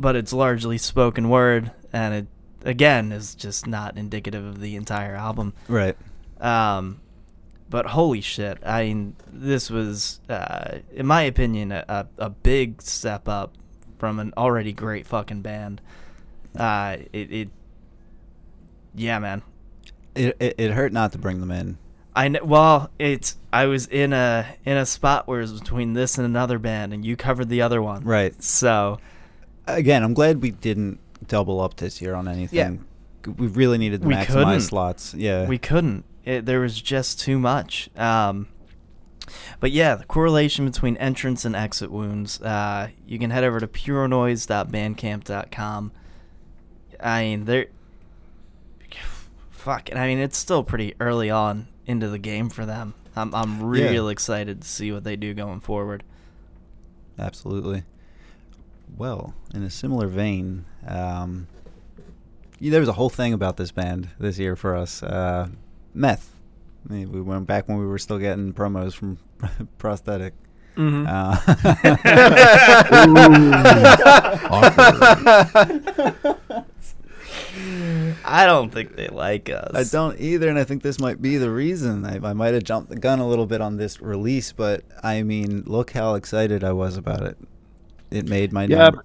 but 0.00 0.16
it's 0.16 0.32
largely 0.32 0.76
spoken 0.76 1.28
word, 1.28 1.70
and 1.92 2.12
it 2.12 2.26
again 2.64 3.12
is 3.12 3.36
just 3.36 3.64
not 3.64 3.96
indicative 3.96 4.44
of 4.44 4.60
the 4.60 4.74
entire 4.74 5.14
album. 5.14 5.52
Right. 5.68 5.96
Um, 6.40 7.00
but 7.68 7.86
holy 7.86 8.20
shit! 8.20 8.58
I 8.64 8.86
mean, 8.86 9.16
this 9.28 9.70
was, 9.70 10.20
uh, 10.28 10.78
in 10.92 11.06
my 11.06 11.22
opinion, 11.22 11.70
a, 11.70 12.08
a, 12.18 12.30
big 12.30 12.82
step 12.82 13.28
up 13.28 13.54
from 13.98 14.18
an 14.18 14.32
already 14.36 14.72
great 14.72 15.06
fucking 15.06 15.42
band. 15.42 15.80
Uh, 16.58 16.96
it, 17.12 17.32
it 17.32 17.48
yeah, 18.94 19.20
man. 19.20 19.42
It, 20.14 20.36
it 20.40 20.54
it 20.58 20.70
hurt 20.72 20.92
not 20.92 21.12
to 21.12 21.18
bring 21.18 21.40
them 21.40 21.50
in. 21.50 21.78
I 22.14 22.28
know. 22.28 22.44
Well, 22.44 22.90
it's 22.98 23.36
I 23.52 23.66
was 23.66 23.86
in 23.86 24.12
a 24.12 24.46
in 24.64 24.76
a 24.76 24.84
spot 24.86 25.28
where 25.28 25.38
it 25.38 25.42
was 25.42 25.60
between 25.60 25.92
this 25.92 26.18
and 26.18 26.26
another 26.26 26.58
band, 26.58 26.92
and 26.92 27.04
you 27.04 27.14
covered 27.16 27.48
the 27.48 27.62
other 27.62 27.80
one. 27.80 28.02
Right. 28.04 28.42
So 28.42 28.98
Again, 29.66 30.02
I'm 30.02 30.14
glad 30.14 30.42
we 30.42 30.50
didn't 30.50 30.98
double 31.28 31.60
up 31.60 31.76
this 31.76 32.02
year 32.02 32.14
on 32.14 32.26
anything. 32.26 32.58
Yeah. 32.58 32.72
We 33.36 33.46
really 33.46 33.78
needed 33.78 34.02
to 34.02 34.08
We 34.08 34.14
maximize 34.14 34.26
couldn't. 34.26 34.60
slots. 34.62 35.14
Yeah. 35.14 35.46
we 35.46 35.58
couldn't. 35.58 36.04
It, 36.24 36.44
there 36.46 36.58
was 36.60 36.80
just 36.80 37.20
too 37.20 37.38
much. 37.38 37.88
Um, 37.96 38.48
but 39.60 39.70
yeah, 39.70 39.94
the 39.94 40.04
correlation 40.06 40.64
between 40.64 40.96
entrance 40.96 41.44
and 41.44 41.54
exit 41.54 41.92
wounds. 41.92 42.40
Uh, 42.42 42.88
you 43.06 43.18
can 43.20 43.30
head 43.30 43.44
over 43.44 43.60
to 43.60 43.68
purenoise.bandcamp.com. 43.68 45.92
I 46.98 47.22
mean, 47.22 47.44
there. 47.44 47.66
Fuck. 49.60 49.90
And 49.90 49.98
I 49.98 50.06
mean, 50.06 50.18
it's 50.18 50.38
still 50.38 50.64
pretty 50.64 50.94
early 51.00 51.28
on 51.28 51.68
into 51.86 52.08
the 52.08 52.18
game 52.18 52.48
for 52.48 52.64
them. 52.64 52.94
I'm 53.14 53.34
I'm 53.34 53.62
real 53.62 54.08
excited 54.08 54.62
to 54.62 54.68
see 54.68 54.90
what 54.90 55.04
they 55.04 55.16
do 55.16 55.34
going 55.34 55.60
forward. 55.60 56.02
Absolutely. 57.18 57.82
Well, 58.96 59.34
in 59.52 59.62
a 59.62 59.68
similar 59.68 60.06
vein, 60.06 60.64
um, 60.86 61.46
yeah, 62.58 62.70
there 62.70 62.80
was 62.80 62.88
a 62.88 62.94
whole 62.94 63.10
thing 63.10 63.34
about 63.34 63.58
this 63.58 63.70
band 63.70 64.08
this 64.18 64.38
year 64.38 64.56
for 64.56 64.74
us. 64.74 65.02
Uh, 65.02 65.48
meth. 65.92 66.34
I 66.88 66.92
mean, 66.94 67.12
we 67.12 67.20
went 67.20 67.46
back 67.46 67.68
when 67.68 67.76
we 67.78 67.84
were 67.86 67.98
still 67.98 68.18
getting 68.18 68.54
promos 68.54 68.94
from 68.94 69.18
Prosthetic. 69.78 70.32
Mhm. 70.76 71.06
Uh, 71.06 71.36
I 78.24 78.46
don't 78.46 78.72
think 78.72 78.96
they 78.96 79.08
like 79.08 79.48
us. 79.50 79.72
I 79.74 79.84
don't 79.84 80.18
either, 80.20 80.48
and 80.48 80.58
I 80.58 80.64
think 80.64 80.82
this 80.82 80.98
might 80.98 81.20
be 81.20 81.36
the 81.36 81.50
reason. 81.50 82.04
I, 82.04 82.16
I 82.28 82.32
might 82.32 82.54
have 82.54 82.64
jumped 82.64 82.90
the 82.90 82.96
gun 82.96 83.18
a 83.18 83.26
little 83.26 83.46
bit 83.46 83.60
on 83.60 83.76
this 83.76 84.00
release, 84.00 84.52
but 84.52 84.84
I 85.02 85.22
mean, 85.22 85.64
look 85.66 85.90
how 85.92 86.14
excited 86.14 86.62
I 86.64 86.72
was 86.72 86.96
about 86.96 87.22
it. 87.22 87.36
It 88.10 88.26
made 88.28 88.52
my 88.52 88.64
Yeah, 88.64 88.76
number. 88.84 89.04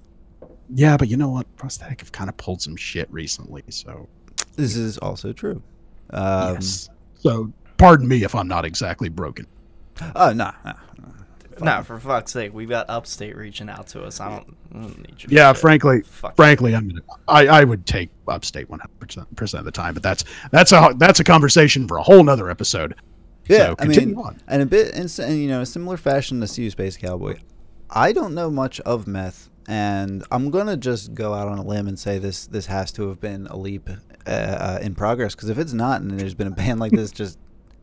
Yeah, 0.74 0.98
but 0.98 1.08
you 1.08 1.18
know 1.18 1.30
what? 1.30 1.54
Prosthetic 1.58 2.02
have 2.02 2.12
kind 2.12 2.30
of 2.30 2.38
pulled 2.38 2.62
some 2.62 2.76
shit 2.76 3.08
recently, 3.12 3.64
so 3.70 4.08
This 4.56 4.76
is 4.76 4.98
also 4.98 5.32
true. 5.34 5.62
Um, 6.12 6.56
yes. 6.56 6.90
So 7.16 7.52
pardon 7.78 8.08
me 8.08 8.24
if 8.24 8.36
I'm 8.36 8.48
not 8.48 8.66
exactly 8.66 9.10
broken. 9.10 9.48
Oh 10.16 10.34
no, 10.34 10.52
no, 10.66 10.74
No, 11.62 11.84
for 11.84 12.00
fuck's 12.00 12.32
sake, 12.32 12.54
we've 12.54 12.70
got 12.70 12.90
Upstate 12.90 13.36
reaching 13.38 13.70
out 13.70 13.88
to 13.88 14.04
us. 14.04 14.20
I 14.20 14.30
don't, 14.30 14.58
I 14.74 14.78
don't 14.82 14.98
need 15.10 15.24
you. 15.24 15.30
Yeah, 15.32 15.52
shit. 15.54 15.62
frankly, 15.62 16.02
Fuck 16.02 16.36
frankly, 16.36 16.76
I'm 16.76 16.88
gonna, 16.90 17.02
I 17.28 17.48
I 17.48 17.64
would 17.64 17.86
take 17.86 18.10
Upstate 18.28 18.70
100 18.70 19.26
percent 19.36 19.60
of 19.60 19.66
the 19.66 19.72
time, 19.72 19.94
but 19.94 20.04
that's 20.04 20.26
that's 20.52 20.72
a 20.72 20.94
that's 20.98 21.20
a 21.20 21.24
conversation 21.24 21.88
for 21.88 21.98
a 21.98 22.04
whole 22.04 22.24
nother 22.24 22.50
episode. 22.50 22.96
Yeah, 23.48 23.58
So 23.68 23.72
I 23.74 23.76
continue 23.86 24.16
mean, 24.16 24.26
on. 24.26 24.42
and 24.48 24.62
a 24.64 24.66
bit 24.66 24.96
in, 24.96 25.08
in 25.24 25.38
you 25.38 25.48
know 25.48 25.62
a 25.62 25.66
similar 25.66 25.98
fashion 25.98 26.42
to 26.42 26.48
See 26.48 26.64
You 26.64 26.70
Space 26.72 26.98
Cowboy. 26.98 27.38
I 27.90 28.12
don't 28.12 28.34
know 28.34 28.50
much 28.50 28.80
of 28.82 29.06
meth, 29.08 29.50
and 29.68 30.24
I'm 30.32 30.50
gonna 30.50 30.76
just 30.78 31.14
go 31.14 31.34
out 31.34 31.48
on 31.48 31.58
a 31.60 31.64
limb 31.64 31.88
and 31.88 31.98
say 31.98 32.18
this 32.18 32.48
this 32.48 32.66
has 32.66 32.92
to 32.94 33.08
have 33.10 33.22
been 33.22 33.46
a 33.48 33.56
leap 33.56 33.88
uh, 33.90 34.30
uh, 34.30 34.80
in 34.82 34.96
progress. 34.96 35.36
Because 35.36 35.50
if 35.50 35.58
it's 35.60 35.74
not, 35.74 36.02
and 36.02 36.20
there's 36.20 36.34
been 36.34 36.48
a 36.48 36.52
band 36.52 36.80
like 36.80 36.92
this 36.92 37.12
just 37.12 37.38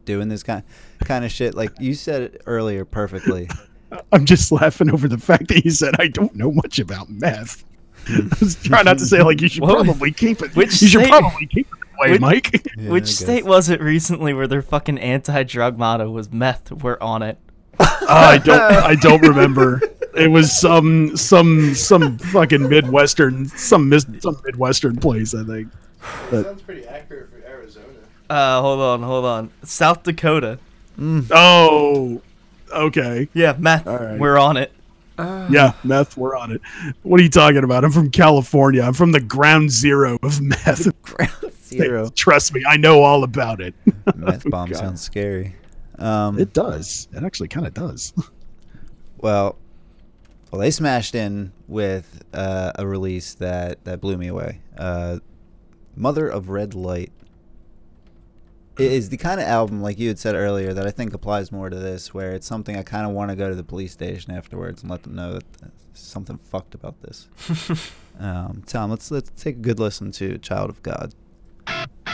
doing 0.04 0.28
this 0.28 0.42
kind 0.42 0.62
kind 1.04 1.24
of 1.24 1.30
shit, 1.32 1.54
like 1.54 1.72
you 1.80 1.94
said 1.94 2.22
it 2.22 2.42
earlier 2.46 2.84
perfectly. 2.84 3.48
I'm 4.12 4.24
just 4.24 4.50
laughing 4.50 4.90
over 4.90 5.06
the 5.06 5.18
fact 5.18 5.48
that 5.48 5.64
you 5.64 5.70
said 5.70 5.94
I 5.98 6.08
don't 6.08 6.34
know 6.34 6.50
much 6.50 6.78
about 6.78 7.10
meth. 7.10 7.64
I 8.08 8.20
was 8.40 8.56
trying 8.56 8.86
not 8.86 8.98
to 8.98 9.06
say 9.06 9.22
like 9.22 9.40
you 9.40 9.48
should 9.48 9.62
What- 9.62 9.84
probably 9.84 10.12
keep 10.12 10.42
it. 10.42 10.56
which 10.56 10.80
you 10.82 10.88
should 10.88 11.00
state- 11.02 11.10
probably 11.10 11.46
keep 11.46 11.66
it 11.66 11.78
that 11.80 11.98
way, 12.00 12.12
which- 12.12 12.20
Mike. 12.20 12.66
Yeah, 12.78 12.90
Which 12.90 13.06
state 13.08 13.44
was 13.44 13.68
it 13.68 13.80
recently 13.80 14.32
where 14.32 14.46
their 14.46 14.62
fucking 14.62 14.98
anti-drug 14.98 15.78
motto 15.78 16.10
was 16.10 16.32
meth? 16.32 16.72
We're 16.72 16.98
on 17.00 17.22
it. 17.22 17.38
Uh, 17.78 17.86
I 18.08 18.38
don't. 18.38 18.60
I 18.60 18.94
don't 18.96 19.22
remember. 19.22 19.80
It 20.16 20.28
was 20.30 20.52
some 20.58 21.16
some 21.16 21.74
some 21.74 22.18
fucking 22.18 22.68
midwestern 22.68 23.46
some 23.48 23.88
mis- 23.88 24.06
some 24.20 24.40
midwestern 24.44 24.96
place. 24.96 25.34
I 25.34 25.44
think. 25.44 25.68
But, 26.30 26.44
Sounds 26.44 26.62
pretty 26.62 26.86
accurate 26.86 27.30
for 27.30 27.31
Arizona. 27.31 27.31
Uh, 28.30 28.60
hold 28.60 28.80
on, 28.80 29.02
hold 29.02 29.24
on. 29.24 29.50
South 29.62 30.02
Dakota. 30.02 30.58
oh, 31.00 32.20
okay. 32.72 33.28
Yeah, 33.34 33.54
meth. 33.58 33.86
All 33.86 33.96
right. 33.98 34.18
We're 34.18 34.38
on 34.38 34.56
it. 34.56 34.72
Yeah, 35.18 35.74
meth. 35.84 36.16
We're 36.16 36.36
on 36.36 36.50
it. 36.52 36.60
What 37.02 37.20
are 37.20 37.22
you 37.22 37.28
talking 37.28 37.62
about? 37.62 37.84
I'm 37.84 37.92
from 37.92 38.10
California. 38.10 38.82
I'm 38.82 38.94
from 38.94 39.12
the 39.12 39.20
ground 39.20 39.70
zero 39.70 40.18
of 40.22 40.40
meth. 40.42 40.88
Zero. 41.64 42.08
Trust 42.14 42.52
me, 42.54 42.62
I 42.68 42.76
know 42.76 43.02
all 43.02 43.22
about 43.24 43.60
it. 43.60 43.74
Meth 44.16 44.48
bomb 44.50 44.68
God. 44.70 44.78
sounds 44.78 45.00
scary. 45.00 45.54
Um, 45.98 46.38
It 46.38 46.52
does. 46.52 47.08
It 47.12 47.22
actually 47.22 47.48
kind 47.48 47.66
of 47.66 47.72
does. 47.74 48.12
Well, 49.18 49.56
well, 50.50 50.60
they 50.60 50.70
smashed 50.70 51.14
in 51.14 51.52
with 51.68 52.22
uh, 52.34 52.72
a 52.74 52.86
release 52.86 53.34
that 53.34 53.84
that 53.84 54.00
blew 54.00 54.18
me 54.18 54.26
away. 54.28 54.60
Uh, 54.76 55.18
Mother 55.96 56.28
of 56.28 56.48
Red 56.48 56.74
Light 56.74 57.12
is 58.78 59.10
the 59.10 59.16
kind 59.16 59.40
of 59.40 59.46
album 59.46 59.82
like 59.82 59.98
you 59.98 60.08
had 60.08 60.18
said 60.18 60.34
earlier 60.34 60.72
that 60.72 60.86
I 60.86 60.90
think 60.90 61.14
applies 61.14 61.52
more 61.52 61.68
to 61.70 61.76
this, 61.76 62.14
where 62.14 62.32
it's 62.32 62.46
something 62.46 62.76
I 62.76 62.82
kind 62.82 63.06
of 63.06 63.12
want 63.12 63.30
to 63.30 63.36
go 63.36 63.48
to 63.48 63.54
the 63.54 63.62
police 63.62 63.92
station 63.92 64.32
afterwards 64.32 64.82
and 64.82 64.90
let 64.90 65.02
them 65.02 65.14
know 65.14 65.34
that 65.34 65.44
something 65.94 66.38
fucked 66.38 66.74
about 66.74 67.00
this. 67.02 67.28
um, 68.18 68.62
Tom, 68.66 68.90
let's 68.90 69.10
let's 69.10 69.30
take 69.30 69.56
a 69.56 69.60
good 69.60 69.78
listen 69.78 70.10
to 70.12 70.38
"Child 70.38 70.70
of 70.70 70.82
God." 70.82 71.14
Hey, 71.66 72.12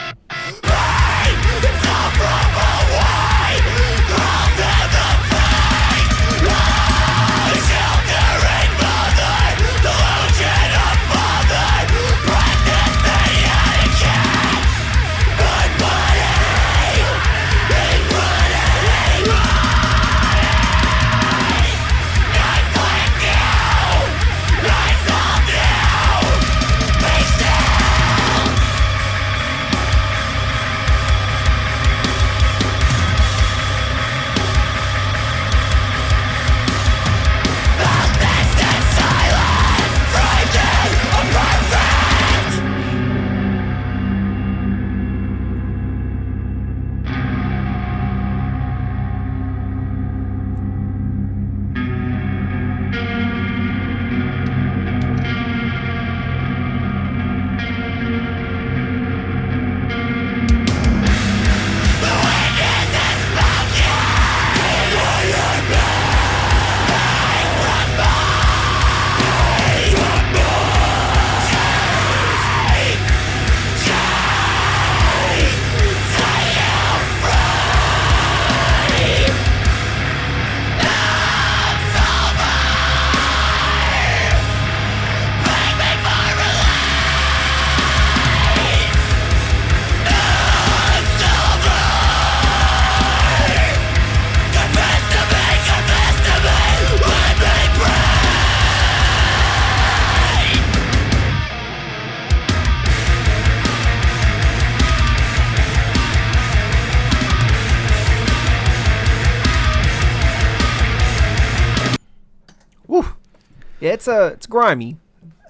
Yeah, 113.81 113.93
it's 113.93 114.09
uh, 114.09 114.31
it's 114.35 114.47
grimy. 114.47 114.97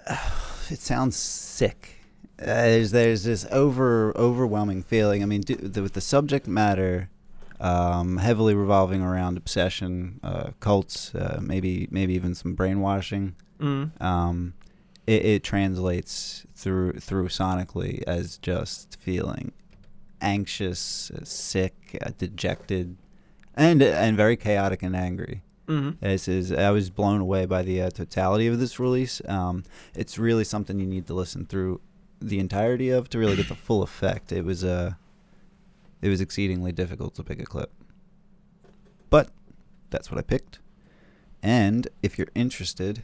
it 0.70 0.80
sounds 0.80 1.16
sick. 1.16 2.04
Uh, 2.40 2.44
there's 2.44 2.90
there's 2.90 3.24
this 3.24 3.46
over 3.50 4.16
overwhelming 4.16 4.82
feeling. 4.82 5.22
I 5.22 5.26
mean, 5.26 5.40
do, 5.40 5.54
the, 5.56 5.82
with 5.82 5.94
the 5.94 6.00
subject 6.00 6.46
matter 6.46 7.08
um, 7.60 8.18
heavily 8.18 8.54
revolving 8.54 9.02
around 9.02 9.36
obsession, 9.36 10.20
uh, 10.22 10.50
cults, 10.60 11.14
uh, 11.14 11.40
maybe 11.42 11.88
maybe 11.90 12.14
even 12.14 12.34
some 12.34 12.54
brainwashing. 12.54 13.34
Mm. 13.58 14.00
Um, 14.00 14.54
it, 15.06 15.24
it 15.24 15.42
translates 15.42 16.46
through 16.54 16.94
through 16.94 17.28
sonically 17.28 18.02
as 18.06 18.38
just 18.38 18.98
feeling 19.00 19.52
anxious, 20.20 21.10
uh, 21.10 21.24
sick, 21.24 21.98
uh, 22.04 22.10
dejected, 22.18 22.96
and 23.56 23.82
and 23.82 24.16
very 24.16 24.36
chaotic 24.36 24.82
and 24.82 24.94
angry. 24.94 25.42
Hmm 25.68 25.90
This 26.00 26.26
is 26.28 26.50
I 26.50 26.70
was 26.70 26.88
blown 26.88 27.20
away 27.20 27.44
by 27.44 27.60
the 27.62 27.82
uh, 27.82 27.90
totality 27.90 28.46
of 28.46 28.58
this 28.58 28.80
release. 28.80 29.20
Um, 29.28 29.64
it's 29.94 30.18
really 30.18 30.44
something 30.44 30.80
you 30.80 30.86
need 30.86 31.06
to 31.08 31.14
listen 31.14 31.44
through 31.44 31.82
the 32.20 32.38
entirety 32.38 32.88
of 32.88 33.10
to 33.10 33.18
really 33.18 33.36
get 33.36 33.48
the 33.48 33.54
full 33.54 33.82
effect. 33.82 34.32
It 34.32 34.46
was 34.46 34.64
uh, 34.64 34.92
it 36.00 36.08
was 36.08 36.22
exceedingly 36.22 36.72
difficult 36.72 37.14
to 37.16 37.22
pick 37.22 37.38
a 37.40 37.44
clip, 37.44 37.70
but 39.10 39.28
that's 39.90 40.10
what 40.10 40.16
I 40.18 40.22
picked. 40.22 40.58
And 41.42 41.86
if 42.02 42.16
you're 42.18 42.28
interested, 42.34 43.02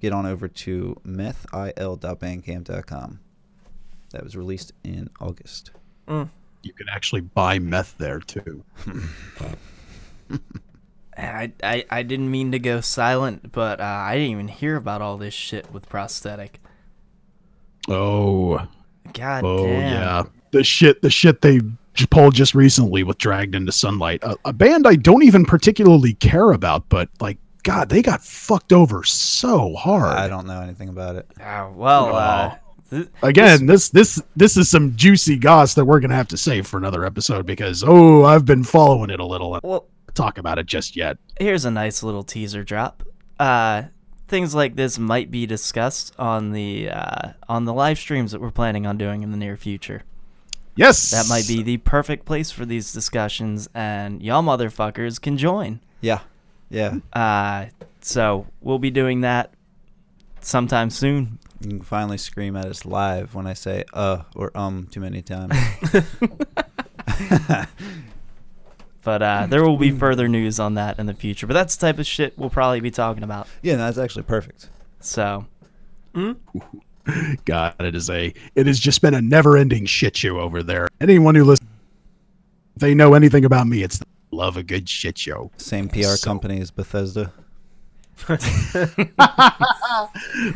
get 0.00 0.14
on 0.14 0.24
over 0.24 0.48
to 0.48 0.98
methil.bandcamp.com. 1.04 3.20
That 4.12 4.24
was 4.24 4.34
released 4.34 4.72
in 4.82 5.10
August. 5.20 5.72
Mm. 6.08 6.30
You 6.62 6.72
can 6.72 6.88
actually 6.88 7.20
buy 7.20 7.58
meth 7.58 7.98
there 7.98 8.20
too. 8.20 8.64
I, 11.16 11.52
I, 11.62 11.84
I 11.90 12.02
didn't 12.02 12.30
mean 12.30 12.52
to 12.52 12.58
go 12.58 12.80
silent, 12.80 13.52
but 13.52 13.80
uh, 13.80 13.84
I 13.84 14.14
didn't 14.14 14.30
even 14.30 14.48
hear 14.48 14.76
about 14.76 15.02
all 15.02 15.18
this 15.18 15.34
shit 15.34 15.72
with 15.72 15.88
prosthetic. 15.88 16.60
Oh, 17.88 18.66
God 19.12 19.44
oh 19.44 19.66
damn. 19.66 19.92
yeah, 19.92 20.22
the 20.52 20.64
shit, 20.64 21.02
the 21.02 21.10
shit 21.10 21.40
they 21.40 21.60
pulled 22.10 22.34
just 22.34 22.54
recently 22.54 23.02
with 23.02 23.18
Dragged 23.18 23.54
into 23.54 23.72
Sunlight, 23.72 24.22
a, 24.22 24.36
a 24.44 24.52
band 24.52 24.86
I 24.86 24.94
don't 24.94 25.22
even 25.22 25.44
particularly 25.44 26.14
care 26.14 26.52
about, 26.52 26.88
but 26.88 27.08
like, 27.20 27.38
God, 27.62 27.88
they 27.88 28.02
got 28.02 28.22
fucked 28.22 28.72
over 28.72 29.04
so 29.04 29.74
hard. 29.74 30.16
I 30.16 30.28
don't 30.28 30.46
know 30.46 30.60
anything 30.60 30.88
about 30.88 31.16
it. 31.16 31.26
Oh, 31.40 31.72
well, 31.76 32.16
uh, 32.16 32.56
th- 32.90 33.08
Again, 33.22 33.66
this 33.66 33.88
this 33.90 34.20
this 34.34 34.56
is 34.56 34.68
some 34.68 34.96
juicy 34.96 35.36
goss 35.36 35.74
that 35.74 35.84
we're 35.84 36.00
gonna 36.00 36.16
have 36.16 36.28
to 36.28 36.36
save 36.36 36.66
for 36.66 36.76
another 36.76 37.04
episode 37.04 37.46
because 37.46 37.84
oh, 37.86 38.24
I've 38.24 38.44
been 38.44 38.64
following 38.64 39.10
it 39.10 39.20
a 39.20 39.24
little. 39.24 39.60
well, 39.62 39.86
Talk 40.14 40.36
about 40.38 40.58
it 40.58 40.66
just 40.66 40.96
yet. 40.96 41.16
here's 41.38 41.64
a 41.64 41.70
nice 41.70 42.02
little 42.02 42.22
teaser 42.22 42.62
drop. 42.62 43.02
Uh, 43.38 43.84
things 44.28 44.54
like 44.54 44.76
this 44.76 44.98
might 44.98 45.30
be 45.30 45.46
discussed 45.46 46.14
on 46.18 46.52
the 46.52 46.90
uh, 46.90 47.32
on 47.48 47.64
the 47.64 47.72
live 47.72 47.98
streams 47.98 48.32
that 48.32 48.40
we're 48.40 48.50
planning 48.50 48.86
on 48.86 48.98
doing 48.98 49.22
in 49.22 49.30
the 49.30 49.36
near 49.38 49.56
future. 49.56 50.02
Yes, 50.74 51.10
That 51.10 51.26
might 51.28 51.46
be 51.46 51.62
the 51.62 51.76
perfect 51.78 52.24
place 52.24 52.50
for 52.50 52.64
these 52.64 52.92
discussions, 52.94 53.68
and 53.74 54.22
y'all 54.22 54.42
motherfuckers 54.42 55.20
can 55.20 55.36
join. 55.36 55.80
Yeah, 56.00 56.20
yeah. 56.70 56.96
Uh, 57.12 57.66
so 58.00 58.46
we'll 58.62 58.78
be 58.78 58.90
doing 58.90 59.20
that 59.20 59.52
sometime 60.40 60.88
soon. 60.90 61.38
You 61.60 61.68
can 61.68 61.82
finally 61.82 62.16
scream 62.18 62.56
at 62.56 62.64
us 62.66 62.84
live 62.86 63.34
when 63.34 63.46
I 63.46 63.52
say 63.52 63.84
uh 63.92 64.22
or 64.34 64.50
um 64.56 64.88
too 64.90 65.00
many 65.00 65.22
times. 65.22 65.54
But 69.04 69.22
uh, 69.22 69.46
there 69.50 69.62
will 69.64 69.76
be 69.78 69.90
further 69.90 70.28
news 70.28 70.58
on 70.60 70.74
that 70.74 70.98
in 70.98 71.06
the 71.06 71.14
future. 71.14 71.46
But 71.46 71.54
that's 71.54 71.76
the 71.76 71.86
type 71.86 71.98
of 71.98 72.06
shit 72.06 72.38
we'll 72.38 72.50
probably 72.50 72.80
be 72.80 72.90
talking 72.90 73.22
about. 73.22 73.46
yeah, 73.62 73.76
that's 73.76 73.98
actually 73.98 74.22
perfect. 74.24 74.68
So 75.00 75.46
God, 77.44 77.74
it 77.80 77.94
is 77.94 78.08
a 78.10 78.32
it 78.54 78.66
has 78.66 78.78
just 78.78 79.02
been 79.02 79.14
a 79.14 79.20
never-ending 79.22 79.86
shit 79.86 80.16
show 80.16 80.38
over 80.38 80.62
there. 80.62 80.88
Anyone 81.00 81.34
who 81.34 81.44
listens, 81.44 81.68
if 82.76 82.80
they 82.82 82.94
know 82.94 83.14
anything 83.14 83.44
about 83.44 83.66
me, 83.66 83.82
it's 83.82 84.00
love 84.30 84.56
a 84.56 84.62
good 84.62 84.88
shit 84.88 85.18
show. 85.18 85.50
Same 85.56 85.88
PR 85.88 86.02
So- 86.02 86.24
company 86.30 86.60
as 86.60 86.70
Bethesda. 86.70 87.32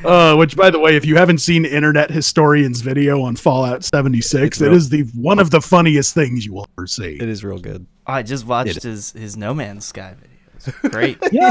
Uh, 0.05 0.35
which, 0.37 0.57
by 0.57 0.71
the 0.71 0.79
way, 0.79 0.97
if 0.97 1.05
you 1.05 1.17
haven't 1.17 1.39
seen 1.39 1.65
Internet 1.65 2.11
Historian's 2.11 2.81
video 2.81 3.23
on 3.23 3.37
Fallout 3.37 3.85
76, 3.85 4.35
It's 4.43 4.61
it 4.61 4.65
real- 4.67 4.75
is 4.75 4.89
the 4.89 5.03
one 5.15 5.39
of 5.39 5.51
the 5.51 5.61
funniest 5.61 6.15
things 6.15 6.47
you 6.47 6.53
will 6.55 6.67
ever 6.79 6.87
see. 6.87 7.17
It 7.21 7.29
is 7.29 7.45
real 7.45 7.59
good. 7.59 7.87
I 8.07 8.23
just 8.23 8.47
watched 8.47 8.83
his 8.83 9.13
his 9.13 9.37
No 9.37 9.53
Man's 9.55 9.85
Sky 9.87 10.15
video. 10.15 10.37
It's 10.57 10.95
great. 10.95 11.19
Yeah, 11.33 11.51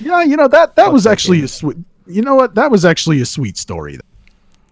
yeah, 0.00 0.22
you 0.22 0.36
know 0.36 0.48
that 0.48 0.76
that 0.76 0.92
was 0.92 1.04
that 1.04 1.10
actually 1.12 1.38
game. 1.38 1.44
a 1.44 1.48
sweet. 1.48 1.76
You 2.06 2.22
know 2.22 2.34
what? 2.34 2.54
That 2.54 2.70
was 2.70 2.84
actually 2.84 3.20
a 3.20 3.26
sweet 3.26 3.56
story. 3.56 3.98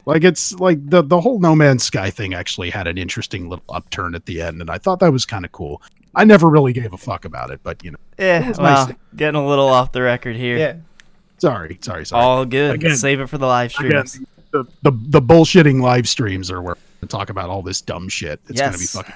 Like 0.06 0.24
it's 0.24 0.52
like 0.54 0.78
the 0.88 1.02
the 1.02 1.20
whole 1.20 1.38
No 1.38 1.54
Man's 1.54 1.82
Sky 1.84 2.10
thing 2.10 2.34
actually 2.34 2.70
had 2.70 2.86
an 2.86 2.96
interesting 2.98 3.48
little 3.48 3.64
upturn 3.68 4.14
at 4.14 4.26
the 4.26 4.40
end, 4.42 4.60
and 4.60 4.70
I 4.70 4.78
thought 4.78 5.00
that 5.00 5.12
was 5.12 5.26
kind 5.26 5.44
of 5.44 5.52
cool. 5.52 5.82
I 6.14 6.24
never 6.24 6.48
really 6.48 6.72
gave 6.72 6.92
a 6.92 6.96
fuck 6.96 7.24
about 7.24 7.50
it, 7.50 7.60
but 7.62 7.84
you 7.84 7.92
know, 7.92 7.98
Yeah, 8.18 8.48
was 8.48 8.58
well, 8.58 8.86
nice. 8.88 8.96
getting 9.14 9.40
a 9.40 9.46
little 9.46 9.68
off 9.68 9.92
the 9.92 10.02
record 10.02 10.34
here. 10.36 10.58
Yeah. 10.58 10.74
sorry, 11.38 11.78
sorry, 11.82 12.04
sorry. 12.06 12.22
All 12.24 12.44
good. 12.44 12.74
Again- 12.74 12.96
Save 12.96 13.20
it 13.20 13.28
for 13.28 13.38
the 13.38 13.46
live 13.46 13.72
Again, 13.78 14.06
streams. 14.06 14.28
the, 14.50 14.64
the 14.82 14.90
the 14.90 15.22
bullshitting 15.22 15.80
live 15.80 16.08
streams 16.08 16.50
are 16.50 16.60
where 16.60 16.76
we 17.00 17.06
talk 17.08 17.30
about 17.30 17.48
all 17.48 17.62
this 17.62 17.80
dumb 17.80 18.08
shit. 18.08 18.40
It's 18.48 18.60
gonna 18.60 18.72
be 18.72 18.78
Yes. 18.80 18.92
fucking. 18.92 19.14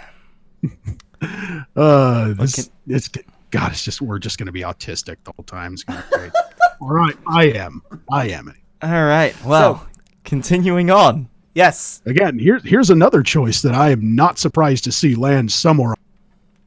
uh, 1.76 2.34
this, 2.34 2.54
can- 2.54 2.72
it's 2.94 3.08
God. 3.50 3.72
It's 3.72 3.84
just 3.84 4.00
we're 4.02 4.18
just 4.18 4.38
gonna 4.38 4.52
be 4.52 4.62
autistic 4.62 5.16
the 5.24 5.32
whole 5.36 5.44
time. 5.44 5.74
It's 5.74 5.84
gonna 5.84 6.04
be 6.10 6.16
great. 6.18 6.32
all 6.80 6.88
right, 6.90 7.16
I 7.26 7.44
am. 7.50 7.82
I 8.10 8.28
am. 8.28 8.52
All 8.82 8.90
right. 9.04 9.34
Well, 9.44 9.86
continuing 10.24 10.90
on. 10.90 11.28
Yes. 11.54 12.02
Again, 12.04 12.38
here's 12.38 12.62
here's 12.64 12.90
another 12.90 13.22
choice 13.22 13.62
that 13.62 13.74
I 13.74 13.90
am 13.90 14.14
not 14.16 14.38
surprised 14.38 14.84
to 14.84 14.92
see 14.92 15.14
land 15.14 15.52
somewhere. 15.52 15.94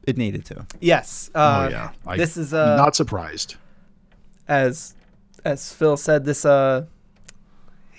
It 0.06 0.16
needed 0.16 0.46
to. 0.46 0.66
Yes. 0.80 1.30
Uh, 1.34 1.66
oh 1.66 1.70
yeah, 1.70 1.90
I, 2.06 2.16
this 2.16 2.38
is 2.38 2.54
uh, 2.54 2.76
not 2.76 2.96
surprised. 2.96 3.56
as 4.48 4.94
as 5.44 5.70
Phil 5.72 5.98
said. 5.98 6.24
This 6.24 6.46
uh, 6.46 6.86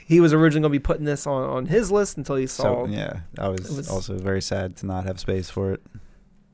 he 0.05 0.19
was 0.19 0.33
originally 0.33 0.63
going 0.63 0.73
to 0.73 0.79
be 0.79 0.83
putting 0.83 1.05
this 1.05 1.27
on 1.27 1.43
on 1.47 1.65
his 1.67 1.91
list 1.91 2.17
until 2.17 2.35
he 2.37 2.47
saw 2.47 2.85
So 2.85 2.91
yeah, 2.91 3.19
I 3.37 3.49
was, 3.49 3.69
was- 3.69 3.89
also 3.89 4.17
very 4.17 4.41
sad 4.41 4.75
to 4.77 4.87
not 4.87 5.03
have 5.05 5.19
space 5.19 5.51
for 5.51 5.73
it 5.73 5.81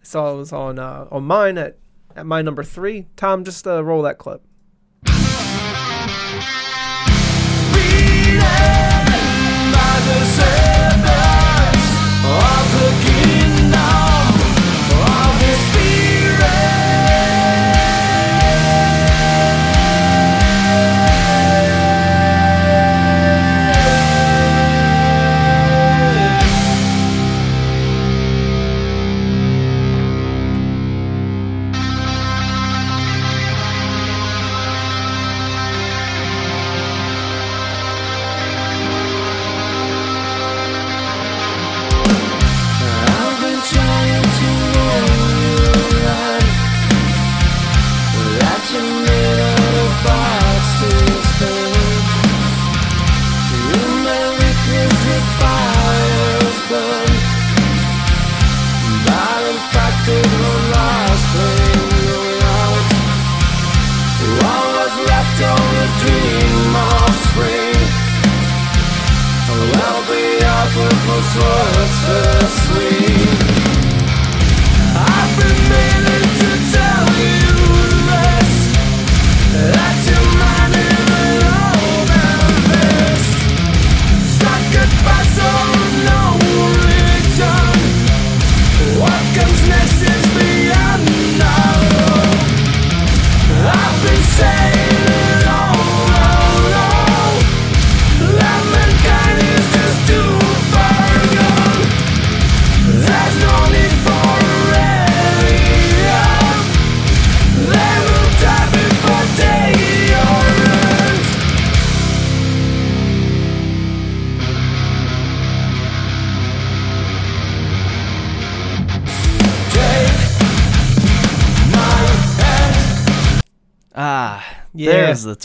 saw 0.06 0.34
it 0.34 0.38
was 0.38 0.53
on 0.53 0.80
uh, 0.80 1.08
on 1.12 1.24
mine 1.24 1.58
at 1.58 1.78
at 2.16 2.26
my 2.26 2.41
number 2.41 2.64
three. 2.64 3.08
Tom, 3.16 3.43
just 3.43 3.68
uh, 3.68 3.84
roll 3.84 4.01
that 4.03 4.18
clip. 4.18 4.41
Reading 7.74 8.39
by 9.72 10.01
the 10.06 10.26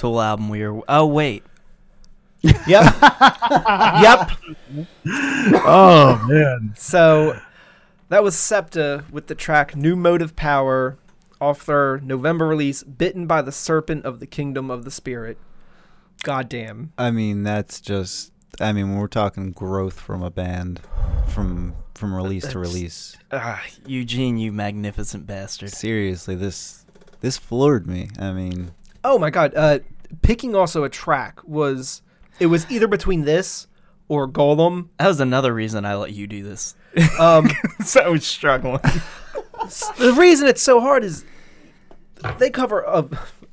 Tool 0.01 0.21
album 0.21 0.49
we 0.49 0.67
were. 0.67 0.83
Oh 0.89 1.05
wait, 1.07 1.43
Yep. 2.43 2.59
yep. 2.67 4.31
Oh 5.07 6.25
man. 6.27 6.73
So 6.77 7.39
that 8.09 8.23
was 8.23 8.35
Septa 8.35 9.05
with 9.11 9.27
the 9.27 9.35
track 9.35 9.77
New 9.77 9.97
Motive 9.97 10.35
Power 10.37 10.97
off 11.39 11.67
their 11.67 11.99
November 11.99 12.47
release, 12.49 12.83
Bitten 12.83 13.27
by 13.27 13.43
the 13.43 13.53
Serpent 13.53 14.05
of 14.07 14.21
the 14.21 14.27
Kingdom 14.27 14.71
of 14.71 14.85
the 14.85 14.91
Spirit. 14.91 15.37
Goddamn. 16.23 16.93
I 16.99 17.11
mean, 17.11 17.43
that's 17.43 17.81
just. 17.81 18.33
I 18.61 18.73
mean, 18.73 18.91
when 18.91 18.99
we're 18.99 19.07
talking 19.07 19.53
growth 19.53 20.01
from 20.01 20.23
a 20.23 20.31
band, 20.31 20.81
from 21.29 21.75
from 21.95 22.15
release 22.15 22.47
to 22.49 22.59
release. 22.59 23.17
ah, 23.33 23.63
Eugene, 23.87 24.39
you 24.39 24.51
magnificent 24.51 25.27
bastard. 25.27 25.71
Seriously, 25.71 26.35
this 26.35 26.85
this 27.21 27.37
floored 27.37 27.87
me. 27.87 28.09
I 28.19 28.33
mean, 28.33 28.73
Oh 29.05 29.19
my 29.19 29.31
god. 29.31 29.55
Uh 29.55 29.79
picking 30.23 30.55
also 30.55 30.85
a 30.85 30.89
track 30.89 31.41
was 31.45 32.03
it 32.39 32.47
was 32.47 32.71
either 32.71 32.89
between 32.89 33.23
this 33.25 33.67
or 34.09 34.27
Golem. 34.29 34.89
That 34.99 35.09
was 35.09 35.21
another 35.21 35.55
reason 35.55 35.85
I 35.85 35.95
let 35.95 36.13
you 36.13 36.27
do 36.27 36.43
this. 36.43 36.75
Um 37.19 37.49
so 37.85 38.01
I 38.01 38.09
was 38.09 38.27
struggling. 38.27 38.81
the 39.99 40.15
reason 40.19 40.49
it's 40.49 40.63
so 40.63 40.81
hard 40.81 41.05
is 41.05 41.25
they 42.39 42.51
cover 42.51 42.81
a, 42.81 43.09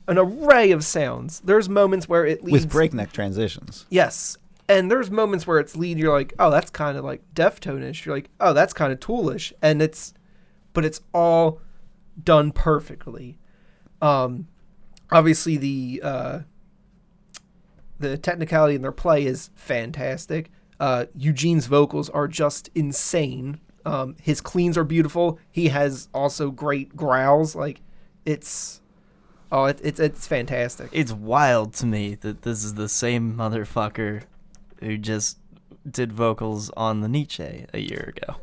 an 0.08 0.18
array 0.18 0.72
of 0.72 0.84
sounds. 0.84 1.42
There's 1.42 1.70
moments 1.70 2.08
where 2.08 2.26
it 2.26 2.44
leads 2.44 2.66
with 2.66 2.72
breakneck 2.72 3.12
transitions. 3.12 3.86
Yes. 3.90 4.38
And 4.70 4.92
there's 4.92 5.10
moments 5.10 5.48
where 5.48 5.60
it's 5.60 5.76
lead, 5.78 5.98
you're 5.98 6.14
like, 6.14 6.34
oh, 6.40 6.52
that's 6.52 6.70
kind 6.70 6.98
of 6.98 7.06
like 7.06 7.22
Deftone-ish. 7.34 8.06
You're 8.06 8.16
like, 8.16 8.30
oh, 8.42 8.52
that's 8.54 8.74
kind 8.74 8.92
of 8.92 9.00
toolish. 9.00 9.54
And 9.62 9.82
it's, 9.82 10.14
but 10.74 10.84
it's 10.84 11.00
all 11.14 11.62
done 12.22 12.52
perfectly. 12.52 13.40
Um, 14.02 14.48
obviously 15.12 15.58
the 15.58 16.02
uh, 16.04 16.40
the 18.00 18.18
technicality 18.18 18.76
in 18.76 18.82
their 18.82 18.92
play 18.92 19.26
is 19.26 19.50
fantastic. 19.56 20.52
Uh, 20.80 21.06
Eugene's 21.16 21.66
vocals 21.66 22.10
are 22.10 22.28
just 22.28 22.70
insane. 22.76 23.60
Um, 23.86 24.16
his 24.22 24.42
cleans 24.42 24.78
are 24.78 24.84
beautiful. 24.84 25.40
He 25.52 25.70
has 25.70 26.10
also 26.14 26.52
great 26.52 26.96
growls. 26.96 27.56
Like, 27.56 27.82
it's, 28.26 28.82
oh, 29.52 29.66
it, 29.66 29.80
it's 29.84 30.00
it's 30.00 30.28
fantastic. 30.28 30.90
it's 30.92 31.12
wild 31.12 31.74
to 31.76 31.86
me 31.86 32.16
that 32.16 32.44
this 32.44 32.64
is 32.64 32.76
the 32.76 32.90
same 32.90 33.36
motherfucker 33.36 34.24
who 34.82 34.98
just 34.98 35.38
did 35.90 36.12
vocals 36.12 36.70
on 36.78 37.02
the 37.02 37.08
Nietzsche 37.08 37.66
a 37.74 37.80
year 37.80 38.14
ago. 38.16 38.36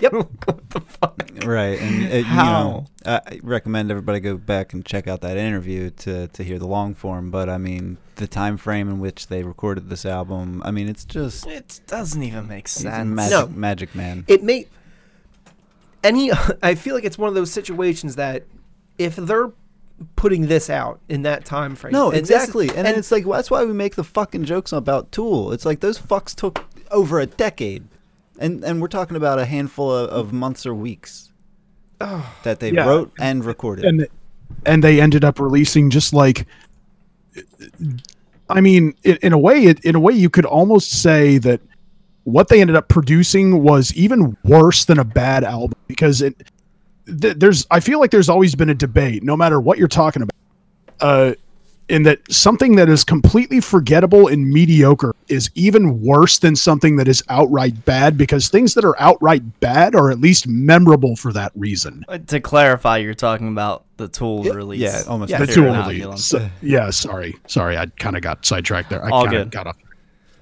Yep. 0.00 0.12
what 0.44 0.70
the 0.70 0.80
fuck? 0.80 1.16
Right, 1.44 1.78
and 1.80 2.12
uh, 2.12 2.16
you 2.16 2.24
How? 2.24 2.62
know, 2.62 2.86
I 3.06 3.40
recommend 3.42 3.90
everybody 3.90 4.20
go 4.20 4.36
back 4.36 4.72
and 4.72 4.84
check 4.84 5.06
out 5.08 5.20
that 5.22 5.36
interview 5.36 5.90
to 5.90 6.28
to 6.28 6.42
hear 6.42 6.58
the 6.58 6.66
long 6.66 6.94
form. 6.94 7.30
But 7.30 7.48
I 7.48 7.58
mean, 7.58 7.96
the 8.16 8.26
time 8.26 8.56
frame 8.56 8.88
in 8.88 9.00
which 9.00 9.28
they 9.28 9.42
recorded 9.42 9.88
this 9.88 10.04
album, 10.04 10.62
I 10.64 10.70
mean, 10.70 10.88
it's 10.88 11.04
just 11.04 11.46
It 11.46 11.80
doesn't 11.86 12.22
even 12.22 12.46
make 12.48 12.68
sense. 12.68 13.06
magic 13.08 13.30
No. 13.30 13.46
magic 13.48 13.94
man. 13.94 14.24
it 14.28 14.42
may 14.42 14.66
and 16.02 16.16
he 16.16 16.32
i 16.62 16.74
feel 16.74 16.94
like 16.94 17.04
it's 17.04 17.18
one 17.18 17.28
of 17.28 17.34
those 17.34 17.50
situations 17.50 18.16
that 18.16 18.44
if 18.98 19.16
they're 19.16 19.50
putting 20.16 20.46
this 20.46 20.70
out 20.70 20.98
in 21.10 21.22
that 21.22 21.44
time 21.44 21.74
frame 21.76 21.92
No, 21.92 22.06
and 22.10 22.22
this 22.22 22.30
is- 22.30 22.36
exactly, 22.36 22.70
and, 22.74 22.86
it's 22.88 23.10
like 23.12 23.26
that's 23.26 23.50
why 23.50 23.64
we 23.64 23.72
make 23.74 23.96
the 23.96 24.04
fucking 24.04 24.44
jokes 24.44 24.72
about 24.72 25.12
Tool. 25.12 25.52
It's 25.52 25.66
like 25.66 25.80
those 25.80 25.98
fucks 25.98 26.34
took 26.34 26.64
over 26.90 27.20
a 27.20 27.26
decade, 27.26 27.84
and 28.40 28.64
and 28.64 28.80
we're 28.80 28.88
talking 28.88 29.16
about 29.16 29.38
a 29.38 29.44
handful 29.44 29.90
of, 29.94 30.08
of 30.10 30.32
months 30.32 30.66
or 30.66 30.74
weeks 30.74 31.32
that 31.98 32.58
they 32.58 32.72
Yeah. 32.72 32.86
wrote 32.86 33.12
and 33.20 33.44
recorded. 33.44 33.84
and 33.84 34.06
and 34.66 34.82
they 34.82 35.00
ended 35.00 35.24
up 35.24 35.38
releasing 35.38 35.90
just 35.90 36.12
like 36.12 36.46
i 38.48 38.60
mean 38.60 38.94
in, 39.04 39.16
in 39.22 39.32
a 39.32 39.38
way 39.38 39.64
it, 39.64 39.84
in 39.84 39.94
a 39.94 40.00
way 40.00 40.12
you 40.12 40.28
could 40.28 40.44
almost 40.44 41.02
say 41.02 41.38
that 41.38 41.60
what 42.24 42.48
they 42.48 42.60
ended 42.60 42.76
up 42.76 42.88
producing 42.88 43.62
was 43.62 43.94
even 43.94 44.36
worse 44.44 44.84
than 44.84 44.98
a 44.98 45.04
bad 45.04 45.44
album 45.44 45.78
because 45.86 46.20
it 46.20 46.34
th- 47.20 47.36
there's 47.36 47.66
i 47.70 47.78
feel 47.80 48.00
like 48.00 48.10
there's 48.10 48.28
always 48.28 48.54
been 48.54 48.68
a 48.70 48.74
debate 48.74 49.22
no 49.22 49.36
matter 49.36 49.60
what 49.60 49.78
you're 49.78 49.88
talking 49.88 50.22
about 50.22 50.34
uh 51.00 51.32
in 51.90 52.04
that 52.04 52.20
something 52.32 52.76
that 52.76 52.88
is 52.88 53.04
completely 53.04 53.60
forgettable 53.60 54.28
and 54.28 54.48
mediocre 54.48 55.14
is 55.28 55.50
even 55.54 56.00
worse 56.00 56.38
than 56.38 56.54
something 56.56 56.96
that 56.96 57.08
is 57.08 57.22
outright 57.28 57.84
bad 57.84 58.16
because 58.16 58.48
things 58.48 58.74
that 58.74 58.84
are 58.84 58.98
outright 59.00 59.42
bad 59.60 59.94
are 59.94 60.10
at 60.10 60.20
least 60.20 60.46
memorable 60.46 61.16
for 61.16 61.32
that 61.32 61.52
reason 61.54 62.04
Uh, 62.08 62.18
To 62.28 62.40
clarify, 62.40 62.98
you're 62.98 63.14
talking 63.14 63.48
about 63.48 63.84
the 63.96 64.08
Tool 64.08 64.46
Yeah, 64.46 64.52
release. 64.52 64.80
yeah, 64.80 65.02
almost 65.08 65.30
Yeah, 65.30 65.38
the 65.40 65.46
Fear 65.46 65.54
two 65.54 65.62
Inoculum. 65.62 66.04
only. 66.06 66.16
So, 66.18 66.48
yeah, 66.62 66.90
sorry, 66.90 67.36
sorry, 67.46 67.76
I 67.76 67.86
kind 67.98 68.16
of 68.16 68.22
got 68.22 68.46
sidetracked 68.46 68.88
there. 68.90 69.04
I 69.04 69.10
kinda 69.24 69.44
got 69.46 69.66
off. 69.66 69.76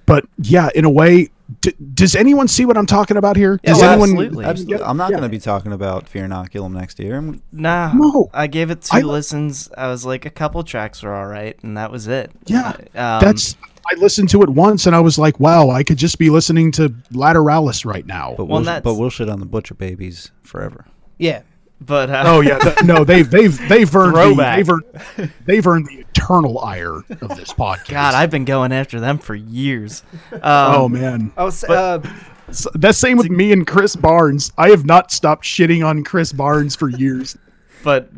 But 0.06 0.26
yeah, 0.38 0.68
in 0.74 0.84
a 0.84 0.90
way, 0.90 1.28
d- 1.60 1.74
does 1.94 2.14
anyone 2.14 2.48
see 2.48 2.64
what 2.64 2.76
I'm 2.76 2.86
talking 2.86 3.16
about 3.16 3.36
here? 3.36 3.58
Yeah, 3.62 3.72
does 3.72 3.80
well, 3.80 3.90
anyone? 3.92 4.10
absolutely. 4.10 4.44
Absolutely. 4.44 4.84
I'm 4.84 4.96
not 4.96 5.10
going 5.10 5.22
to 5.22 5.28
be 5.28 5.38
talking 5.38 5.72
about 5.72 6.08
Fear 6.08 6.28
Inoculum 6.28 6.72
next 6.72 6.98
year. 6.98 7.14
I'm- 7.14 7.42
Nah, 7.52 7.92
No. 7.94 8.30
I 8.34 8.46
gave 8.46 8.70
it 8.70 8.82
two 8.82 8.98
I- 8.98 9.00
listens. 9.02 9.70
I 9.76 9.88
was 9.88 10.04
like, 10.04 10.24
a 10.26 10.30
couple 10.30 10.62
tracks 10.64 11.02
were 11.02 11.14
all 11.14 11.26
right, 11.26 11.56
and 11.62 11.76
that 11.76 11.90
was 11.90 12.06
it. 12.08 12.30
Yeah, 12.46 12.70
um, 12.94 13.20
That's. 13.20 13.56
I 13.90 13.94
listened 13.98 14.28
to 14.30 14.42
it 14.42 14.50
once 14.50 14.86
and 14.86 14.94
I 14.94 15.00
was 15.00 15.18
like, 15.18 15.40
wow, 15.40 15.70
I 15.70 15.82
could 15.82 15.96
just 15.96 16.18
be 16.18 16.28
listening 16.28 16.72
to 16.72 16.90
Lateralus 17.10 17.86
right 17.86 18.04
now. 18.04 18.34
But 18.36 18.44
Well, 18.44 18.58
we'll, 18.58 18.64
that's- 18.64 18.82
but 18.82 18.94
we'll 18.96 19.08
shit 19.08 19.30
on 19.30 19.40
the 19.40 19.46
Butcher 19.46 19.74
Babies 19.74 20.30
forever. 20.42 20.84
yeah 21.18 21.40
But 21.80 22.10
uh, 22.10 22.22
Oh 22.26 22.40
yeah, 22.40 22.58
th- 22.58 22.84
no, 22.84 23.04
they've 23.04 23.28
they've 23.30 23.56
they've 23.68 23.94
earned 23.94 24.14
the, 24.38 24.52
they've 24.56 24.68
earned 24.68 25.32
they've 25.46 25.66
earned 25.66 25.86
the 25.86 25.98
eternal 26.10 26.58
ire 26.58 26.96
of 26.96 27.36
this 27.36 27.52
podcast. 27.52 27.88
God, 27.90 28.14
I've 28.14 28.30
been 28.30 28.44
going 28.44 28.72
after 28.72 28.98
them 29.00 29.18
for 29.18 29.34
years. 29.34 30.02
Um, 30.32 30.40
oh 30.42 30.88
man, 30.88 31.32
i 31.36 31.44
was 31.44 31.62
uh, 31.64 32.00
S- 32.48 32.66
that's 32.74 32.98
same 32.98 33.16
with 33.18 33.30
me 33.30 33.52
and 33.52 33.66
Chris 33.66 33.94
Barnes. 33.94 34.52
I 34.58 34.70
have 34.70 34.84
not 34.84 35.12
stopped 35.12 35.44
shitting 35.44 35.86
on 35.86 36.02
Chris 36.02 36.32
Barnes 36.32 36.74
for 36.74 36.88
years. 36.88 37.36
But 37.84 38.10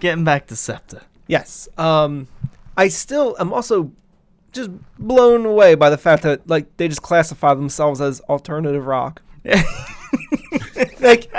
getting 0.00 0.24
back 0.24 0.46
to 0.48 0.56
Septa. 0.56 1.02
yes 1.28 1.66
um 1.78 2.26
i 2.76 2.88
still 2.88 3.34
i'm 3.38 3.52
also 3.54 3.90
just 4.52 4.70
blown 4.98 5.46
away 5.46 5.74
by 5.76 5.88
the 5.88 5.96
fact 5.96 6.22
that 6.24 6.46
like 6.46 6.66
they 6.76 6.88
just 6.88 7.00
classify 7.00 7.54
themselves 7.54 8.00
as 8.02 8.20
alternative 8.22 8.84
rock 8.86 9.22
like 11.00 11.30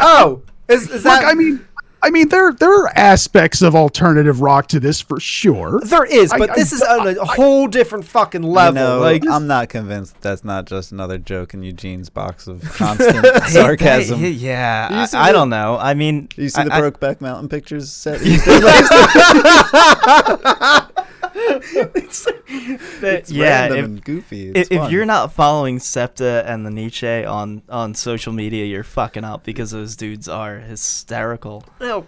oh 0.00 0.42
is, 0.70 0.88
is 0.90 1.02
that 1.02 1.22
Look, 1.22 1.30
I 1.30 1.34
mean, 1.34 1.66
I 2.02 2.08
mean, 2.08 2.30
there 2.30 2.50
there 2.54 2.72
are 2.72 2.88
aspects 2.96 3.60
of 3.60 3.74
alternative 3.76 4.40
rock 4.40 4.68
to 4.68 4.80
this 4.80 5.02
for 5.02 5.20
sure. 5.20 5.82
there 5.84 6.06
is 6.06 6.30
but 6.30 6.48
I 6.48 6.54
this 6.54 6.72
is 6.72 6.80
don't- 6.80 7.08
on 7.08 7.18
a 7.18 7.24
whole 7.26 7.66
different 7.66 8.06
fucking 8.06 8.42
level 8.42 8.80
You 8.82 8.88
know, 8.88 9.00
like 9.00 9.28
I'm 9.28 9.46
not 9.46 9.68
convinced 9.68 10.18
that's 10.22 10.42
not 10.42 10.64
just 10.64 10.92
another 10.92 11.18
joke 11.18 11.52
in 11.52 11.62
Eugene's 11.62 12.08
box 12.08 12.46
of 12.46 12.62
constant 12.72 13.26
sarcasm. 13.48 14.18
Hey, 14.18 14.30
yeah, 14.30 15.02
You 15.02 15.06
see 15.08 15.16
I, 15.18 15.28
I 15.28 15.32
don't 15.32 15.50
know. 15.50 15.76
I 15.78 15.92
mean, 15.92 16.30
You 16.36 16.48
see 16.48 16.64
the 16.64 16.72
I- 16.72 16.78
I- 16.78 16.80
Brokeback 16.80 17.20
Mountain 17.20 17.50
pictures 17.50 17.92
set? 17.92 18.22
that- 23.00 23.02
It's 23.02 23.30
yeah, 23.30 23.60
random 23.62 23.78
if, 23.78 23.84
and 23.84 24.04
goofy. 24.04 24.50
It's 24.50 24.70
if 24.70 24.78
fun. 24.78 24.90
you're 24.90 25.06
not 25.06 25.32
following 25.32 25.78
Septa 25.78 26.44
and 26.46 26.64
the 26.64 26.70
Nietzsche 26.70 27.24
on 27.24 27.62
on 27.68 27.94
social 27.94 28.32
media, 28.32 28.64
you're 28.64 28.84
fucking 28.84 29.24
up 29.24 29.44
because 29.44 29.70
those 29.70 29.96
dudes 29.96 30.28
are 30.28 30.58
hysterical. 30.60 31.64
No. 31.80 32.06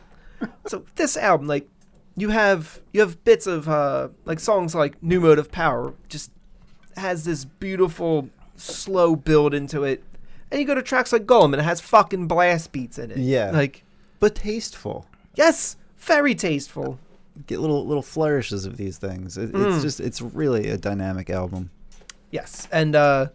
So 0.66 0.84
this 0.96 1.16
album, 1.16 1.46
like, 1.46 1.68
you 2.16 2.30
have 2.30 2.80
you 2.92 3.00
have 3.00 3.22
bits 3.24 3.46
of 3.46 3.68
uh 3.68 4.08
like 4.24 4.40
songs 4.40 4.74
like 4.74 5.02
New 5.02 5.20
Mode 5.20 5.38
of 5.38 5.50
Power, 5.52 5.94
just 6.08 6.30
has 6.96 7.24
this 7.24 7.44
beautiful 7.44 8.28
slow 8.56 9.16
build 9.16 9.54
into 9.54 9.84
it. 9.84 10.02
And 10.50 10.60
you 10.60 10.66
go 10.66 10.74
to 10.74 10.82
tracks 10.82 11.12
like 11.12 11.24
Golem 11.24 11.46
and 11.46 11.54
it 11.56 11.64
has 11.64 11.80
fucking 11.80 12.26
blast 12.28 12.72
beats 12.72 12.98
in 12.98 13.10
it. 13.10 13.18
Yeah. 13.18 13.50
Like 13.50 13.84
but 14.20 14.34
tasteful. 14.34 15.06
yes, 15.34 15.76
very 15.98 16.34
tasteful. 16.34 16.98
Get 17.46 17.60
little 17.60 17.86
little 17.86 18.02
flourishes 18.02 18.66
of 18.66 18.76
these 18.76 18.98
things. 18.98 19.38
It, 19.38 19.52
Mm. 19.52 19.72
It's 19.74 19.82
just 19.82 20.00
it's 20.00 20.20
really 20.20 20.68
a 20.68 20.76
dynamic 20.76 21.30
album. 21.30 21.70
Yes. 22.30 22.68
And 22.70 22.94
uh 22.94 23.28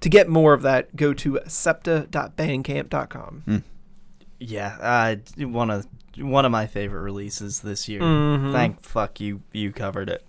to 0.00 0.08
get 0.08 0.28
more 0.28 0.52
of 0.54 0.62
that, 0.62 0.94
go 0.94 1.12
to 1.14 1.40
septa.bandcamp.com. 1.46 3.64
Yeah, 4.38 4.76
uh, 4.80 5.16
one 5.46 5.70
of 5.70 5.86
one 6.16 6.44
of 6.44 6.52
my 6.52 6.66
favorite 6.66 7.00
releases 7.02 7.60
this 7.60 7.88
year. 7.88 8.00
Mhm. 8.02 8.52
Thank 8.52 8.80
fuck 8.82 9.20
you, 9.20 9.42
you 9.52 9.72
covered 9.72 10.08
it. 10.08 10.24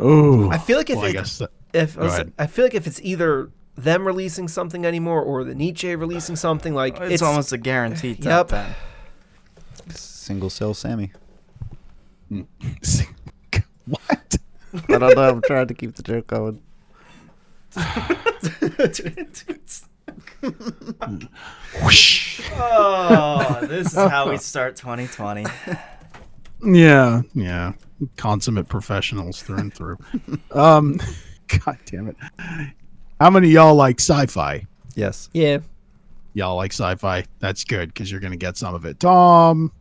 Oh, 0.00 0.50
I 0.50 0.58
feel 0.58 0.78
like 0.78 0.90
if 0.90 0.96
well, 0.96 1.06
it- 1.06 1.12
guess 1.12 1.38
that, 1.38 1.50
If 1.72 1.96
I, 1.96 2.00
Go 2.00 2.04
was- 2.06 2.14
ahead. 2.14 2.32
I 2.38 2.46
feel 2.46 2.64
like 2.64 2.74
if 2.74 2.86
it's 2.86 3.00
either 3.02 3.50
them 3.76 4.06
releasing 4.06 4.48
something 4.48 4.84
anymore 4.86 5.20
or 5.22 5.44
the 5.44 5.54
Nietzsche 5.54 5.94
releasing 5.96 6.36
something 6.36 6.74
like 6.74 6.98
It's, 7.00 7.22
almost 7.22 7.52
a 7.52 7.58
guaranteed 7.58 8.24
Yep. 8.24 8.24
top 8.48 8.48
ten. 8.48 8.74
Single 9.94 10.50
cell 10.50 10.74
Sammy. 10.74 11.12
what? 13.86 14.36
I 14.88 14.98
don't 14.98 15.16
know. 15.16 15.28
I'm 15.28 15.42
trying 15.42 15.68
to 15.68 15.74
keep 15.74 15.94
the 15.94 16.02
joke 16.02 16.26
going. 16.26 16.60
Oh, 22.56 23.58
this 23.62 23.88
is 23.88 23.94
how 23.94 24.30
we 24.30 24.36
start 24.36 24.76
2020. 24.76 25.44
Yeah, 26.64 27.22
yeah. 27.34 27.72
Consummate 28.16 28.68
professionals 28.68 29.42
through 29.42 29.58
and 29.58 29.74
through. 29.74 29.98
um, 30.52 31.00
God 31.64 31.78
damn 31.86 32.08
it. 32.08 32.16
How 33.20 33.30
many 33.30 33.48
of 33.48 33.52
y'all 33.52 33.74
like 33.74 34.00
sci-fi? 34.00 34.66
Yes. 34.94 35.28
Yeah. 35.32 35.58
Y'all 36.34 36.56
like 36.56 36.72
sci-fi? 36.72 37.24
That's 37.38 37.64
good 37.64 37.94
because 37.94 38.10
you're 38.10 38.20
gonna 38.20 38.36
get 38.36 38.56
some 38.56 38.74
of 38.74 38.84
it. 38.84 39.00
Tom. 39.00 39.72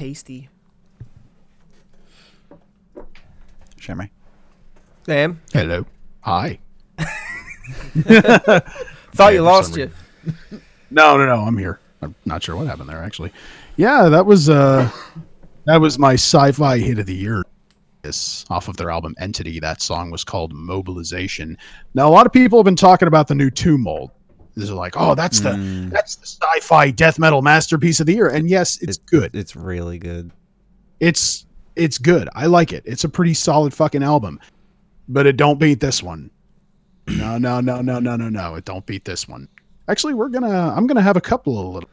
Tasty. 0.00 0.48
Shimmer. 3.76 4.08
Sam, 5.04 5.42
Hello. 5.52 5.84
Hi. 6.22 6.58
thought 9.12 9.34
you 9.34 9.42
lost 9.42 9.76
you. 9.76 9.90
No, 10.90 11.18
no, 11.18 11.26
no. 11.26 11.42
I'm 11.42 11.58
here. 11.58 11.80
I'm 12.00 12.14
not 12.24 12.42
sure 12.42 12.56
what 12.56 12.66
happened 12.66 12.88
there 12.88 13.04
actually. 13.04 13.30
Yeah, 13.76 14.08
that 14.08 14.24
was 14.24 14.48
uh 14.48 14.90
that 15.66 15.78
was 15.82 15.98
my 15.98 16.14
sci-fi 16.14 16.78
hit 16.78 16.98
of 16.98 17.04
the 17.04 17.14
year. 17.14 17.44
This 18.00 18.46
off 18.48 18.68
of 18.68 18.78
their 18.78 18.90
album 18.90 19.14
Entity. 19.18 19.60
That 19.60 19.82
song 19.82 20.10
was 20.10 20.24
called 20.24 20.54
Mobilization. 20.54 21.58
Now 21.92 22.08
a 22.08 22.12
lot 22.12 22.24
of 22.24 22.32
people 22.32 22.58
have 22.58 22.64
been 22.64 22.74
talking 22.74 23.06
about 23.06 23.28
the 23.28 23.34
new 23.34 23.50
Tomb 23.50 23.82
Mold. 23.82 24.12
This 24.56 24.64
is 24.64 24.72
like, 24.72 24.94
oh, 24.96 25.14
that's 25.14 25.40
the 25.40 25.50
Mm. 25.50 25.90
that's 25.90 26.16
the 26.16 26.26
sci-fi 26.26 26.90
death 26.90 27.18
metal 27.18 27.40
masterpiece 27.42 28.00
of 28.00 28.06
the 28.06 28.14
year. 28.14 28.28
And 28.28 28.48
yes, 28.48 28.78
it's 28.82 28.98
It- 28.98 29.06
good. 29.06 29.34
It's 29.34 29.54
really 29.56 29.98
good. 29.98 30.32
It's 30.98 31.46
it's 31.76 31.98
good. 31.98 32.28
I 32.34 32.46
like 32.46 32.72
it. 32.72 32.82
It's 32.84 33.04
a 33.04 33.08
pretty 33.08 33.32
solid 33.34 33.72
fucking 33.72 34.02
album. 34.02 34.40
But 35.08 35.26
it 35.26 35.36
don't 35.36 35.58
beat 35.58 35.80
this 35.80 36.02
one. 36.02 36.30
No, 37.08 37.38
no, 37.38 37.60
no, 37.60 37.80
no, 37.80 37.98
no, 37.98 38.14
no, 38.16 38.28
no. 38.28 38.54
It 38.54 38.64
don't 38.64 38.86
beat 38.86 39.04
this 39.04 39.26
one. 39.26 39.48
Actually, 39.88 40.14
we're 40.14 40.28
gonna 40.28 40.72
I'm 40.76 40.86
gonna 40.86 41.00
have 41.02 41.16
a 41.16 41.20
couple 41.20 41.58
of 41.58 41.74
little 41.74 41.90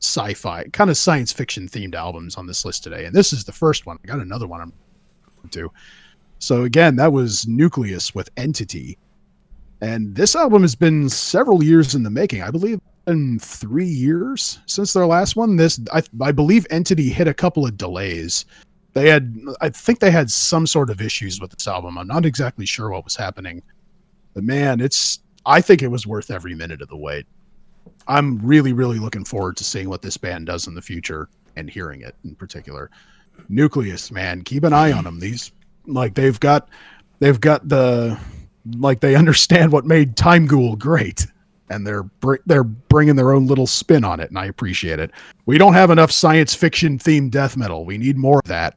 sci-fi 0.00 0.64
kind 0.72 0.88
of 0.90 0.96
science 0.96 1.32
fiction 1.32 1.68
themed 1.68 1.94
albums 1.94 2.36
on 2.36 2.46
this 2.46 2.64
list 2.64 2.82
today. 2.84 3.04
And 3.06 3.14
this 3.14 3.32
is 3.32 3.44
the 3.44 3.52
first 3.52 3.84
one. 3.86 3.98
I 4.02 4.06
got 4.06 4.20
another 4.20 4.46
one 4.46 4.60
I'm 4.60 4.72
to. 5.50 5.70
So 6.38 6.62
again, 6.64 6.96
that 6.96 7.12
was 7.12 7.46
Nucleus 7.46 8.14
with 8.14 8.30
Entity. 8.36 8.98
And 9.80 10.14
this 10.14 10.34
album 10.34 10.62
has 10.62 10.74
been 10.74 11.08
several 11.08 11.62
years 11.62 11.94
in 11.94 12.02
the 12.02 12.10
making. 12.10 12.42
I 12.42 12.50
believe 12.50 12.80
in 13.06 13.38
three 13.38 13.86
years 13.86 14.58
since 14.66 14.92
their 14.92 15.06
last 15.06 15.36
one. 15.36 15.56
This 15.56 15.80
I, 15.92 16.02
I 16.20 16.32
believe 16.32 16.66
Entity 16.70 17.08
hit 17.08 17.28
a 17.28 17.34
couple 17.34 17.66
of 17.66 17.76
delays. 17.76 18.46
They 18.94 19.08
had 19.08 19.36
I 19.60 19.68
think 19.68 20.00
they 20.00 20.10
had 20.10 20.30
some 20.30 20.66
sort 20.66 20.90
of 20.90 21.00
issues 21.00 21.40
with 21.40 21.50
this 21.50 21.68
album. 21.68 21.98
I'm 21.98 22.06
not 22.06 22.24
exactly 22.24 22.66
sure 22.66 22.90
what 22.90 23.04
was 23.04 23.16
happening. 23.16 23.62
But 24.34 24.44
man, 24.44 24.80
it's 24.80 25.20
I 25.44 25.60
think 25.60 25.82
it 25.82 25.88
was 25.88 26.06
worth 26.06 26.30
every 26.30 26.54
minute 26.54 26.82
of 26.82 26.88
the 26.88 26.96
wait. 26.96 27.26
I'm 28.08 28.38
really, 28.38 28.72
really 28.72 28.98
looking 28.98 29.24
forward 29.24 29.56
to 29.58 29.64
seeing 29.64 29.88
what 29.88 30.02
this 30.02 30.16
band 30.16 30.46
does 30.46 30.66
in 30.66 30.74
the 30.74 30.82
future 30.82 31.28
and 31.56 31.70
hearing 31.70 32.02
it 32.02 32.14
in 32.24 32.34
particular. 32.34 32.90
Nucleus, 33.48 34.10
man, 34.10 34.42
keep 34.42 34.64
an 34.64 34.72
eye 34.72 34.92
on 34.92 35.04
them. 35.04 35.20
These 35.20 35.52
like 35.86 36.14
they've 36.14 36.38
got 36.40 36.68
they've 37.18 37.40
got 37.40 37.68
the 37.68 38.18
like 38.74 39.00
they 39.00 39.14
understand 39.14 39.72
what 39.72 39.84
made 39.84 40.16
Timeghoul 40.16 40.78
great, 40.78 41.26
and 41.70 41.86
they're 41.86 42.04
br- 42.04 42.36
they're 42.46 42.64
bringing 42.64 43.16
their 43.16 43.32
own 43.32 43.46
little 43.46 43.66
spin 43.66 44.04
on 44.04 44.20
it, 44.20 44.30
and 44.30 44.38
I 44.38 44.46
appreciate 44.46 44.98
it. 44.98 45.10
We 45.46 45.58
don't 45.58 45.74
have 45.74 45.90
enough 45.90 46.10
science 46.10 46.54
fiction 46.54 46.98
themed 46.98 47.30
death 47.30 47.56
metal. 47.56 47.84
We 47.84 47.98
need 47.98 48.16
more 48.16 48.38
of 48.38 48.48
that. 48.48 48.76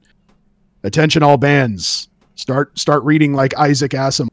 Attention, 0.83 1.23
all 1.23 1.37
bands, 1.37 2.09
start 2.35 2.77
start 2.77 3.03
reading 3.03 3.33
like 3.33 3.57
Isaac 3.57 3.91
Asimov, 3.91 4.29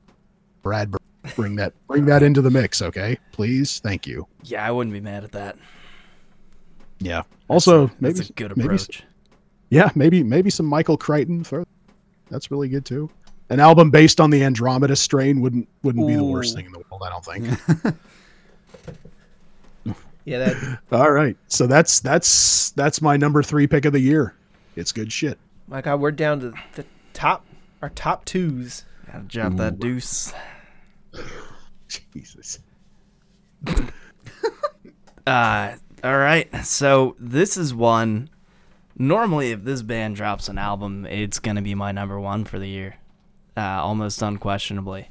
Brad. 0.63 0.95
Bring 1.35 1.57
that 1.57 1.73
bring 1.89 2.05
that 2.07 2.23
into 2.23 2.41
the 2.41 2.51
mix, 2.51 2.81
okay? 2.81 3.19
Please, 3.33 3.81
thank 3.81 4.07
you. 4.07 4.29
Yeah, 4.45 4.65
I 4.65 4.71
wouldn't 4.71 4.95
be 4.95 5.01
mad 5.01 5.25
at 5.25 5.33
that. 5.33 5.57
Yeah. 7.01 7.23
Also, 7.49 7.87
That's 7.87 8.01
maybe 8.01 8.21
a 8.21 8.33
good 8.33 8.57
maybe 8.57 8.75
approach. 8.77 9.03
Yeah, 9.71 9.91
maybe 9.95 10.23
maybe 10.23 10.51
some 10.51 10.67
Michael 10.67 10.97
Crichton. 10.97 11.43
Throw, 11.43 11.65
that's 12.31 12.51
really 12.51 12.69
good 12.69 12.85
too. 12.85 13.11
An 13.49 13.61
album 13.61 13.91
based 13.91 14.21
on 14.21 14.31
the 14.31 14.43
Andromeda 14.43 14.97
strain 14.97 15.41
wouldn't 15.41 15.69
wouldn't 15.83 16.07
be 16.07 16.15
the 16.15 16.25
worst 16.25 16.57
thing 16.57 16.67
in 16.67 16.73
the 16.73 16.83
world. 16.91 17.03
I 17.05 17.11
don't 17.11 17.25
think. 17.25 17.97
Yeah, 20.27 20.39
that 20.41 20.81
All 20.93 21.13
right, 21.13 21.37
so 21.47 21.69
that's 21.69 22.01
that's 22.01 22.71
that's 22.71 23.01
my 23.01 23.17
number 23.17 23.45
three 23.45 23.69
pick 23.69 23.85
of 23.85 23.93
the 23.93 24.01
year. 24.01 24.35
It's 24.75 24.91
good 24.91 25.13
shit. 25.13 25.39
my 25.69 25.81
God, 25.81 26.01
we're 26.01 26.11
down 26.11 26.41
to 26.41 26.53
the 26.75 26.85
top 27.15 27.47
our 27.81 27.91
top 27.91 28.25
twos. 28.25 28.85
Gotta 29.07 29.21
drop 29.21 29.57
that 29.57 29.79
deuce. 29.79 30.35
Jesus. 32.13 32.59
Uh, 35.27 35.75
all 36.05 36.19
right. 36.19 36.55
So 36.65 37.17
this 37.19 37.57
is 37.57 37.75
one. 37.75 38.31
Normally, 38.97 39.51
if 39.51 39.65
this 39.65 39.83
band 39.83 40.15
drops 40.15 40.49
an 40.49 40.57
album, 40.57 41.05
it's 41.05 41.41
gonna 41.41 41.63
be 41.63 41.75
my 41.75 41.91
number 41.91 42.21
one 42.21 42.45
for 42.45 42.61
the 42.61 42.69
year, 42.69 42.95
uh, 43.57 43.81
almost 43.83 44.23
unquestionably. 44.23 45.09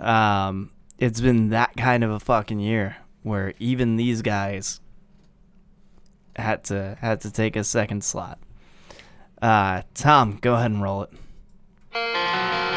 um, 0.00 0.70
it's 0.98 1.20
been 1.20 1.50
that 1.50 1.76
kind 1.76 2.02
of 2.04 2.10
a 2.10 2.20
fucking 2.20 2.60
year 2.60 2.96
where 3.22 3.54
even 3.58 3.96
these 3.96 4.22
guys 4.22 4.80
had 6.36 6.64
to 6.64 6.96
had 7.00 7.20
to 7.22 7.30
take 7.30 7.56
a 7.56 7.64
second 7.64 8.04
slot. 8.04 8.38
Uh, 9.40 9.82
Tom, 9.94 10.38
go 10.40 10.54
ahead 10.54 10.70
and 10.70 10.82
roll 10.82 11.02
it. 11.02 12.67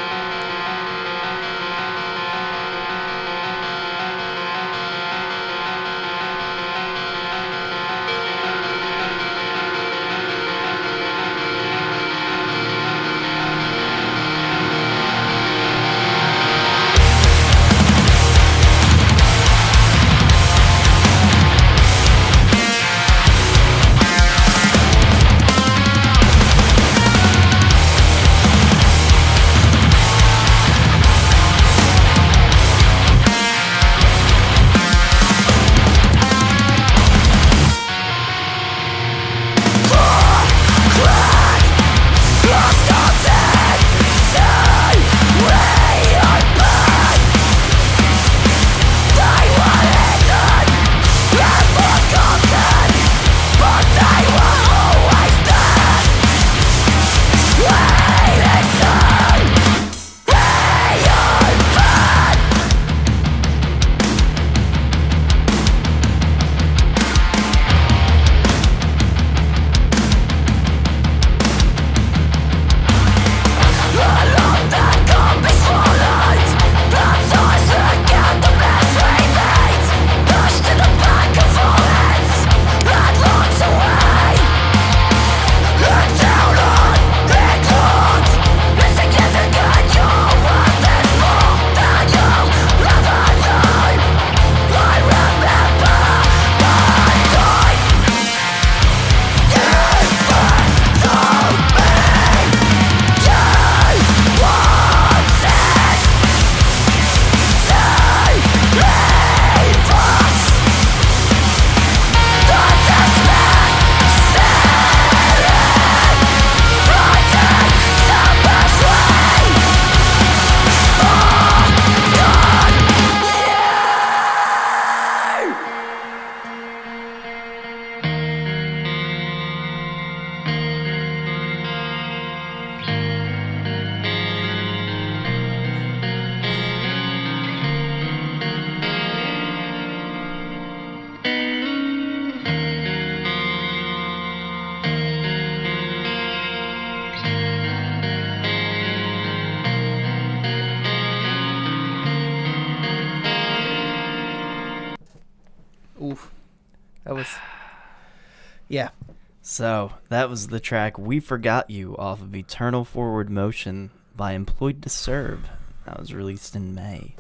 So 159.52 159.92
that 160.08 160.30
was 160.30 160.48
the 160.48 160.62
track 160.62 160.98
"We 160.98 161.20
Forgot 161.20 161.70
You" 161.70 161.98
off 161.98 162.22
of 162.22 162.34
"Eternal 162.34 162.86
Forward 162.86 163.30
Motion" 163.30 163.92
by 164.16 164.32
Employed 164.32 164.82
to 164.84 164.88
Serve. 164.88 165.50
That 165.86 166.00
was 166.00 166.14
released 166.14 166.56
in 166.56 166.74
May. 166.74 167.16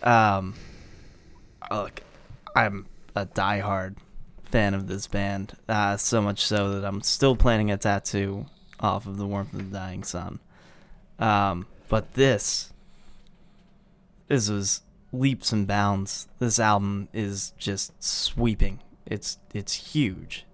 Um, 0.00 0.54
look, 1.72 2.02
I'm 2.54 2.86
a 3.16 3.26
diehard 3.26 3.96
fan 4.44 4.74
of 4.74 4.86
this 4.86 5.08
band. 5.08 5.56
Uh, 5.68 5.96
so 5.96 6.22
much 6.22 6.44
so 6.44 6.78
that 6.78 6.86
I'm 6.86 7.02
still 7.02 7.34
planning 7.34 7.72
a 7.72 7.76
tattoo 7.76 8.46
off 8.78 9.08
of 9.08 9.16
the 9.16 9.26
warmth 9.26 9.54
of 9.54 9.72
the 9.72 9.76
dying 9.76 10.04
sun. 10.04 10.38
Um, 11.18 11.66
but 11.88 12.14
this, 12.14 12.72
this 14.28 14.48
was 14.48 14.82
leaps 15.12 15.50
and 15.50 15.66
bounds. 15.66 16.28
This 16.38 16.60
album 16.60 17.08
is 17.12 17.52
just 17.58 18.00
sweeping. 18.00 18.78
It's 19.06 19.38
it's 19.52 19.92
huge. 19.92 20.46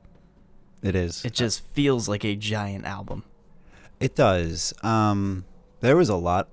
It 0.83 0.95
is. 0.95 1.25
It 1.25 1.35
just 1.35 1.67
feels 1.69 2.09
like 2.09 2.25
a 2.25 2.35
giant 2.37 2.85
album. 2.85 3.25
It 4.01 4.15
does. 4.15 4.73
Um, 4.83 5.45
there 5.81 5.97
was 5.97 6.09
a 6.09 6.17
lot, 6.17 6.49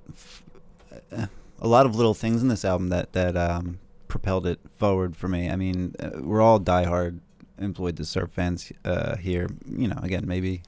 uh, 1.11 1.27
a 1.61 1.67
lot 1.67 1.85
of 1.85 1.95
little 1.95 2.13
things 2.13 2.41
in 2.41 2.49
this 2.49 2.65
album 2.65 2.89
that 2.89 3.13
that 3.13 3.37
um, 3.37 3.79
propelled 4.07 4.45
it 4.45 4.59
forward 4.77 5.15
for 5.15 5.27
me. 5.27 5.49
I 5.49 5.55
mean, 5.55 5.95
uh, 5.99 6.09
we're 6.21 6.41
all 6.41 6.59
diehard 6.59 7.19
Employed 7.57 7.97
to 7.97 8.05
Serve 8.05 8.31
fans 8.31 8.71
uh, 8.85 9.15
here. 9.17 9.47
You 9.65 9.87
know, 9.87 9.99
again, 10.03 10.27
maybe, 10.27 10.61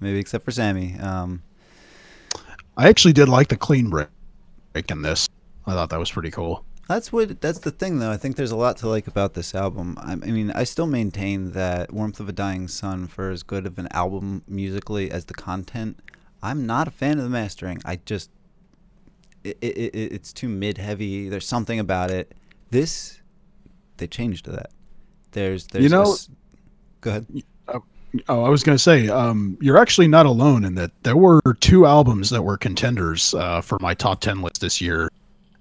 maybe 0.00 0.18
except 0.18 0.44
for 0.44 0.50
Sammy. 0.50 0.98
Um, 0.98 1.42
I 2.76 2.88
actually 2.88 3.12
did 3.12 3.28
like 3.28 3.48
the 3.48 3.56
clean 3.56 3.88
break 3.88 4.08
in 4.90 5.02
this. 5.02 5.28
I 5.66 5.72
thought 5.72 5.90
that 5.90 5.98
was 5.98 6.10
pretty 6.10 6.30
cool. 6.30 6.64
That's 6.88 7.12
what. 7.12 7.40
That's 7.40 7.60
the 7.60 7.70
thing, 7.70 7.98
though. 7.98 8.10
I 8.10 8.16
think 8.16 8.36
there's 8.36 8.50
a 8.50 8.56
lot 8.56 8.76
to 8.78 8.88
like 8.88 9.06
about 9.06 9.34
this 9.34 9.54
album. 9.54 9.96
I, 10.00 10.12
I 10.12 10.16
mean, 10.16 10.50
I 10.50 10.64
still 10.64 10.86
maintain 10.86 11.52
that 11.52 11.92
"Warmth 11.92 12.20
of 12.20 12.28
a 12.28 12.32
Dying 12.32 12.68
Sun," 12.68 13.06
for 13.06 13.30
as 13.30 13.42
good 13.42 13.66
of 13.66 13.78
an 13.78 13.88
album 13.92 14.42
musically 14.46 15.10
as 15.10 15.24
the 15.24 15.34
content, 15.34 16.00
I'm 16.42 16.66
not 16.66 16.88
a 16.88 16.90
fan 16.90 17.18
of 17.18 17.24
the 17.24 17.30
mastering. 17.30 17.80
I 17.84 18.00
just, 18.04 18.30
it, 19.44 19.56
it, 19.62 19.94
it 19.94 20.12
it's 20.12 20.32
too 20.32 20.48
mid-heavy. 20.48 21.28
There's 21.28 21.46
something 21.48 21.78
about 21.78 22.10
it. 22.10 22.32
This, 22.70 23.20
they 23.96 24.06
changed 24.06 24.46
that. 24.46 24.70
There's, 25.32 25.66
there's. 25.68 25.84
You 25.84 25.88
know- 25.88 26.16
go 27.00 27.10
ahead. 27.10 27.26
Oh, 28.28 28.44
I 28.44 28.48
was 28.48 28.62
going 28.62 28.76
to 28.76 28.82
say, 28.82 29.08
um, 29.08 29.58
you're 29.60 29.76
actually 29.76 30.06
not 30.06 30.24
alone 30.24 30.64
in 30.64 30.76
that 30.76 30.92
there 31.02 31.16
were 31.16 31.40
two 31.58 31.84
albums 31.84 32.30
that 32.30 32.42
were 32.42 32.56
contenders 32.56 33.34
uh, 33.34 33.60
for 33.60 33.76
my 33.80 33.92
top 33.92 34.20
10 34.20 34.40
list 34.40 34.60
this 34.60 34.80
year 34.80 35.10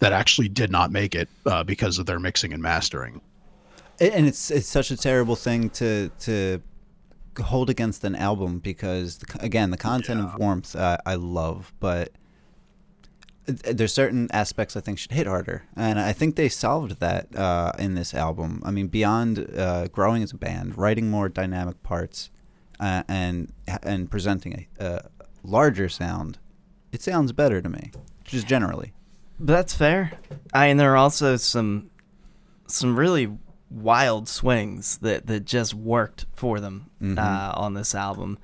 that 0.04 0.12
actually 0.12 0.50
did 0.50 0.70
not 0.70 0.92
make 0.92 1.16
it 1.16 1.30
uh, 1.46 1.64
because 1.64 1.98
of 1.98 2.06
their 2.06 2.20
mixing 2.20 2.52
and 2.52 2.62
mastering. 2.62 3.22
And 4.02 4.28
it's 4.28 4.52
it's 4.52 4.68
such 4.68 4.92
a 4.92 4.98
terrible 4.98 5.38
thing 5.38 5.70
to 5.72 6.10
to 6.20 6.62
hold 7.40 7.70
against 7.70 8.04
an 8.04 8.14
album 8.14 8.60
because 8.60 9.20
again 9.40 9.72
the 9.72 9.78
content 9.78 10.20
of 10.20 10.38
warmth 10.38 10.76
uh, 10.76 10.98
I 11.06 11.16
love 11.16 11.74
but 11.80 12.12
there's 13.46 13.94
certain 13.94 14.28
aspects 14.32 14.76
I 14.76 14.82
think 14.82 15.00
should 15.00 15.12
hit 15.12 15.26
harder. 15.26 15.64
And 15.76 16.00
I 16.00 16.14
think 16.14 16.36
they 16.36 16.48
solved 16.50 17.00
that 17.00 17.34
uh, 17.36 17.72
in 17.80 17.96
this 17.96 18.14
album. 18.14 18.62
I 18.66 18.72
mean 18.72 18.88
beyond 18.88 19.58
uh, 19.58 19.88
growing 19.88 20.22
as 20.22 20.34
a 20.34 20.38
band 20.38 20.78
writing 20.78 21.10
more 21.10 21.30
dynamic 21.30 21.82
parts 21.82 22.30
uh, 22.82 23.04
and 23.08 23.54
and 23.84 24.12
presenting 24.12 24.68
a, 24.80 24.84
a 24.84 25.10
larger 25.44 25.88
sound 25.88 26.40
it 26.92 27.02
sounds 27.02 27.32
better 27.32 27.62
to 27.62 27.70
me 27.70 27.92
just 28.26 28.48
generally 28.48 28.92
But 29.40 29.54
that's 29.54 29.74
fair. 29.74 30.12
I 30.54 30.68
and 30.68 30.80
there 30.80 30.94
are 30.94 30.98
also 30.98 31.36
some 31.38 31.90
some 32.68 32.96
really 32.96 33.38
wild 33.70 34.28
swings 34.30 34.98
that 35.00 35.28
that 35.28 35.46
just 35.46 35.74
worked 35.74 36.26
for 36.34 36.60
them 36.60 36.90
Mhm. 37.02 37.18
uh, 37.18 37.54
on 37.56 37.74
this 37.74 37.94
album. 37.96 38.38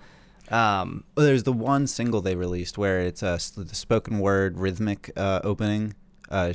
Um, 0.49 1.03
Well, 1.15 1.25
there's 1.27 1.43
the 1.43 1.53
one 1.53 1.85
single 1.87 2.21
they 2.21 2.35
released 2.35 2.77
where 2.77 2.99
it's 3.01 3.21
a 3.21 3.33
s- 3.33 3.51
the 3.51 3.75
spoken 3.75 4.19
word 4.19 4.57
rhythmic 4.57 5.11
uh, 5.15 5.41
opening, 5.43 5.93
uh, 6.31 6.53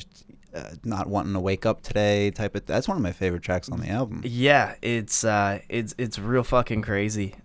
uh, 0.52 0.62
not 0.85 1.09
wanting 1.09 1.32
to 1.35 1.40
wake 1.40 1.65
up 1.65 1.82
today 1.82 2.31
type 2.32 2.56
of. 2.56 2.66
That's 2.66 2.89
one 2.89 2.97
of 2.97 3.02
my 3.02 3.12
favorite 3.12 3.43
tracks 3.43 3.69
on 3.69 3.81
the 3.81 3.89
album. 3.89 4.23
yeah, 4.24 4.74
it's 4.82 5.23
uh, 5.24 5.61
it's 5.69 5.94
it's 5.97 6.19
real 6.19 6.43
fucking 6.43 6.82
crazy. 6.82 7.36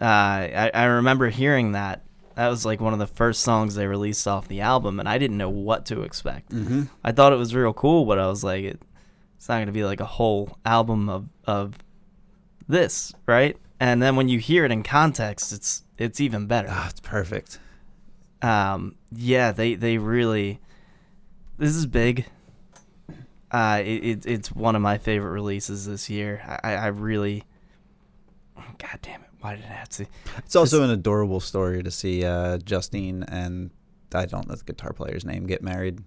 Uh, 0.00 0.04
I 0.04 0.70
I 0.72 0.84
remember 0.84 1.28
hearing 1.28 1.72
that. 1.72 2.04
That 2.36 2.48
was 2.48 2.66
like 2.66 2.80
one 2.80 2.92
of 2.92 2.98
the 2.98 3.06
first 3.06 3.40
songs 3.40 3.74
they 3.74 3.86
released 3.86 4.28
off 4.28 4.46
the 4.46 4.60
album, 4.60 5.00
and 5.00 5.08
I 5.08 5.16
didn't 5.16 5.38
know 5.38 5.48
what 5.48 5.86
to 5.86 6.02
expect. 6.02 6.50
Mm-hmm. 6.50 6.84
I 7.02 7.10
thought 7.10 7.32
it 7.32 7.36
was 7.36 7.54
real 7.54 7.72
cool, 7.72 8.04
but 8.04 8.18
I 8.18 8.26
was 8.26 8.44
like, 8.44 8.62
it, 8.62 8.82
it's 9.36 9.48
not 9.48 9.58
gonna 9.58 9.72
be 9.72 9.84
like 9.84 10.00
a 10.00 10.06
whole 10.06 10.58
album 10.64 11.08
of 11.08 11.28
of 11.46 11.78
this, 12.68 13.12
right? 13.26 13.56
And 13.80 14.02
then 14.02 14.16
when 14.16 14.28
you 14.28 14.38
hear 14.38 14.66
it 14.66 14.70
in 14.70 14.82
context, 14.82 15.52
it's 15.52 15.82
it's 15.96 16.20
even 16.20 16.46
better. 16.46 16.68
Ah, 16.70 16.88
it's 16.90 17.00
perfect. 17.00 17.58
Um, 18.42 18.96
yeah, 19.12 19.52
they 19.52 19.74
they 19.74 19.98
really. 19.98 20.60
This 21.58 21.74
is 21.74 21.86
big. 21.86 22.26
Uh, 23.50 23.80
it, 23.82 24.04
it 24.04 24.26
it's 24.26 24.52
one 24.52 24.76
of 24.76 24.82
my 24.82 24.98
favorite 24.98 25.30
releases 25.30 25.86
this 25.86 26.10
year. 26.10 26.42
I 26.62 26.74
I 26.74 26.86
really. 26.88 27.44
God 28.78 28.98
damn 29.00 29.22
it! 29.22 29.25
Why 29.40 29.56
did 29.56 29.64
I 29.64 29.72
have 29.74 29.88
to? 29.90 30.06
It's 30.38 30.56
also 30.56 30.82
an 30.82 30.90
adorable 30.90 31.40
story 31.40 31.82
to 31.82 31.90
see 31.90 32.24
uh, 32.24 32.58
Justine 32.58 33.22
and 33.28 33.70
I 34.14 34.26
don't 34.26 34.48
know 34.48 34.54
the 34.54 34.64
guitar 34.64 34.92
player's 34.92 35.24
name 35.24 35.46
get 35.46 35.62
married. 35.62 36.00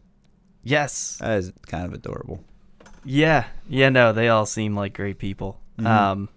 Yes. 0.64 1.18
That 1.22 1.38
is 1.38 1.54
kind 1.68 1.86
of 1.86 1.94
adorable. 1.94 2.44
Yeah, 3.06 3.46
yeah, 3.68 3.90
no, 3.90 4.12
they 4.12 4.28
all 4.30 4.46
seem 4.46 4.76
like 4.76 4.94
great 4.94 5.20
people. 5.20 5.60
Mhm. 5.78 5.86
Um, 5.88 6.30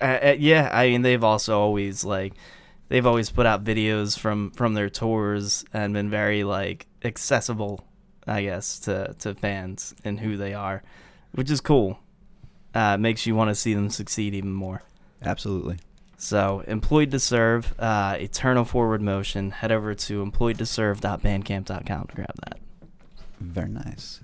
uh, 0.00 0.34
yeah, 0.38 0.70
I 0.72 0.88
mean, 0.88 1.02
they've 1.02 1.24
also 1.24 1.58
always 1.58 2.04
like, 2.04 2.34
they've 2.88 3.06
always 3.06 3.30
put 3.30 3.46
out 3.46 3.64
videos 3.64 4.18
from 4.18 4.50
from 4.52 4.74
their 4.74 4.88
tours 4.88 5.64
and 5.72 5.94
been 5.94 6.10
very 6.10 6.44
like 6.44 6.86
accessible, 7.04 7.84
I 8.26 8.42
guess, 8.42 8.78
to 8.80 9.14
to 9.18 9.34
fans 9.34 9.94
and 10.04 10.20
who 10.20 10.36
they 10.36 10.54
are, 10.54 10.82
which 11.32 11.50
is 11.50 11.60
cool. 11.60 11.98
Uh, 12.74 12.96
makes 12.98 13.26
you 13.26 13.34
want 13.34 13.48
to 13.48 13.54
see 13.54 13.74
them 13.74 13.88
succeed 13.90 14.34
even 14.34 14.52
more. 14.52 14.82
Absolutely. 15.22 15.78
So, 16.18 16.60
employed 16.66 17.10
to 17.10 17.18
serve, 17.18 17.74
uh, 17.78 18.16
eternal 18.18 18.64
forward 18.64 19.02
motion. 19.02 19.50
Head 19.50 19.70
over 19.70 19.94
to 19.94 20.24
employedtoserve.bandcamp.com 20.24 20.56
to 20.56 20.66
serve.bandcamp.com 20.66 22.06
to 22.06 22.14
grab 22.14 22.34
that. 22.44 22.58
Very 23.38 23.68
nice. 23.68 24.20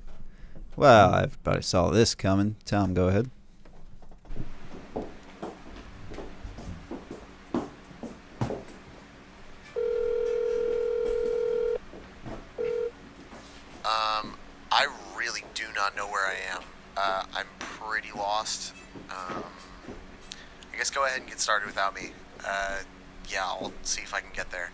Well, 0.74 1.14
everybody 1.14 1.62
saw 1.62 1.90
this 1.90 2.14
coming. 2.14 2.56
Tom, 2.64 2.94
go 2.94 3.08
ahead. 3.08 3.30
Um, 13.84 14.34
I 14.70 14.86
really 15.16 15.42
do 15.54 15.64
not 15.76 15.94
know 15.96 16.06
where 16.06 16.26
I 16.26 16.36
am. 16.54 16.62
Uh, 16.96 17.24
I'm 17.34 17.46
pretty 17.58 18.12
lost. 18.16 18.72
Um, 19.10 19.44
I 19.44 19.61
guess 20.82 20.90
go 20.90 21.04
ahead 21.04 21.20
and 21.20 21.28
get 21.28 21.38
started 21.38 21.64
without 21.64 21.94
me. 21.94 22.10
Uh, 22.44 22.78
yeah, 23.28 23.44
I'll 23.44 23.72
see 23.84 24.02
if 24.02 24.12
I 24.12 24.18
can 24.18 24.30
get 24.34 24.50
there. 24.50 24.70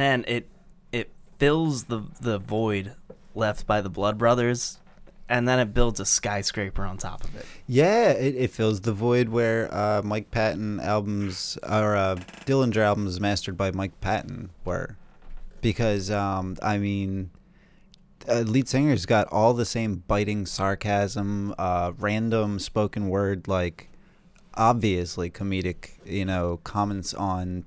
Man, 0.00 0.24
it 0.26 0.48
it 0.92 1.10
fills 1.38 1.84
the 1.84 2.02
the 2.20 2.38
void 2.38 2.94
left 3.34 3.66
by 3.66 3.82
the 3.82 3.90
Blood 3.90 4.16
Brothers, 4.16 4.78
and 5.28 5.46
then 5.46 5.58
it 5.58 5.74
builds 5.74 6.00
a 6.00 6.06
skyscraper 6.06 6.84
on 6.84 6.96
top 6.96 7.22
of 7.22 7.36
it. 7.36 7.44
Yeah, 7.66 8.12
it, 8.12 8.34
it 8.34 8.50
fills 8.50 8.80
the 8.80 8.94
void 8.94 9.28
where 9.28 9.72
uh, 9.72 10.00
Mike 10.02 10.30
Patton 10.30 10.80
albums 10.80 11.58
or 11.62 11.96
uh, 11.96 12.16
Dillinger 12.46 12.78
albums 12.78 13.20
mastered 13.20 13.58
by 13.58 13.72
Mike 13.72 14.00
Patton 14.00 14.50
were, 14.64 14.96
because 15.60 16.10
um, 16.10 16.56
I 16.62 16.78
mean, 16.78 17.30
uh, 18.26 18.40
lead 18.40 18.68
singer's 18.68 19.04
got 19.04 19.28
all 19.28 19.52
the 19.52 19.66
same 19.66 20.02
biting 20.08 20.46
sarcasm, 20.46 21.54
uh, 21.58 21.92
random 21.98 22.58
spoken 22.58 23.10
word, 23.10 23.48
like 23.48 23.90
obviously 24.54 25.30
comedic, 25.30 25.90
you 26.06 26.24
know, 26.24 26.58
comments 26.64 27.12
on 27.12 27.66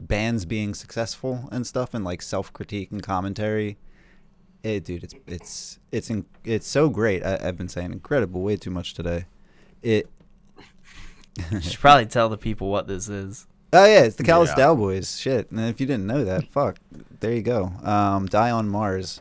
bands 0.00 0.44
being 0.44 0.74
successful 0.74 1.48
and 1.50 1.66
stuff, 1.66 1.94
and 1.94 2.04
like 2.04 2.22
self 2.22 2.52
critique 2.52 2.90
and 2.90 3.02
commentary. 3.02 3.78
It, 4.62 4.84
dude, 4.84 5.04
it's 5.04 5.14
it's 5.26 5.78
it's 5.92 6.10
in, 6.10 6.26
it's 6.44 6.66
so 6.66 6.88
great. 6.88 7.24
I, 7.24 7.38
I've 7.42 7.56
been 7.56 7.68
saying 7.68 7.92
incredible 7.92 8.42
way 8.42 8.56
too 8.56 8.70
much 8.70 8.94
today. 8.94 9.26
It. 9.82 10.08
You 11.50 11.60
should 11.60 11.78
probably 11.80 12.06
tell 12.06 12.28
the 12.28 12.38
people 12.38 12.70
what 12.70 12.86
this 12.86 13.08
is. 13.08 13.46
Oh 13.72 13.84
yeah, 13.84 14.04
it's 14.04 14.16
the 14.16 14.24
Callous 14.24 14.50
Yeah. 14.56 14.64
Daoboys. 14.66 15.20
Shit, 15.20 15.50
and 15.50 15.60
if 15.60 15.80
you 15.80 15.86
didn't 15.86 16.06
know 16.06 16.24
that, 16.24 16.44
fuck, 16.50 16.78
there 17.20 17.32
you 17.32 17.42
go. 17.42 17.72
Um, 17.84 18.26
Die 18.26 18.50
on 18.50 18.68
Mars. 18.68 19.20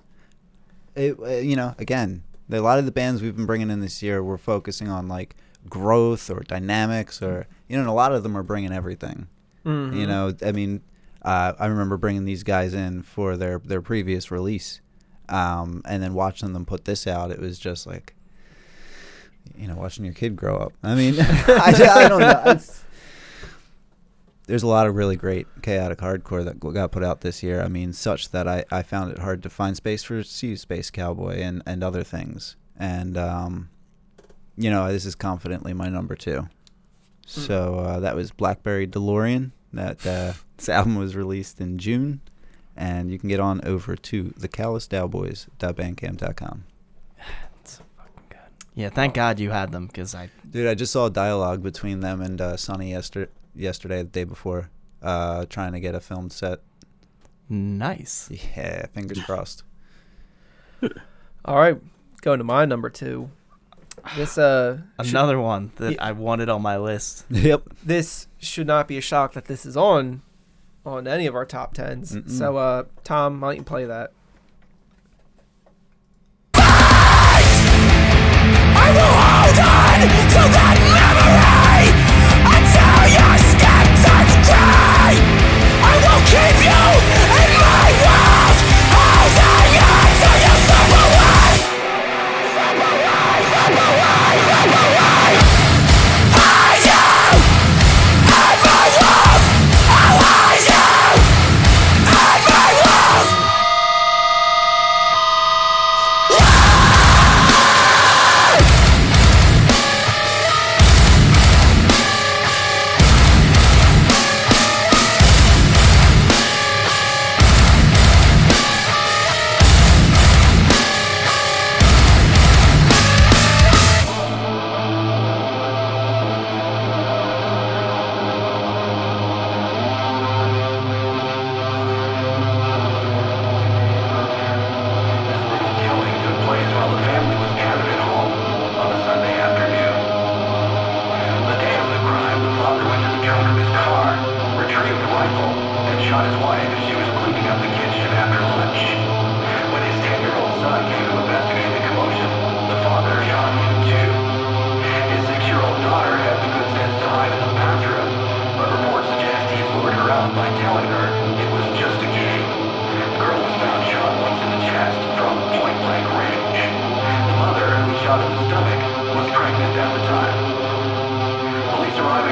It, 0.96 1.20
uh, 1.20 1.28
you 1.28 1.56
know, 1.58 1.76
again, 1.78 2.24
the, 2.48 2.60
a 2.60 2.62
lot 2.62 2.80
of 2.80 2.86
the 2.86 2.92
bands 2.92 3.22
we've 3.22 3.36
been 3.36 3.46
bringing 3.46 3.70
in 3.70 3.82
this 3.82 4.02
year, 4.02 4.24
we're 4.24 4.38
focusing 4.38 4.88
on 4.88 5.08
like 5.08 5.36
growth 5.68 6.30
or 6.30 6.40
dynamics, 6.42 7.22
or 7.22 7.48
you 7.68 7.76
know, 7.76 7.82
and 7.82 7.90
a 7.90 7.94
lot 7.94 8.14
of 8.14 8.24
them 8.24 8.38
are 8.38 8.44
bringing 8.44 8.72
everything. 8.72 9.28
Mm-hmm. 9.66 9.98
You 9.98 10.08
know, 10.08 10.34
I 10.46 10.52
mean, 10.52 10.82
uh, 11.22 11.54
I 11.58 11.66
remember 11.66 11.98
bringing 11.98 12.26
these 12.26 12.44
guys 12.44 12.74
in 12.74 13.02
for 13.02 13.36
their 13.36 13.60
their 13.60 13.82
previous 13.82 14.32
release, 14.32 14.82
um, 15.30 15.82
and 15.86 16.02
then 16.02 16.14
watching 16.14 16.54
them 16.54 16.66
put 16.66 16.86
this 16.86 17.08
out. 17.08 17.32
It 17.32 17.40
was 17.40 17.58
just 17.58 17.88
like, 17.88 18.16
you 19.58 19.68
know, 19.68 19.76
watching 19.76 20.06
your 20.06 20.14
kid 20.14 20.36
grow 20.36 20.58
up. 20.58 20.74
I 20.84 20.96
mean, 20.96 21.16
I, 21.20 21.74
I 21.96 22.08
don't 22.08 22.20
know. 22.20 22.44
It's, 22.52 22.86
there's 24.48 24.64
a 24.64 24.68
lot 24.68 24.88
of 24.88 24.96
really 24.96 25.16
great 25.16 25.48
chaotic 25.62 25.98
hardcore 25.98 26.46
that 26.46 26.60
got 26.60 26.92
put 26.92 27.04
out 27.04 27.22
this 27.22 27.42
year. 27.42 27.62
I 27.62 27.68
mean, 27.68 27.94
such 27.94 28.30
that 28.30 28.48
I, 28.48 28.64
I 28.72 28.84
found 28.84 29.12
it 29.12 29.20
hard 29.20 29.42
to 29.44 29.50
find 29.50 29.76
space 29.76 30.04
for 30.04 30.22
See 30.24 30.56
Space 30.56 30.92
Cowboy 30.92 31.40
and, 31.40 31.64
and 31.66 31.84
other 31.84 32.04
things. 32.04 32.56
And, 32.78 33.18
um, 33.18 33.70
you 34.56 34.70
know, 34.70 34.92
this 34.92 35.06
is 35.06 35.16
confidently 35.16 35.74
my 35.74 35.90
number 35.90 36.16
two. 36.16 36.48
So 37.26 37.80
uh, 37.80 38.00
that 38.02 38.16
was 38.16 38.32
Blackberry 38.32 38.86
DeLorean. 38.88 39.52
That 39.74 40.06
uh, 40.06 40.34
this 40.58 40.70
album 40.70 40.96
was 40.96 41.16
released 41.16 41.60
in 41.60 41.78
June, 41.80 42.22
and 42.78 43.10
you 43.12 43.18
can 43.20 43.28
get 43.30 43.40
on 43.40 43.62
over 43.66 43.96
to 43.96 44.24
thecallousdaoboys.bandcamp.com. 44.26 46.64
That's 47.18 47.78
fucking 47.98 48.24
good. 48.30 48.38
Yeah, 48.76 48.90
thank 48.90 49.14
God 49.16 49.40
you 49.40 49.50
had 49.52 49.72
them 49.72 49.88
because 49.88 50.14
I 50.16 50.30
Dude, 50.50 50.68
I 50.68 50.76
just 50.76 50.92
saw 50.94 51.08
a 51.08 51.12
dialogue 51.12 51.64
between 51.64 52.00
them 52.02 52.22
and 52.22 52.40
uh, 52.40 52.56
Sonny 52.58 52.92
yester- 52.92 53.30
yesterday, 53.56 53.98
the 54.04 54.10
day 54.10 54.24
before, 54.24 54.70
uh, 55.02 55.46
trying 55.50 55.74
to 55.74 55.80
get 55.80 55.96
a 55.96 56.00
film 56.00 56.30
set. 56.30 56.60
nice. 57.50 58.30
Yeah, 58.32 58.86
fingers 58.88 59.22
crossed. 59.26 59.64
All 61.44 61.58
right, 61.58 61.78
going 62.22 62.38
to 62.38 62.44
my 62.44 62.66
number 62.66 62.90
two. 62.90 63.30
This 64.16 64.38
uh 64.38 64.82
should- 65.02 65.10
Another 65.10 65.40
one 65.40 65.72
that 65.78 65.94
Yeah. 65.94 65.98
I 66.06 66.12
wanted 66.12 66.50
on 66.50 66.62
my 66.62 66.78
list. 66.78 67.26
yep. 67.30 67.64
this 67.84 68.28
should 68.38 68.68
not 68.68 68.88
be 68.88 68.98
a 68.98 69.02
shock 69.02 69.34
that 69.34 69.46
this 69.46 69.66
is 69.66 69.76
on 69.76 70.22
on 70.86 71.08
any 71.08 71.26
of 71.26 71.34
our 71.36 71.46
top 71.46 71.74
10s. 71.76 72.14
Mm-mm. 72.14 72.30
So 72.30 72.58
uh 72.58 72.84
Tom, 73.04 73.42
why 73.42 73.50
don't 73.50 73.58
you 73.58 73.64
play 73.64 73.86
that? 73.86 74.12
killing 86.26 87.25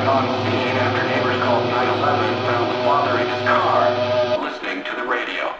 arriving 0.04 0.30
on 0.30 0.52
scene 0.52 0.76
after 0.78 1.04
neighbors 1.08 1.42
called 1.44 1.66
911 1.68 2.36
found 2.46 2.70
the 2.70 2.84
father 2.84 3.20
in 3.20 3.28
his 3.28 3.42
car, 3.48 4.42
listening 4.44 4.84
to 4.84 4.96
the 4.96 5.06
radio. 5.08 5.56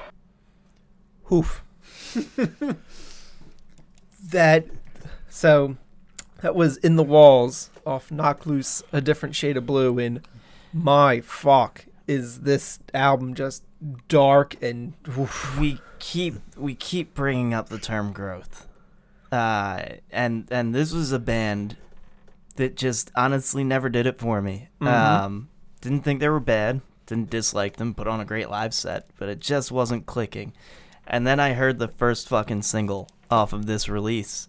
Oof. 1.32 1.64
that 4.30 4.66
so 5.30 5.78
that 6.42 6.56
was 6.56 6.78
in 6.78 6.96
the 6.96 7.04
walls 7.04 7.70
off 7.86 8.12
Knocked 8.12 8.46
Loose 8.46 8.84
a 8.92 9.02
different 9.02 9.36
shade 9.36 9.58
of 9.58 9.66
blue 9.66 9.98
and 10.00 10.22
my 10.72 11.22
fuck 11.22 11.86
is 12.08 12.42
this 12.42 12.80
album 12.94 13.34
just 13.34 13.64
dark 14.08 14.62
and 14.62 14.94
oof. 15.18 15.58
we 15.60 15.80
keep 16.00 16.36
we 16.58 16.76
keep 16.76 17.14
bringing 17.14 17.54
up 17.54 17.70
the 17.70 17.80
term 17.80 18.12
growth, 18.12 18.68
uh, 19.32 19.84
and 20.12 20.48
and 20.52 20.76
this 20.76 20.92
was 20.92 21.12
a 21.12 21.20
band 21.20 21.78
that 22.56 22.76
just 22.76 23.12
honestly 23.16 23.64
never 23.64 23.90
did 23.90 24.06
it 24.06 24.20
for 24.20 24.42
me. 24.42 24.68
Um, 24.82 25.50
didn't 25.82 26.04
think 26.04 26.20
they 26.20 26.30
were 26.30 26.40
bad, 26.40 26.82
didn't 27.08 27.30
dislike 27.30 27.78
them, 27.78 27.94
put 27.94 28.08
on 28.08 28.20
a 28.20 28.26
great 28.26 28.50
live 28.50 28.74
set, 28.74 29.08
but 29.18 29.30
it 29.30 29.40
just 29.40 29.72
wasn't 29.72 30.06
clicking. 30.06 30.54
And 31.08 31.26
then 31.28 31.40
I 31.40 31.54
heard 31.54 31.80
the 31.80 31.88
first 31.88 32.28
fucking 32.30 32.62
single 32.62 33.10
off 33.30 33.54
of 33.54 33.66
this 33.66 33.90
release. 33.90 34.48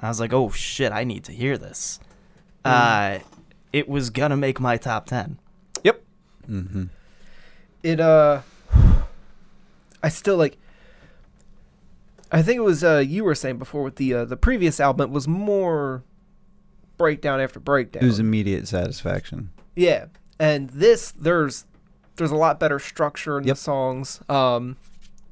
I 0.00 0.08
was 0.08 0.18
like, 0.18 0.32
oh 0.32 0.50
shit, 0.50 0.90
I 0.92 1.04
need 1.04 1.24
to 1.24 1.32
hear 1.32 1.56
this. 1.58 2.00
Uh, 2.64 3.18
it 3.72 3.88
was 3.88 4.10
gonna 4.10 4.36
make 4.36 4.58
my 4.60 4.76
top 4.76 5.06
ten. 5.06 5.38
yep 5.84 6.02
Mm-hmm. 6.50 6.84
it 7.84 8.00
uh 8.00 8.40
i 10.02 10.08
still 10.08 10.36
like 10.36 10.58
i 12.32 12.42
think 12.42 12.56
it 12.58 12.62
was 12.62 12.82
uh 12.82 12.98
you 12.98 13.22
were 13.22 13.34
saying 13.36 13.58
before 13.58 13.84
with 13.84 13.94
the 13.96 14.12
uh 14.12 14.24
the 14.24 14.36
previous 14.36 14.80
album 14.80 15.08
it 15.10 15.12
was 15.14 15.28
more 15.28 16.02
breakdown 17.02 17.40
after 17.40 17.58
breakdown 17.60 18.02
It 18.04 18.06
was 18.06 18.18
immediate 18.20 18.68
satisfaction. 18.68 19.50
Yeah, 19.74 20.06
and 20.38 20.70
this 20.70 21.10
there's 21.12 21.66
there's 22.16 22.30
a 22.30 22.36
lot 22.36 22.60
better 22.60 22.78
structure 22.78 23.38
in 23.38 23.44
Yep. 23.44 23.56
the 23.56 23.60
songs. 23.60 24.20
Um, 24.28 24.76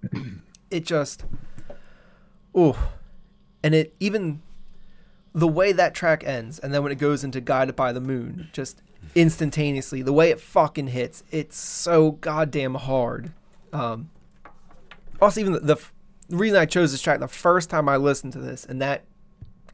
it 0.70 0.84
just, 0.84 1.24
oh, 2.54 2.90
and 3.62 3.74
it 3.74 3.94
even 4.00 4.42
the 5.32 5.46
way 5.46 5.70
that 5.72 5.94
track 5.94 6.24
ends, 6.24 6.58
and 6.58 6.74
then 6.74 6.82
when 6.82 6.90
it 6.90 6.98
goes 6.98 7.22
into 7.22 7.40
"Guided 7.40 7.76
by 7.76 7.92
the 7.92 8.00
Moon," 8.00 8.48
just 8.52 8.82
instantaneously 9.14 10.02
the 10.02 10.12
way 10.12 10.30
it 10.30 10.40
fucking 10.40 10.88
hits, 10.88 11.22
it's 11.30 11.56
so 11.56 12.12
goddamn 12.12 12.74
hard. 12.74 13.32
Um, 13.72 14.10
also, 15.20 15.40
even 15.40 15.52
the, 15.52 15.60
the 15.60 15.72
f- 15.74 15.92
the 16.28 16.36
reason 16.36 16.58
I 16.58 16.66
chose 16.66 16.92
this 16.92 17.02
track, 17.02 17.20
the 17.20 17.28
first 17.28 17.70
time 17.70 17.88
I 17.88 17.96
listened 17.96 18.32
to 18.34 18.40
this, 18.40 18.64
and 18.64 18.80
that 18.82 19.04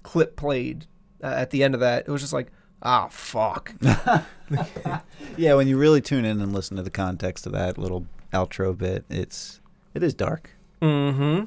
clip 0.03 0.37
played 0.37 0.87
uh, 1.23 1.27
at 1.27 1.51
the 1.51 1.63
end 1.63 1.75
of 1.75 1.81
that, 1.81 2.07
it 2.07 2.11
was 2.11 2.21
just 2.21 2.33
like, 2.33 2.51
ah, 2.83 3.09
fuck. 3.09 3.75
Yeah, 5.37 5.55
when 5.55 5.69
you 5.69 5.77
really 5.77 6.01
tune 6.01 6.25
in 6.25 6.41
and 6.41 6.55
listen 6.55 6.77
to 6.77 6.83
the 6.83 6.91
context 6.91 7.47
of 7.47 7.53
that 7.53 7.77
little 7.77 8.07
outro 8.33 8.77
bit, 8.77 9.05
it's 9.11 9.61
it 9.93 10.03
is 10.03 10.15
dark. 10.15 10.51
Mm-hmm. 10.81 11.45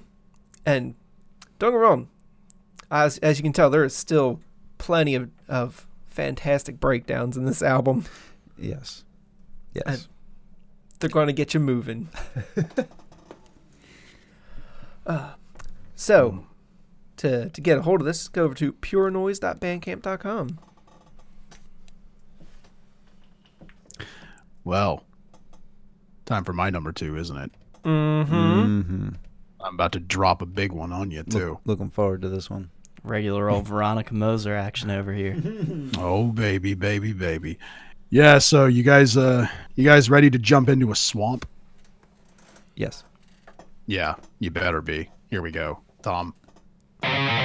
And 0.65 0.95
don't 1.57 1.71
get 1.71 1.77
me 1.77 1.81
wrong, 1.81 2.09
as 2.91 3.17
as 3.19 3.39
you 3.39 3.43
can 3.43 3.53
tell, 3.53 3.69
there 3.69 3.83
is 3.83 3.95
still 3.95 4.41
plenty 4.77 5.15
of, 5.15 5.29
of 5.47 5.87
fantastic 6.09 6.79
breakdowns 6.79 7.37
in 7.37 7.45
this 7.45 7.63
album. 7.63 8.05
Yes. 8.57 9.03
Yes. 9.73 9.83
And- 9.85 10.07
They're 10.99 11.09
going 11.09 11.27
to 11.27 11.33
get 11.33 11.53
you 11.53 11.59
moving. 11.59 12.09
uh, 15.05 15.33
so, 15.95 16.45
to 17.19 17.49
to 17.49 17.61
get 17.61 17.77
a 17.77 17.81
hold 17.81 18.01
of 18.01 18.05
this, 18.05 18.27
go 18.27 18.43
over 18.43 18.55
to 18.55 18.73
purenoise.bandcamp.com. 18.73 20.59
Well, 24.63 25.03
time 26.25 26.43
for 26.43 26.53
my 26.53 26.69
number 26.69 26.91
two, 26.91 27.17
isn't 27.17 27.37
it? 27.37 27.51
Mm-hmm. 27.83 28.33
mm-hmm. 28.35 29.09
I'm 29.61 29.73
about 29.73 29.91
to 29.93 29.99
drop 29.99 30.41
a 30.41 30.45
big 30.45 30.71
one 30.71 30.93
on 30.93 31.11
you 31.11 31.23
too. 31.23 31.59
looking 31.65 31.89
forward 31.89 32.21
to 32.21 32.29
this 32.29 32.49
one. 32.49 32.69
Regular 33.03 33.49
old 33.49 33.67
Veronica 33.67 34.13
Moser 34.13 34.55
action 34.55 34.89
over 34.89 35.13
here. 35.13 35.37
Oh 35.97 36.27
baby, 36.27 36.73
baby, 36.73 37.13
baby. 37.13 37.57
Yeah, 38.09 38.37
so 38.37 38.65
you 38.67 38.83
guys 38.83 39.17
uh 39.17 39.47
you 39.75 39.83
guys 39.83 40.09
ready 40.09 40.29
to 40.29 40.39
jump 40.39 40.69
into 40.69 40.91
a 40.91 40.95
swamp? 40.95 41.47
Yes. 42.75 43.03
Yeah, 43.85 44.15
you 44.39 44.51
better 44.51 44.81
be. 44.81 45.09
Here 45.29 45.41
we 45.41 45.51
go. 45.51 45.79
Tom. 46.01 46.33
Bye. 47.01 47.38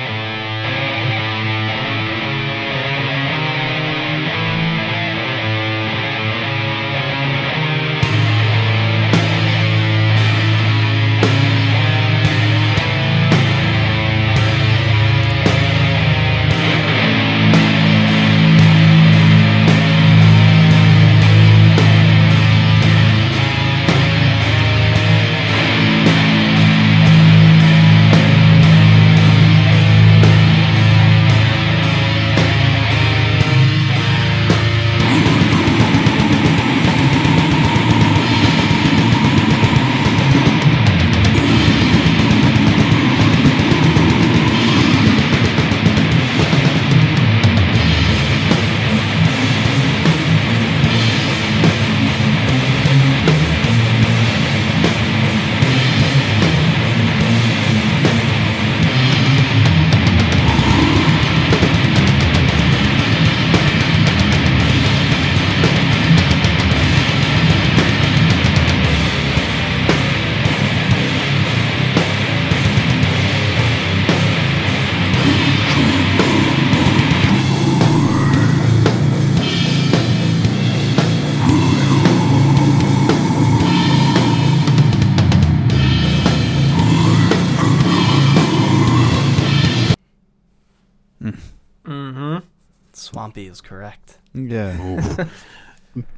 Swampy 93.35 93.51
is 93.51 93.61
correct. 93.61 94.19
Yeah. 94.33 95.27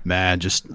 Man, 0.04 0.38
just 0.38 0.66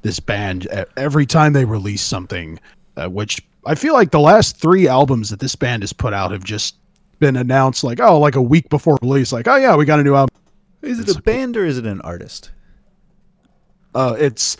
this 0.00 0.20
band 0.20 0.66
every 0.96 1.26
time 1.26 1.52
they 1.52 1.66
release 1.66 2.00
something 2.02 2.58
uh, 2.96 3.08
which 3.08 3.42
I 3.66 3.74
feel 3.74 3.92
like 3.92 4.10
the 4.10 4.18
last 4.18 4.56
3 4.56 4.88
albums 4.88 5.28
that 5.30 5.38
this 5.38 5.54
band 5.54 5.82
has 5.82 5.92
put 5.92 6.14
out 6.14 6.30
have 6.30 6.44
just 6.44 6.76
been 7.18 7.36
announced 7.36 7.84
like 7.84 8.00
oh 8.00 8.18
like 8.18 8.36
a 8.36 8.42
week 8.42 8.70
before 8.70 8.98
release 9.02 9.32
like 9.32 9.46
oh 9.46 9.56
yeah, 9.56 9.76
we 9.76 9.84
got 9.84 10.00
a 10.00 10.02
new 10.02 10.14
album. 10.14 10.34
Is 10.80 10.98
it 10.98 11.14
a 11.14 11.20
band 11.20 11.58
or 11.58 11.66
is 11.66 11.76
it 11.76 11.84
an 11.84 12.00
artist? 12.00 12.50
Uh, 13.94 14.16
it's 14.18 14.56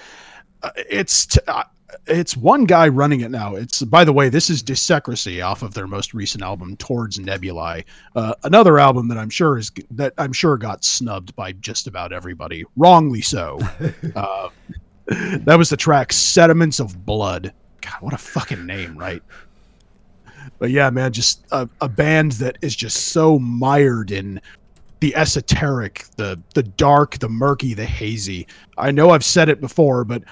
uh, 0.63 0.71
it's 0.77 1.27
t- 1.27 1.41
uh, 1.49 1.65
it's 2.07 2.37
one 2.37 2.65
guy 2.65 2.89
running 2.89 3.21
it 3.21 3.31
now. 3.31 3.55
It's 3.55 3.83
by 3.83 4.05
the 4.05 4.13
way, 4.13 4.29
this 4.29 4.51
is 4.51 4.63
Desecresy 4.63 5.45
off 5.45 5.63
of 5.63 5.75
their 5.75 5.87
most 5.87 6.15
recent 6.15 6.43
album, 6.43 6.77
Towards 6.77 7.19
Nebulae. 7.19 7.85
Uh, 8.15 8.35
another 8.45 8.79
album 8.79 9.09
that 9.09 9.19
I'm 9.19 9.31
sure 9.31 9.59
is 9.59 9.71
that 9.91 10.13
I'm 10.19 10.33
sure 10.33 10.57
got 10.57 10.85
snubbed 10.85 11.35
by 11.37 11.53
just 11.53 11.87
about 11.87 12.13
everybody, 12.13 12.65
wrongly 12.77 13.21
so. 13.21 13.59
uh, 14.17 14.49
that 15.07 15.59
was 15.59 15.71
the 15.71 15.77
track 15.77 16.13
"Sediments 16.13 16.81
of 16.81 17.05
Blood." 17.05 17.53
God, 17.81 18.01
what 18.01 18.15
a 18.15 18.19
fucking 18.19 18.65
name, 18.65 18.97
right? 18.97 19.23
But 20.59 20.71
yeah, 20.71 20.91
man, 20.91 21.13
just 21.13 21.45
a, 21.51 21.69
a 21.81 21.89
band 21.89 22.33
that 22.33 22.59
is 22.63 22.77
just 22.77 23.09
so 23.09 23.39
mired 23.39 24.11
in 24.11 24.41
the 25.01 25.15
esoteric, 25.17 26.05
the 26.17 26.41
the 26.55 26.63
dark, 26.63 27.19
the 27.19 27.29
murky, 27.29 27.75
the 27.75 27.85
hazy. 27.85 28.47
I 28.79 28.93
know 28.93 29.11
I've 29.11 29.25
said 29.25 29.49
it 29.49 29.61
before, 29.61 30.05
but 30.05 30.23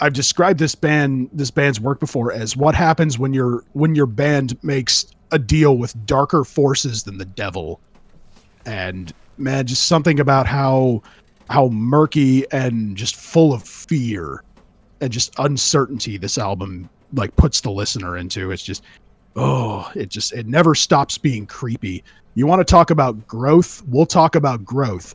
I've 0.00 0.12
described 0.12 0.58
this 0.58 0.74
band 0.74 1.30
this 1.32 1.50
band's 1.50 1.80
work 1.80 2.00
before 2.00 2.32
as 2.32 2.56
what 2.56 2.74
happens 2.74 3.18
when 3.18 3.32
your 3.32 3.64
when 3.72 3.94
your 3.94 4.06
band 4.06 4.62
makes 4.64 5.06
a 5.30 5.38
deal 5.38 5.78
with 5.78 5.94
darker 6.06 6.44
forces 6.44 7.04
than 7.04 7.18
the 7.18 7.24
devil. 7.24 7.80
And 8.66 9.12
man, 9.38 9.66
just 9.66 9.86
something 9.86 10.20
about 10.20 10.46
how 10.46 11.02
how 11.50 11.68
murky 11.68 12.44
and 12.52 12.96
just 12.96 13.16
full 13.16 13.52
of 13.52 13.62
fear 13.62 14.42
and 15.00 15.12
just 15.12 15.32
uncertainty 15.38 16.16
this 16.16 16.38
album 16.38 16.88
like 17.12 17.34
puts 17.36 17.60
the 17.60 17.70
listener 17.70 18.16
into. 18.16 18.50
It's 18.50 18.62
just 18.62 18.82
oh, 19.36 19.90
it 19.94 20.08
just 20.08 20.32
it 20.32 20.46
never 20.46 20.74
stops 20.74 21.18
being 21.18 21.46
creepy. 21.46 22.02
You 22.34 22.46
want 22.46 22.60
to 22.60 22.64
talk 22.64 22.90
about 22.90 23.26
growth? 23.28 23.82
We'll 23.86 24.06
talk 24.06 24.34
about 24.34 24.64
growth. 24.64 25.14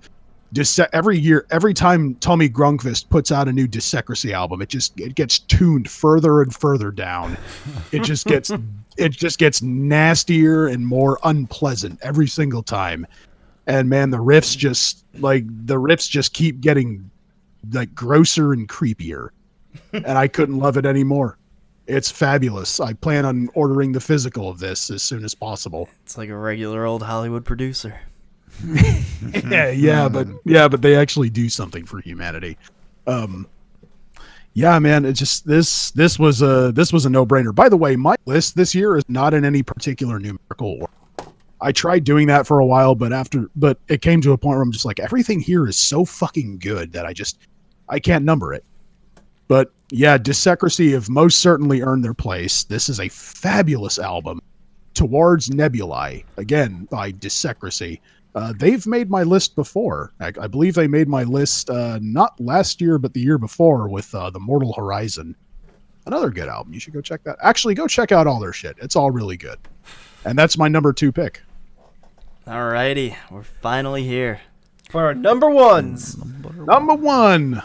Every 0.93 1.17
year, 1.17 1.45
every 1.51 1.73
time 1.73 2.15
Tommi 2.15 2.49
Grönqvist 2.49 3.09
puts 3.09 3.31
out 3.31 3.47
a 3.47 3.53
new 3.53 3.67
Desecresy 3.67 4.31
album, 4.31 4.61
it 4.61 4.69
just 4.69 4.99
it 4.99 5.15
gets 5.15 5.39
tuned 5.39 5.89
further 5.89 6.41
and 6.41 6.53
further 6.53 6.91
down. 6.91 7.37
It 7.91 8.03
just 8.03 8.25
gets 8.25 8.51
it 8.97 9.09
just 9.09 9.39
gets 9.39 9.61
nastier 9.61 10.67
and 10.67 10.85
more 10.85 11.19
unpleasant 11.23 11.99
every 12.01 12.27
single 12.27 12.63
time. 12.63 13.05
And 13.67 13.89
man, 13.89 14.09
the 14.09 14.17
riffs 14.17 14.57
just 14.57 15.05
like 15.19 15.45
the 15.47 15.75
riffs 15.75 16.09
just 16.09 16.33
keep 16.33 16.61
getting 16.61 17.09
like 17.71 17.93
grosser 17.93 18.53
and 18.53 18.67
creepier. 18.67 19.29
and 19.93 20.07
I 20.07 20.27
couldn't 20.27 20.57
love 20.57 20.77
it 20.77 20.85
anymore. 20.85 21.37
It's 21.85 22.11
fabulous. 22.11 22.79
I 22.79 22.93
plan 22.93 23.25
on 23.25 23.49
ordering 23.53 23.93
the 23.93 23.99
physical 23.99 24.49
of 24.49 24.59
this 24.59 24.91
as 24.91 25.01
soon 25.01 25.23
as 25.23 25.33
possible. 25.33 25.89
It's 26.03 26.17
like 26.17 26.29
a 26.29 26.37
regular 26.37 26.85
old 26.85 27.03
Hollywood 27.03 27.45
producer. 27.45 28.01
Yeah, 29.49 29.69
yeah, 29.69 30.09
but 30.09 30.27
yeah, 30.45 30.67
but 30.67 30.81
they 30.81 30.95
actually 30.95 31.29
do 31.29 31.49
something 31.49 31.85
for 31.85 32.01
humanity. 32.01 32.57
Um, 33.07 33.47
yeah, 34.53 34.77
man, 34.79 35.05
it 35.05 35.13
just 35.13 35.45
this 35.45 35.91
this 35.91 36.17
was 36.19 36.41
a 36.41 36.71
this 36.73 36.91
was 36.91 37.05
a 37.05 37.09
no 37.09 37.25
brainer. 37.25 37.53
By 37.53 37.69
the 37.69 37.77
way, 37.77 37.95
my 37.95 38.15
list 38.25 38.55
this 38.55 38.73
year 38.73 38.97
is 38.97 39.03
not 39.07 39.33
in 39.33 39.45
any 39.45 39.63
particular 39.63 40.19
numerical 40.19 40.79
order. 40.81 40.93
I 41.61 41.71
tried 41.71 42.03
doing 42.03 42.27
that 42.27 42.47
for 42.47 42.59
a 42.59 42.65
while, 42.65 42.95
but 42.95 43.13
after 43.13 43.49
but 43.55 43.77
it 43.87 44.01
came 44.01 44.21
to 44.21 44.31
a 44.31 44.37
point 44.37 44.55
where 44.55 44.63
I'm 44.63 44.71
just 44.71 44.85
like 44.85 44.99
everything 44.99 45.39
here 45.39 45.67
is 45.67 45.77
so 45.77 46.05
fucking 46.05 46.59
good 46.59 46.91
that 46.93 47.05
I 47.05 47.13
just 47.13 47.39
I 47.87 47.99
can't 47.99 48.25
number 48.25 48.53
it. 48.53 48.63
But 49.47 49.71
yeah, 49.91 50.17
Desecresy 50.17 50.93
have 50.93 51.09
most 51.09 51.39
certainly 51.39 51.81
earned 51.81 52.03
their 52.03 52.13
place. 52.13 52.63
This 52.63 52.89
is 52.89 52.99
a 52.99 53.09
fabulous 53.09 53.99
album. 53.99 54.41
Towards 54.93 55.49
Nebulae, 55.53 56.25
again 56.37 56.87
by 56.91 57.11
Desecresy. 57.11 57.99
Uh, 58.35 58.53
they've 58.57 58.85
made 58.85 59.09
my 59.09 59.23
list 59.23 59.55
before. 59.55 60.11
I, 60.19 60.27
I 60.39 60.47
believe 60.47 60.75
they 60.75 60.87
made 60.87 61.07
my 61.07 61.23
list 61.23 61.69
uh, 61.69 61.97
not 62.01 62.39
last 62.39 62.79
year, 62.79 62.97
but 62.99 63.13
the 63.13 63.19
year 63.21 63.37
before 63.37 63.87
with 63.89 64.13
uh, 64.13 64.29
the 64.29 64.39
Mortal 64.39 64.73
Horizon. 64.73 65.35
another 66.05 66.29
good 66.29 66.47
album. 66.47 66.73
You 66.73 66.79
should 66.79 66.93
go 66.93 67.01
check 67.01 67.23
that. 67.23 67.37
Actually, 67.41 67.73
go 67.73 67.87
check 67.87 68.11
out 68.11 68.27
all 68.27 68.39
their 68.39 68.53
shit. 68.53 68.77
It's 68.81 68.95
all 68.95 69.09
really 69.11 69.35
good. 69.37 69.57
And 70.25 70.37
that's 70.37 70.57
my 70.57 70.67
number 70.67 70.93
two 70.93 71.11
pick. 71.11 71.41
Alrighty, 72.47 73.15
we're 73.31 73.43
finally 73.43 74.03
here. 74.03 74.41
For 74.89 75.05
our 75.05 75.13
number 75.13 75.49
ones. 75.49 76.17
Number 76.55 76.95
one. 76.95 77.61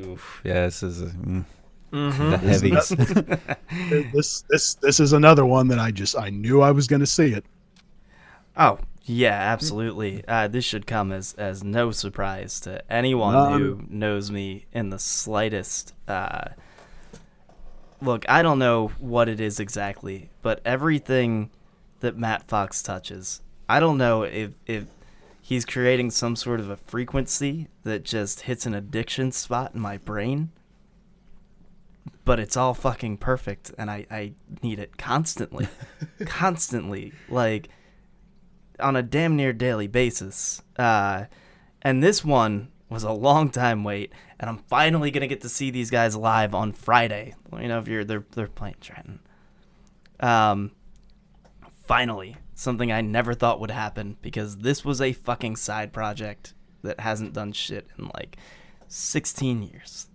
Oof. 0.00 0.40
Yeah, 0.44 0.64
this 0.64 0.82
is 0.82 1.02
a, 1.02 1.06
mm, 1.06 1.44
Mm-hmm. 1.92 2.30
the 2.30 2.38
heavies. 2.38 4.08
This 4.14 4.44
this 4.48 4.74
this 4.74 4.98
is 5.00 5.12
another 5.12 5.44
one 5.44 5.68
that 5.68 5.78
I 5.78 5.90
just 5.90 6.16
I 6.16 6.30
knew 6.30 6.62
I 6.62 6.70
was 6.70 6.86
going 6.86 7.00
to 7.00 7.06
see 7.06 7.32
it. 7.34 7.44
Oh, 8.56 8.78
yeah, 9.04 9.34
absolutely. 9.34 10.24
Uh, 10.28 10.48
this 10.48 10.64
should 10.64 10.86
come 10.86 11.10
as, 11.12 11.34
as 11.34 11.64
no 11.64 11.90
surprise 11.90 12.60
to 12.60 12.82
anyone 12.90 13.34
None. 13.34 13.60
who 13.60 13.84
knows 13.88 14.30
me 14.30 14.66
in 14.72 14.90
the 14.90 14.98
slightest. 14.98 15.94
Uh, 16.06 16.50
look, 18.00 18.24
I 18.28 18.42
don't 18.42 18.58
know 18.58 18.88
what 18.98 19.28
it 19.28 19.40
is 19.40 19.58
exactly, 19.58 20.30
but 20.40 20.60
everything 20.64 21.50
that 22.00 22.16
Matt 22.16 22.44
Fox 22.46 22.82
touches, 22.82 23.42
I 23.68 23.80
don't 23.80 23.98
know 23.98 24.22
if, 24.22 24.52
if 24.66 24.84
he's 25.40 25.64
creating 25.64 26.10
some 26.12 26.36
sort 26.36 26.60
of 26.60 26.70
a 26.70 26.76
frequency 26.76 27.68
that 27.82 28.04
just 28.04 28.42
hits 28.42 28.66
an 28.66 28.74
addiction 28.74 29.32
spot 29.32 29.74
in 29.74 29.80
my 29.80 29.96
brain. 29.96 30.50
But 32.24 32.38
it's 32.38 32.56
all 32.56 32.72
fucking 32.72 33.16
perfect, 33.18 33.72
and 33.76 33.90
I, 33.90 34.06
I 34.08 34.32
need 34.62 34.78
it 34.78 34.96
constantly. 34.96 35.66
constantly. 36.24 37.12
Like, 37.28 37.68
on 38.82 38.96
a 38.96 39.02
damn 39.02 39.36
near 39.36 39.52
daily 39.52 39.86
basis. 39.86 40.62
Uh, 40.78 41.24
and 41.80 42.02
this 42.02 42.24
one 42.24 42.68
was 42.88 43.02
a 43.02 43.12
long 43.12 43.50
time 43.50 43.84
wait, 43.84 44.12
and 44.38 44.50
I'm 44.50 44.58
finally 44.58 45.10
gonna 45.10 45.26
get 45.26 45.40
to 45.42 45.48
see 45.48 45.70
these 45.70 45.90
guys 45.90 46.14
live 46.14 46.54
on 46.54 46.72
Friday. 46.72 47.34
You 47.58 47.68
know, 47.68 47.78
if 47.78 47.88
you're 47.88 48.04
they're 48.04 48.24
they're 48.32 48.48
playing 48.48 48.76
Trenton. 48.80 49.20
Um, 50.20 50.72
finally, 51.84 52.36
something 52.54 52.92
I 52.92 53.00
never 53.00 53.34
thought 53.34 53.60
would 53.60 53.70
happen 53.70 54.16
because 54.22 54.58
this 54.58 54.84
was 54.84 55.00
a 55.00 55.12
fucking 55.12 55.56
side 55.56 55.92
project 55.92 56.54
that 56.82 57.00
hasn't 57.00 57.32
done 57.32 57.52
shit 57.52 57.86
in 57.98 58.10
like 58.14 58.36
16 58.88 59.62
years. 59.62 60.08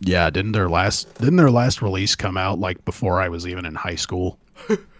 Yeah, 0.00 0.30
didn't 0.30 0.52
their 0.52 0.68
last 0.68 1.12
didn't 1.18 1.36
their 1.36 1.50
last 1.50 1.82
release 1.82 2.14
come 2.14 2.36
out 2.36 2.60
like 2.60 2.84
before 2.84 3.20
I 3.20 3.28
was 3.28 3.46
even 3.46 3.64
in 3.64 3.74
high 3.74 3.96
school? 3.96 4.38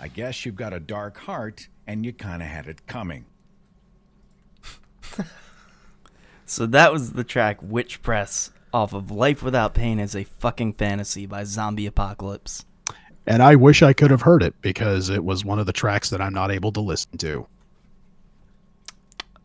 I 0.00 0.10
guess 0.12 0.44
you've 0.44 0.56
got 0.56 0.72
a 0.72 0.80
dark 0.80 1.18
heart 1.18 1.68
and 1.86 2.04
you 2.04 2.12
kind 2.12 2.42
of 2.42 2.48
had 2.48 2.66
it 2.66 2.86
coming. 2.86 3.26
So 6.46 6.66
that 6.66 6.92
was 6.92 7.12
the 7.12 7.24
track 7.24 7.58
Witch 7.62 8.02
Press 8.02 8.50
off 8.72 8.92
of 8.92 9.10
Life 9.10 9.42
Without 9.42 9.72
Pain 9.74 9.98
is 9.98 10.14
a 10.14 10.24
fucking 10.24 10.74
fantasy 10.74 11.26
by 11.26 11.44
Zombie 11.44 11.86
Apocalypse. 11.86 12.64
And 13.26 13.42
I 13.42 13.56
wish 13.56 13.82
I 13.82 13.94
could 13.94 14.10
have 14.10 14.22
heard 14.22 14.42
it 14.42 14.54
because 14.60 15.08
it 15.08 15.24
was 15.24 15.44
one 15.44 15.58
of 15.58 15.66
the 15.66 15.72
tracks 15.72 16.10
that 16.10 16.20
I'm 16.20 16.34
not 16.34 16.50
able 16.50 16.72
to 16.72 16.80
listen 16.80 17.16
to. 17.18 17.46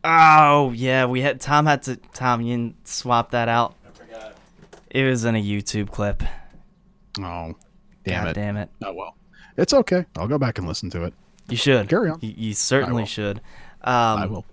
Oh 0.04 0.72
yeah, 0.72 1.06
we 1.06 1.22
had 1.22 1.40
Tom 1.40 1.66
had 1.66 1.82
to 1.84 1.96
Tom 1.96 2.42
you 2.42 2.56
didn't 2.56 2.88
swap 2.88 3.30
that 3.30 3.48
out. 3.48 3.74
I 3.86 3.90
forgot. 3.90 4.36
It 4.90 5.04
was 5.04 5.24
in 5.24 5.34
a 5.34 5.42
YouTube 5.42 5.90
clip. 5.90 6.22
Oh, 7.18 7.54
damn 8.04 8.24
God 8.24 8.30
it. 8.30 8.34
damn 8.34 8.56
it. 8.56 8.68
Oh 8.84 8.92
well. 8.92 9.16
It's 9.56 9.74
okay. 9.74 10.06
I'll 10.16 10.28
go 10.28 10.38
back 10.38 10.58
and 10.58 10.66
listen 10.66 10.90
to 10.90 11.04
it. 11.04 11.14
You 11.48 11.56
should. 11.56 11.88
Carry 11.88 12.10
on. 12.10 12.18
You, 12.22 12.32
you 12.36 12.54
certainly 12.54 13.02
will. 13.02 13.06
should. 13.06 13.38
Um, 13.82 14.18
I 14.18 14.26
will. 14.26 14.44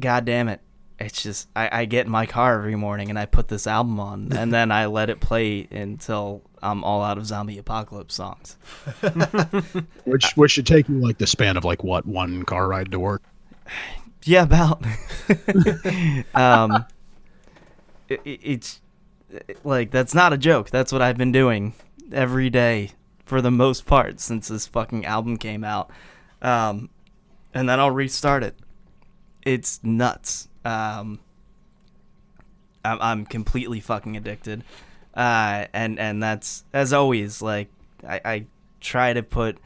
God 0.00 0.24
damn 0.24 0.48
it. 0.48 0.60
It's 0.98 1.22
just 1.22 1.48
I, 1.56 1.80
I 1.80 1.84
get 1.84 2.06
in 2.06 2.12
my 2.12 2.26
car 2.26 2.54
every 2.58 2.76
morning 2.76 3.10
and 3.10 3.18
I 3.18 3.26
put 3.26 3.48
this 3.48 3.66
album 3.66 3.98
on 4.00 4.32
and 4.36 4.52
then 4.52 4.70
I 4.70 4.86
let 4.86 5.10
it 5.10 5.20
play 5.20 5.66
until 5.70 6.42
I'm 6.62 6.84
all 6.84 7.02
out 7.02 7.18
of 7.18 7.26
zombie 7.26 7.58
apocalypse 7.58 8.14
songs. 8.14 8.56
Which 10.04 10.32
which 10.36 10.52
should 10.52 10.66
take 10.66 10.88
you 10.88 10.96
like 10.98 11.18
the 11.18 11.26
span 11.26 11.56
of 11.56 11.64
like 11.64 11.82
what 11.84 12.06
one 12.06 12.44
car 12.44 12.68
ride 12.68 12.90
to 12.92 12.98
work. 13.00 13.22
Yeah, 14.28 14.42
about. 14.42 14.82
um, 16.34 16.84
it, 18.08 18.20
it- 18.24 18.40
it's 18.42 18.80
it- 19.30 19.64
like 19.64 19.92
that's 19.92 20.14
not 20.14 20.32
a 20.32 20.38
joke. 20.38 20.70
That's 20.70 20.92
what 20.92 21.00
I've 21.00 21.16
been 21.16 21.30
doing 21.30 21.74
every 22.12 22.50
day 22.50 22.90
for 23.24 23.40
the 23.40 23.50
most 23.50 23.86
part 23.86 24.20
since 24.20 24.48
this 24.48 24.66
fucking 24.66 25.04
album 25.04 25.36
came 25.36 25.64
out. 25.64 25.90
Um, 26.40 26.90
and 27.52 27.68
then 27.68 27.80
I'll 27.80 27.90
restart 27.90 28.42
it. 28.42 28.54
It's 29.44 29.80
nuts. 29.82 30.48
Um, 30.64 31.20
I'm, 32.84 32.98
I'm 33.00 33.26
completely 33.26 33.80
fucking 33.80 34.16
addicted. 34.16 34.64
Uh, 35.14 35.66
and 35.72 35.98
and 35.98 36.22
that's 36.22 36.64
as 36.74 36.92
always 36.92 37.40
like 37.40 37.68
I, 38.06 38.20
I 38.24 38.46
try 38.80 39.14
to 39.14 39.22
put 39.22 39.58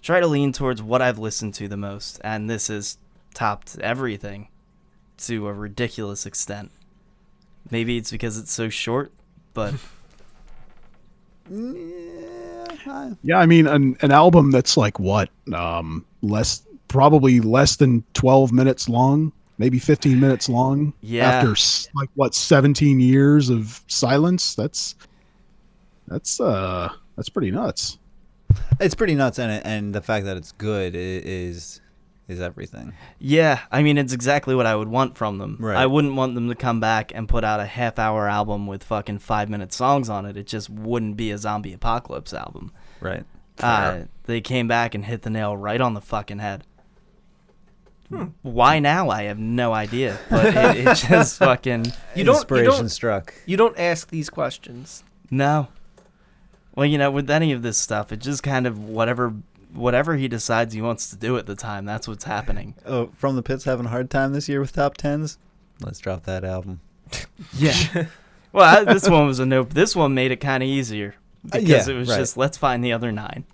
try 0.00 0.20
to 0.20 0.26
lean 0.26 0.52
towards 0.52 0.82
what 0.82 1.02
I've 1.02 1.18
listened 1.18 1.54
to 1.54 1.68
the 1.68 1.76
most, 1.76 2.20
and 2.24 2.48
this 2.48 2.68
has 2.68 2.96
topped 3.34 3.78
everything 3.80 4.48
to 5.18 5.46
a 5.46 5.52
ridiculous 5.52 6.24
extent. 6.24 6.70
Maybe 7.70 7.98
it's 7.98 8.10
because 8.10 8.38
it's 8.38 8.52
so 8.52 8.70
short, 8.70 9.12
but 9.52 9.74
Yeah, 13.22 13.38
I 13.38 13.46
mean 13.46 13.66
an 13.66 13.96
an 14.00 14.10
album 14.12 14.50
that's 14.50 14.76
like 14.76 14.98
what 14.98 15.28
um 15.52 16.04
less 16.22 16.64
probably 16.88 17.40
less 17.40 17.76
than 17.76 18.02
12 18.14 18.50
minutes 18.52 18.88
long, 18.88 19.32
maybe 19.58 19.78
15 19.78 20.18
minutes 20.18 20.48
long 20.48 20.92
Yeah. 21.02 21.28
after 21.28 21.54
like 21.94 22.08
what 22.14 22.34
17 22.34 22.98
years 23.00 23.50
of 23.50 23.82
silence. 23.88 24.54
That's 24.54 24.94
that's 26.06 26.40
uh 26.40 26.90
that's 27.16 27.28
pretty 27.28 27.50
nuts. 27.50 27.98
It's 28.80 28.94
pretty 28.94 29.14
nuts, 29.14 29.38
and 29.38 29.62
and 29.66 29.94
the 29.94 30.00
fact 30.00 30.24
that 30.24 30.36
it's 30.38 30.52
good 30.52 30.94
is 30.96 31.80
is 32.28 32.40
everything. 32.40 32.92
yeah, 33.18 33.60
I 33.72 33.82
mean 33.82 33.96
it's 33.98 34.12
exactly 34.12 34.54
what 34.54 34.66
I 34.66 34.76
would 34.76 34.88
want 34.88 35.16
from 35.16 35.38
them. 35.38 35.56
Right. 35.58 35.76
I 35.76 35.86
wouldn't 35.86 36.14
want 36.14 36.34
them 36.34 36.48
to 36.48 36.54
come 36.54 36.78
back 36.78 37.10
and 37.14 37.28
put 37.28 37.42
out 37.42 37.58
a 37.58 37.64
half 37.66 37.98
hour 37.98 38.28
album 38.28 38.66
with 38.66 38.84
fucking 38.84 39.18
five 39.20 39.48
minute 39.48 39.72
songs 39.72 40.08
on 40.08 40.26
it. 40.26 40.36
It 40.36 40.46
just 40.46 40.68
wouldn't 40.70 41.16
be 41.16 41.30
a 41.30 41.38
zombie 41.38 41.72
apocalypse 41.72 42.32
album. 42.34 42.70
Right. 43.00 43.24
Uh, 43.58 44.02
they 44.24 44.40
came 44.40 44.68
back 44.68 44.94
and 44.94 45.04
hit 45.04 45.22
the 45.22 45.30
nail 45.30 45.56
right 45.56 45.80
on 45.80 45.94
the 45.94 46.00
fucking 46.00 46.38
head. 46.38 46.64
Why 48.42 48.78
now? 48.78 49.10
I 49.10 49.24
have 49.24 49.38
no 49.38 49.72
idea. 49.74 50.18
But 50.30 50.46
it, 50.46 50.86
it 50.86 50.94
just 51.08 51.38
fucking 51.38 51.86
You 52.14 52.24
don't, 52.24 52.34
you 52.34 52.40
Inspiration 52.40 52.70
don't 52.72 52.88
struck. 52.88 53.34
you 53.44 53.56
don't 53.58 53.78
ask 53.78 54.08
these 54.08 54.30
questions. 54.30 55.04
No. 55.30 55.68
Well, 56.74 56.86
you 56.86 56.96
know, 56.96 57.10
with 57.10 57.28
any 57.28 57.52
of 57.52 57.60
this 57.62 57.76
stuff, 57.76 58.10
it 58.12 58.18
just 58.20 58.42
kind 58.42 58.66
of 58.66 58.78
whatever 58.78 59.34
whatever 59.72 60.16
he 60.16 60.28
decides 60.28 60.74
he 60.74 60.80
wants 60.82 61.10
to 61.10 61.16
do 61.16 61.36
at 61.38 61.46
the 61.46 61.54
time, 61.54 61.84
that's 61.84 62.08
what's 62.08 62.24
happening. 62.24 62.74
Oh, 62.86 63.10
from 63.16 63.36
the 63.36 63.42
pits 63.42 63.64
having 63.64 63.86
a 63.86 63.90
hard 63.90 64.10
time 64.10 64.32
this 64.32 64.48
year 64.48 64.60
with 64.60 64.72
top 64.72 64.96
tens. 64.96 65.38
Let's 65.80 65.98
drop 65.98 66.24
that 66.24 66.44
album. 66.44 66.80
Yeah. 67.56 68.06
well, 68.52 68.80
I, 68.80 68.84
this 68.92 69.08
one 69.08 69.26
was 69.26 69.38
a 69.38 69.46
nope. 69.46 69.72
This 69.72 69.94
one 69.96 70.14
made 70.14 70.30
it 70.32 70.40
kind 70.40 70.62
of 70.62 70.68
easier 70.68 71.14
Uh, 71.52 71.60
because 71.60 71.88
yeah, 71.88 71.94
it 71.94 71.96
was 71.98 72.08
right. 72.08 72.18
just 72.18 72.36
let's 72.36 72.56
find 72.58 72.84
the 72.84 72.92
other 72.92 73.12
nine. 73.12 73.44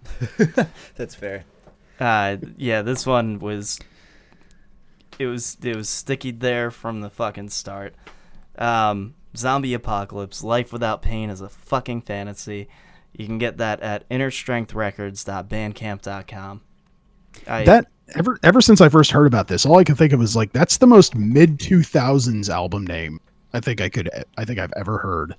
That's 0.96 1.14
fair. 1.14 1.44
Uh, 2.00 2.38
yeah, 2.56 2.82
this 2.82 3.06
one 3.06 3.38
was. 3.38 3.78
It 5.18 5.26
was 5.26 5.56
it 5.62 5.76
was 5.76 5.88
sticky 5.88 6.32
there 6.32 6.70
from 6.70 7.00
the 7.02 7.10
fucking 7.10 7.50
start. 7.50 7.94
Um, 8.58 9.14
Zombie 9.36 9.74
Apocalypse, 9.74 10.42
Life 10.42 10.72
Without 10.72 11.02
Pain 11.02 11.30
is 11.30 11.40
a 11.40 11.48
fucking 11.48 12.02
fantasy. 12.02 12.68
You 13.14 13.26
can 13.26 13.38
get 13.38 13.58
that 13.58 13.80
at 13.80 14.08
innerstrengthrecords.bandcamp.com. 14.08 16.60
I, 17.48 17.64
that 17.64 17.86
ever 18.14 18.38
ever 18.42 18.60
since 18.60 18.80
I 18.80 18.88
first 18.88 19.10
heard 19.10 19.26
about 19.26 19.48
this, 19.48 19.66
all 19.66 19.78
I 19.78 19.84
could 19.84 19.98
think 19.98 20.12
of 20.12 20.20
was 20.20 20.36
like 20.36 20.52
that's 20.52 20.76
the 20.76 20.86
most 20.86 21.16
mid 21.16 21.58
two 21.58 21.82
thousands 21.82 22.48
album 22.48 22.86
name 22.86 23.20
I 23.52 23.60
think 23.60 23.80
I 23.80 23.88
could 23.88 24.08
I 24.36 24.44
think 24.44 24.58
I've 24.58 24.72
ever 24.76 24.98
heard. 24.98 25.34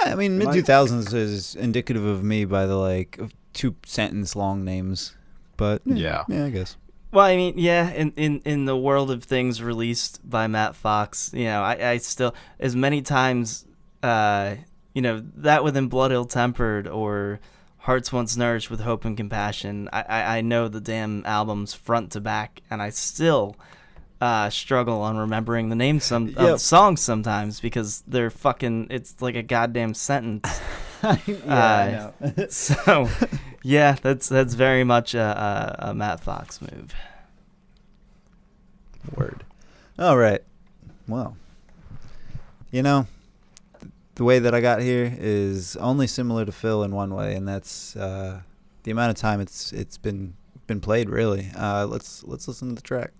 Yeah, 0.00 0.12
I 0.12 0.14
mean 0.16 0.38
mid 0.38 0.52
two 0.52 0.62
thousands 0.62 1.12
is 1.14 1.54
indicative 1.54 2.04
of 2.04 2.22
me 2.22 2.44
by 2.44 2.66
the 2.66 2.76
like 2.76 3.18
two 3.52 3.74
sentence 3.84 4.36
long 4.36 4.64
names, 4.64 5.16
but 5.56 5.82
Yeah. 5.84 6.24
yeah, 6.28 6.44
I 6.44 6.50
guess. 6.50 6.76
Well, 7.12 7.24
I 7.24 7.36
mean, 7.36 7.54
yeah, 7.56 7.90
in, 7.92 8.12
in, 8.16 8.42
in 8.44 8.64
the 8.66 8.76
world 8.76 9.10
of 9.10 9.24
things 9.24 9.62
released 9.62 10.20
by 10.28 10.48
Matt 10.48 10.74
Fox, 10.74 11.30
you 11.32 11.44
know, 11.44 11.62
I, 11.62 11.92
I 11.92 11.96
still, 11.96 12.34
as 12.60 12.76
many 12.76 13.00
times, 13.00 13.64
uh, 14.02 14.56
you 14.96 15.02
know, 15.02 15.22
that 15.36 15.62
within 15.62 15.88
Blood 15.88 16.10
Ill 16.10 16.24
Tempered 16.24 16.88
or 16.88 17.38
Hearts 17.80 18.10
Once 18.14 18.34
Nourished 18.34 18.70
with 18.70 18.80
Hope 18.80 19.04
and 19.04 19.14
Compassion, 19.14 19.90
I, 19.92 20.02
I, 20.08 20.36
I 20.38 20.40
know 20.40 20.68
the 20.68 20.80
damn 20.80 21.22
albums 21.26 21.74
front 21.74 22.12
to 22.12 22.20
back, 22.20 22.62
and 22.70 22.80
I 22.80 22.88
still 22.88 23.56
uh, 24.22 24.48
struggle 24.48 25.02
on 25.02 25.18
remembering 25.18 25.68
the 25.68 25.76
names 25.76 26.04
some 26.04 26.28
of 26.28 26.30
Yep. 26.30 26.36
the 26.54 26.58
songs 26.58 27.02
sometimes 27.02 27.60
because 27.60 28.02
they're 28.08 28.30
fucking, 28.30 28.86
it's 28.88 29.20
like 29.20 29.34
a 29.36 29.42
goddamn 29.42 29.92
sentence. 29.92 30.60
yeah, 31.26 32.10
Uh, 32.22 32.46
so, 32.48 33.10
yeah, 33.62 33.96
that's 34.00 34.30
that's 34.30 34.54
very 34.54 34.82
much 34.82 35.12
a, 35.14 35.76
a, 35.82 35.90
a 35.90 35.94
Matt 35.94 36.20
Fox 36.20 36.62
move. 36.62 36.94
Word. 39.14 39.44
All 39.98 40.16
right. 40.16 40.42
Well, 41.06 41.36
you 42.70 42.82
know, 42.82 43.06
the 44.16 44.24
way 44.24 44.38
that 44.38 44.54
I 44.54 44.60
got 44.60 44.80
here 44.80 45.14
is 45.18 45.76
only 45.76 46.06
similar 46.06 46.44
to 46.44 46.52
Phil 46.52 46.82
in 46.82 46.94
one 46.94 47.14
way, 47.14 47.34
and 47.34 47.46
that's 47.46 47.94
uh, 47.96 48.40
the 48.82 48.90
amount 48.90 49.10
of 49.10 49.16
time 49.16 49.40
it's 49.40 49.72
it's 49.72 49.98
been 49.98 50.34
been 50.66 50.80
played. 50.80 51.08
Really. 51.08 51.50
Uh, 51.56 51.86
let's 51.86 52.24
let's 52.24 52.48
listen 52.48 52.70
to 52.70 52.74
the 52.74 52.82
track. 52.82 53.12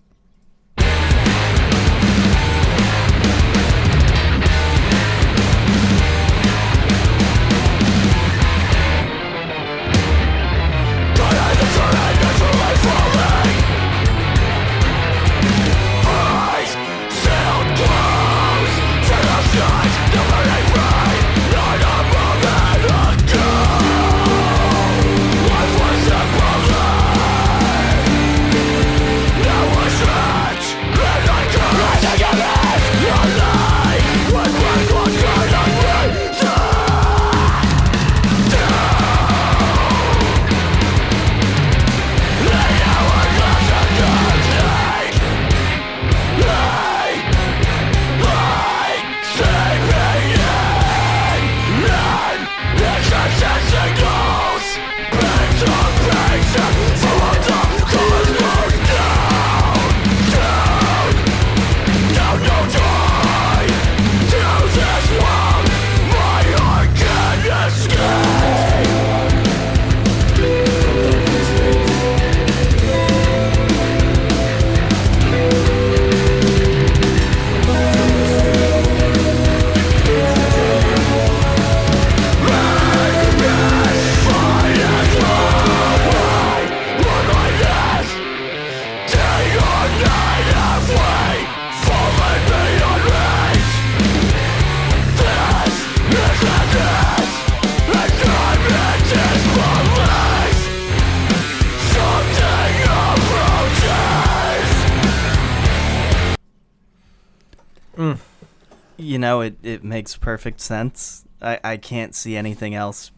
It, 109.47 109.57
it 109.63 109.85
makes 109.85 110.17
perfect 110.17 110.61
sense. 110.61 111.25
I, 111.41 111.59
I 111.63 111.77
can't 111.77 112.15
see 112.15 112.37
anything 112.37 112.75
else 112.75 113.11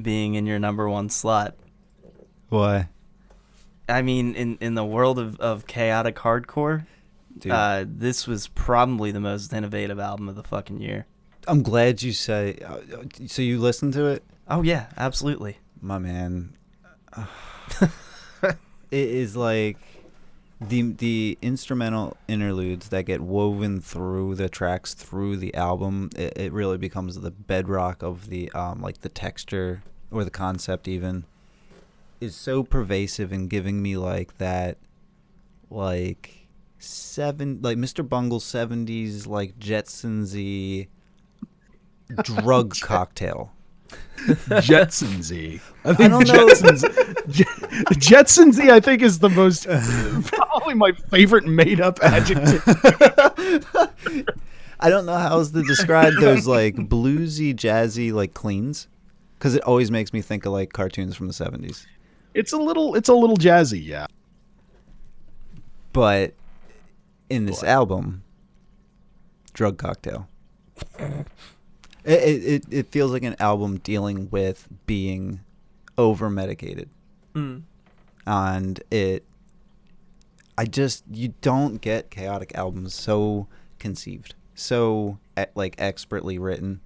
being 0.00 0.34
in 0.34 0.46
your 0.46 0.58
number 0.58 0.88
one 0.88 1.08
slot. 1.08 1.54
Why? 2.48 2.88
I 3.88 4.02
mean, 4.02 4.34
in, 4.34 4.58
in 4.60 4.74
the 4.74 4.84
world 4.84 5.18
of, 5.18 5.38
of 5.40 5.66
chaotic 5.66 6.16
hardcore, 6.16 6.86
Dude. 7.38 7.52
uh, 7.52 7.84
this 7.86 8.26
was 8.26 8.48
probably 8.48 9.10
the 9.12 9.20
most 9.20 9.52
innovative 9.52 9.98
album 9.98 10.28
of 10.28 10.36
the 10.36 10.42
fucking 10.42 10.80
year. 10.80 11.06
I'm 11.46 11.62
glad 11.62 12.02
you 12.02 12.12
say. 12.12 12.58
Uh, 12.64 12.78
so 13.26 13.42
you 13.42 13.60
listened 13.60 13.92
to 13.94 14.06
it, 14.06 14.24
Oh, 14.48 14.62
yeah, 14.62 14.86
absolutely. 14.96 15.58
my 15.80 15.98
man. 15.98 16.56
it 17.80 18.58
is 18.90 19.36
like 19.36 19.78
the 20.68 20.92
the 20.92 21.38
instrumental 21.42 22.16
interludes 22.28 22.88
that 22.88 23.04
get 23.04 23.20
woven 23.20 23.80
through 23.80 24.34
the 24.34 24.48
tracks 24.48 24.94
through 24.94 25.36
the 25.36 25.54
album. 25.54 26.10
It, 26.16 26.32
it 26.36 26.52
really 26.52 26.78
becomes 26.78 27.20
the 27.20 27.30
bedrock 27.30 28.02
of 28.02 28.28
the 28.28 28.50
um 28.52 28.80
like 28.80 29.00
the 29.00 29.08
texture 29.08 29.82
or 30.10 30.24
the 30.24 30.30
concept 30.30 30.88
even 30.88 31.24
is 32.20 32.34
so 32.34 32.62
pervasive 32.62 33.32
in 33.32 33.48
giving 33.48 33.82
me 33.82 33.96
like 33.96 34.38
that 34.38 34.78
like 35.70 36.48
seven 36.78 37.60
like 37.62 37.76
Mr. 37.76 38.06
Bungle 38.08 38.40
70s 38.40 39.26
like 39.26 39.58
Jetsonsy 39.58 40.88
drug 42.22 42.76
cocktail. 42.80 43.52
Jetsonsy. 44.26 45.60
I 45.84 45.94
think 45.94 46.10
don't 46.10 46.26
know. 46.26 46.46
Jetsons, 46.46 47.28
J- 47.28 47.44
Jetsonsy, 47.94 48.70
I 48.70 48.80
think, 48.80 49.02
is 49.02 49.18
the 49.18 49.28
most 49.28 49.66
probably 50.26 50.74
my 50.74 50.92
favorite 51.10 51.44
made-up 51.44 51.98
adjective. 52.02 52.62
I 54.80 54.90
don't 54.90 55.06
know 55.06 55.16
how 55.16 55.38
else 55.38 55.50
to 55.50 55.62
describe 55.62 56.14
those 56.20 56.46
like 56.46 56.76
bluesy, 56.76 57.54
jazzy 57.54 58.12
like 58.12 58.34
cleans, 58.34 58.88
because 59.38 59.54
it 59.54 59.62
always 59.62 59.90
makes 59.90 60.12
me 60.12 60.22
think 60.22 60.46
of 60.46 60.52
like 60.52 60.72
cartoons 60.72 61.16
from 61.16 61.26
the 61.26 61.32
seventies. 61.32 61.86
It's 62.32 62.52
a 62.52 62.58
little, 62.58 62.94
it's 62.94 63.08
a 63.08 63.14
little 63.14 63.36
jazzy, 63.36 63.84
yeah. 63.84 64.06
But 65.92 66.34
in 67.30 67.46
this 67.46 67.62
album, 67.62 68.24
drug 69.52 69.78
cocktail. 69.78 70.28
It, 72.04 72.44
it 72.44 72.64
it 72.70 72.86
feels 72.92 73.12
like 73.12 73.22
an 73.22 73.36
album 73.38 73.78
dealing 73.78 74.28
with 74.30 74.68
being 74.86 75.40
over 75.96 76.28
medicated, 76.30 76.88
Mm. 77.34 77.62
and 78.26 78.82
it. 78.90 79.24
I 80.56 80.66
just 80.66 81.02
you 81.10 81.34
don't 81.40 81.80
get 81.80 82.10
chaotic 82.10 82.52
albums 82.54 82.94
so 82.94 83.48
conceived, 83.78 84.34
so 84.54 85.18
like 85.56 85.74
expertly 85.78 86.38
written. 86.38 86.80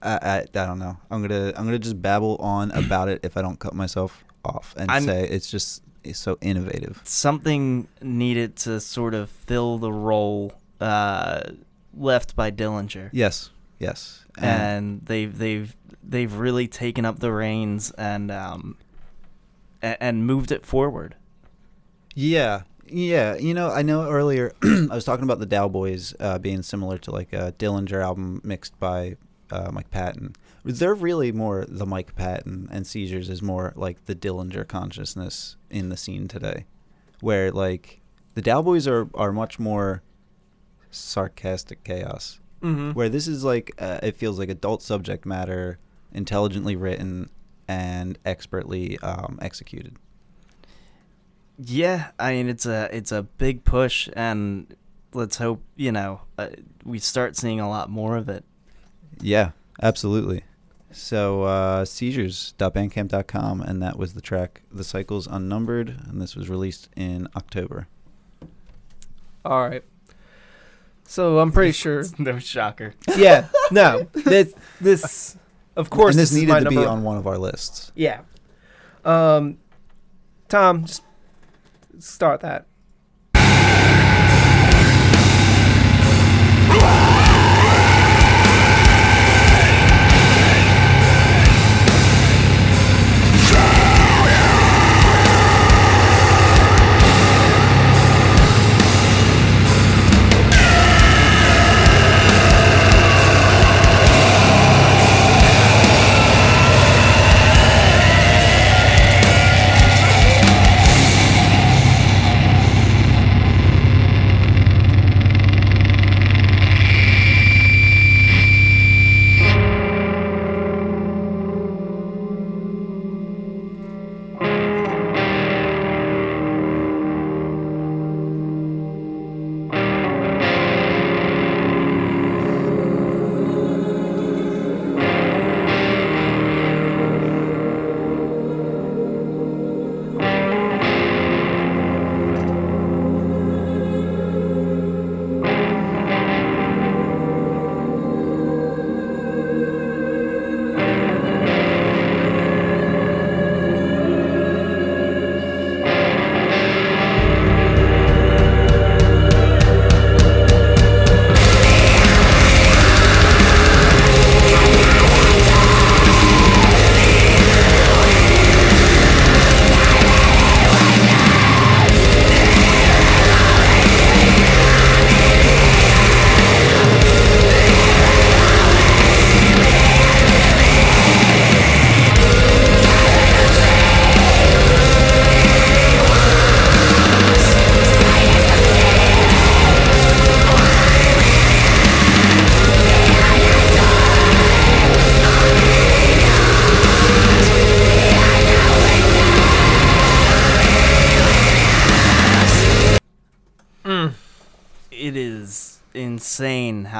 I, 0.00 0.12
I, 0.22 0.36
I 0.40 0.44
don't 0.66 0.78
know. 0.78 0.96
I'm 1.10 1.20
gonna 1.20 1.52
I'm 1.56 1.64
gonna 1.64 1.78
just 1.78 2.00
babble 2.00 2.36
on 2.36 2.70
about 2.84 3.08
it 3.08 3.20
if 3.24 3.36
I 3.36 3.42
don't 3.42 3.58
cut 3.58 3.74
myself 3.74 4.24
off 4.44 4.74
and 4.78 4.90
I'm- 4.90 5.02
say 5.04 5.28
it's 5.28 5.50
just 5.50 5.82
it's 6.04 6.18
so 6.18 6.38
innovative. 6.40 7.00
Something 7.04 7.88
needed 8.00 8.56
to 8.56 8.80
sort 8.80 9.12
of 9.14 9.28
fill 9.28 9.76
the 9.78 9.92
role 9.92 10.52
uh, 10.80 11.40
left 11.92 12.36
by 12.36 12.50
Dillinger. 12.52 13.10
Yes, 13.12 13.50
yes, 13.80 14.24
and 14.42 15.02
they've 15.06 15.36
they've 15.36 15.74
they've 16.02 16.32
really 16.34 16.66
taken 16.68 17.04
up 17.04 17.18
the 17.18 17.32
reins 17.32 17.90
and 17.92 18.30
um 18.30 18.76
a- 19.82 20.02
and 20.02 20.26
moved 20.26 20.50
it 20.52 20.64
forward. 20.66 21.16
Yeah, 22.14 22.62
Yeah, 22.86 23.36
you 23.36 23.54
know, 23.54 23.70
I 23.70 23.82
know 23.82 24.08
earlier 24.10 24.52
I 24.62 24.86
was 24.94 25.04
talking 25.04 25.24
about 25.24 25.38
the 25.40 25.46
Daoboys 25.46 26.14
uh, 26.20 26.38
being 26.38 26.62
similar 26.62 26.98
to 26.98 27.10
like 27.10 27.32
a 27.32 27.52
Dillinger 27.58 28.02
album 28.02 28.40
mixed 28.42 28.78
by 28.80 29.16
uh, 29.50 29.70
Mike 29.72 29.90
Patton. 29.90 30.34
They're 30.64 30.94
really 30.94 31.30
more 31.32 31.64
the 31.68 31.86
Mike 31.86 32.14
Patton, 32.16 32.68
and 32.72 32.86
Seizures 32.86 33.28
is 33.30 33.40
more 33.40 33.72
like 33.76 34.04
the 34.06 34.14
Dillinger 34.14 34.66
consciousness 34.66 35.56
in 35.70 35.88
the 35.90 35.96
scene 35.96 36.28
today, 36.28 36.64
where 37.20 37.52
like 37.52 38.00
the 38.34 38.42
Daoboys 38.42 38.90
are 38.90 39.08
are 39.14 39.32
much 39.32 39.58
more 39.58 40.02
sarcastic 40.90 41.84
chaos. 41.84 42.40
Mhm. 42.62 42.94
Where 42.94 43.08
this 43.08 43.28
is 43.28 43.44
like 43.44 43.72
uh, 43.78 44.00
it 44.02 44.16
feels 44.16 44.38
like 44.38 44.48
adult 44.48 44.82
subject 44.82 45.24
matter, 45.24 45.78
intelligently 46.12 46.74
written 46.76 47.30
and 47.68 48.18
expertly 48.24 48.98
um, 49.00 49.38
executed. 49.40 49.96
Yeah, 51.58 52.10
I 52.18 52.32
mean 52.34 52.48
it's 52.48 52.66
a 52.66 52.88
it's 52.92 53.12
a 53.12 53.22
big 53.22 53.64
push, 53.64 54.08
and 54.14 54.74
let's 55.12 55.36
hope 55.36 55.62
you 55.76 55.92
know 55.92 56.22
uh, 56.36 56.48
we 56.84 56.98
start 56.98 57.36
seeing 57.36 57.60
a 57.60 57.68
lot 57.68 57.90
more 57.90 58.16
of 58.16 58.28
it. 58.28 58.44
Yeah, 59.20 59.50
absolutely. 59.82 60.44
So 60.90 61.42
uh, 61.42 61.84
seizures.bandcamp.com, 61.84 63.60
and 63.60 63.82
that 63.82 63.98
was 63.98 64.14
the 64.14 64.20
track 64.20 64.62
"The 64.72 64.84
Cycles 64.84 65.26
Unnumbered," 65.26 65.96
and 66.08 66.20
this 66.20 66.34
was 66.34 66.48
released 66.48 66.88
in 66.96 67.28
October. 67.36 67.88
All 69.44 69.68
right. 69.68 69.84
So 71.10 71.38
I'm 71.38 71.50
pretty 71.52 71.72
sure. 71.82 72.04
no 72.18 72.38
shocker. 72.38 72.94
Yeah. 73.16 73.48
No. 73.70 74.06
This. 74.12 74.54
This. 74.80 75.36
Of 75.74 75.90
course. 75.90 76.14
and 76.14 76.20
this, 76.20 76.30
is 76.32 76.36
needed 76.36 76.52
my 76.52 76.60
to 76.60 76.68
be 76.68 76.74
number- 76.74 76.90
on 76.90 77.02
one 77.02 77.16
of 77.16 77.26
our 77.26 77.38
lists. 77.38 77.90
Yeah. 77.94 78.20
Um, 79.04 79.58
Tom, 80.48 80.84
just 80.84 81.02
start 82.00 82.40
that. 82.40 82.66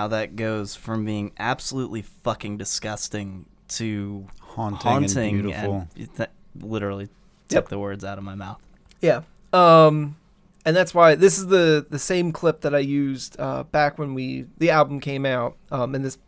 How 0.09 0.17
that 0.17 0.37
goes 0.37 0.75
from 0.75 1.05
being 1.05 1.33
absolutely 1.39 2.03
fucking 2.03 2.57
disgusting 2.57 3.47
to 3.69 4.27
Haunting, 4.41 4.81
haunting 4.81 5.35
and 5.35 5.43
beautiful. 5.43 5.89
and 5.97 6.09
that 6.17 6.33
literally 6.59 7.09
Yep. 7.51 7.65
took 7.65 7.69
the 7.71 7.79
words 7.79 8.05
out 8.05 8.19
of 8.19 8.25
my 8.25 8.35
mouth. 8.35 8.61
Yeah. 9.01 9.23
Um, 9.53 10.17
and 10.65 10.75
that's 10.77 10.93
why 10.93 11.15
this 11.15 11.39
is 11.39 11.47
the 11.47 11.87
the 11.89 11.99
same 11.99 12.33
clip 12.33 12.61
that 12.63 12.75
I 12.75 12.79
used 12.81 13.39
uh, 13.41 13.63
back 13.65 13.99
when 13.99 14.13
we 14.15 14.47
the 14.59 14.71
album 14.71 15.01
came 15.01 15.25
out. 15.25 15.57
Um, 15.71 15.95
and 15.95 16.05
this 16.05 16.19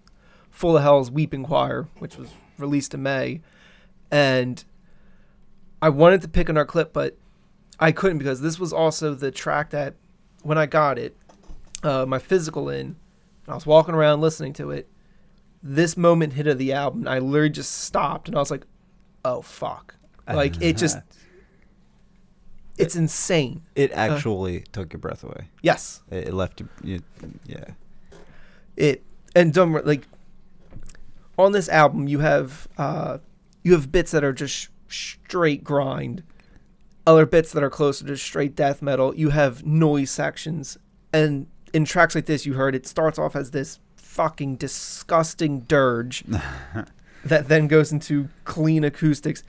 Full 0.50 0.76
of 0.76 0.82
Hell's 0.82 1.10
Weeping 1.10 1.44
Choir, 1.44 1.88
which 1.98 2.16
was 2.16 2.28
released 2.58 2.94
in 2.94 3.02
May, 3.02 3.40
and 4.10 4.62
I 5.82 5.88
wanted 5.90 6.22
to 6.22 6.28
pick 6.28 6.48
another 6.48 6.64
clip, 6.66 6.92
but 6.92 7.16
I 7.78 7.92
couldn't 7.92 8.18
because 8.18 8.40
this 8.40 8.58
was 8.58 8.72
also 8.72 9.14
the 9.14 9.30
track 9.30 9.70
that 9.70 9.94
when 10.42 10.56
I 10.58 10.66
got 10.66 10.98
it, 10.98 11.16
uh, 11.82 12.04
my 12.06 12.18
physical 12.18 12.68
in, 12.70 12.96
I 13.50 13.54
was 13.54 13.66
walking 13.66 13.94
around 13.94 14.20
listening 14.20 14.52
to 14.54 14.70
it. 14.70 14.88
This 15.62 15.96
moment 15.96 16.32
hit 16.32 16.46
of 16.46 16.58
the 16.58 16.72
album, 16.72 17.06
I 17.06 17.18
literally 17.18 17.50
just 17.50 17.72
stopped 17.82 18.28
and 18.28 18.36
I 18.36 18.40
was 18.40 18.50
like, 18.50 18.64
"Oh 19.24 19.42
fuck!" 19.42 19.96
Like 20.26 20.62
it 20.62 20.76
just, 20.76 20.98
it's 22.78 22.96
insane. 22.96 23.62
It 23.74 23.92
actually 23.92 24.60
took 24.72 24.92
your 24.92 25.00
breath 25.00 25.22
away. 25.24 25.50
Yes, 25.62 26.02
It, 26.10 26.28
it 26.28 26.34
left 26.34 26.60
you, 26.60 26.68
you. 26.82 27.02
Yeah. 27.46 27.64
it 28.76 29.04
and 29.36 29.52
dumb 29.52 29.78
like 29.84 30.06
on 31.38 31.52
this 31.52 31.68
album 31.68 32.08
you 32.08 32.20
have 32.20 32.68
uh 32.78 33.18
you 33.62 33.72
have 33.72 33.92
bits 33.92 34.10
that 34.12 34.24
are 34.24 34.32
just 34.32 34.68
straight 34.88 35.62
grind 35.62 36.22
other 37.06 37.26
bits 37.26 37.52
that 37.52 37.62
are 37.62 37.70
closer 37.70 38.04
to 38.06 38.16
straight 38.16 38.54
death 38.56 38.82
metal 38.82 39.14
you 39.14 39.30
have 39.30 39.64
noise 39.64 40.10
sections 40.10 40.78
and 41.12 41.46
in 41.72 41.84
tracks 41.84 42.14
like 42.14 42.26
this 42.26 42.46
you 42.46 42.54
heard 42.54 42.74
it 42.74 42.86
starts 42.86 43.18
off 43.18 43.34
as 43.36 43.50
this 43.50 43.78
fucking 43.96 44.56
disgusting 44.56 45.60
dirge 45.60 46.24
that 47.24 47.48
then 47.48 47.68
goes 47.68 47.92
into 47.92 48.28
clean 48.44 48.84
acoustics 48.84 49.42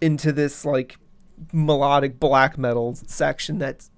into 0.00 0.32
this 0.32 0.64
like 0.64 0.96
melodic 1.52 2.18
black 2.20 2.58
metal 2.58 2.94
section 3.06 3.58
that's 3.58 3.90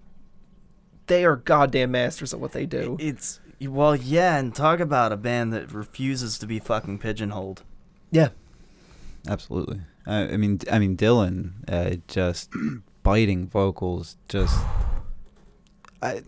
they 1.07 1.25
are 1.25 1.37
goddamn 1.37 1.91
masters 1.91 2.33
at 2.33 2.41
what 2.41 2.53
they 2.53 2.67
do 2.67 2.97
It's 3.01 3.41
well, 3.69 3.95
yeah, 3.95 4.39
and 4.39 4.53
talk 4.53 4.81
about 4.81 5.13
a 5.13 5.17
band 5.17 5.53
that 5.53 5.71
refuses 5.73 6.37
to 6.39 6.47
be 6.47 6.59
fucking 6.59 6.99
pigeonholed. 6.99 7.63
yeah 8.11 8.31
Absolutely. 9.29 9.83
I, 10.05 10.31
I 10.31 10.37
mean, 10.37 10.59
I 10.71 10.81
mean, 10.81 10.97
Dylan, 10.97 11.53
uh, 11.69 11.97
just 12.09 12.51
biting 13.05 13.47
vocals. 13.47 14.17
Just, 14.29 14.59
I, 16.03 16.23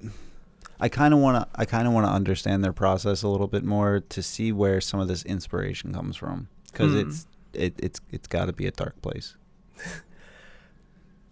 I 0.85 0.89
kind 0.91 1.15
of 1.15 1.21
want 1.21 1.37
to, 1.43 1.61
I 1.61 1.65
kind 1.65 1.87
of 1.89 1.95
want 1.95 2.07
to 2.07 2.13
understand 2.13 2.63
their 2.63 2.73
process 2.75 3.23
a 3.23 3.29
little 3.29 3.47
bit 3.47 3.65
more 3.65 4.01
to 4.01 4.23
see 4.23 4.53
where 4.53 4.81
some 4.83 5.01
of 5.01 5.09
this 5.09 5.25
inspiration 5.25 5.95
comes 5.95 6.15
from, 6.17 6.49
because 6.71 6.93
Hmm. 6.93 6.99
it's, 6.99 7.27
it, 7.55 7.75
it's, 7.79 8.01
it's 8.11 8.27
got 8.27 8.45
to 8.47 8.53
be 8.53 8.67
a 8.67 8.71
dark 8.71 9.01
place. 9.01 9.37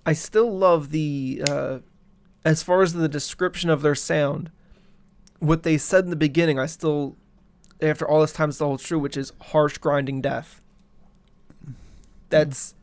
I 0.06 0.14
still 0.14 0.56
love 0.56 0.90
the 0.90 1.42
uh, 1.48 1.78
as 2.44 2.62
far 2.62 2.82
as 2.82 2.94
the 2.94 3.08
description 3.08 3.68
of 3.68 3.82
their 3.82 3.94
sound. 3.94 4.50
What 5.38 5.64
they 5.64 5.76
said 5.76 6.04
in 6.04 6.10
the 6.10 6.16
beginning, 6.16 6.58
I 6.58 6.66
still, 6.66 7.16
after 7.80 8.08
all 8.08 8.20
this 8.22 8.32
time, 8.32 8.52
still 8.52 8.68
holds 8.68 8.84
true, 8.84 8.98
which 8.98 9.16
is 9.18 9.32
harsh 9.40 9.76
grinding 9.78 10.22
death. 10.22 10.62
That's, 12.30 12.74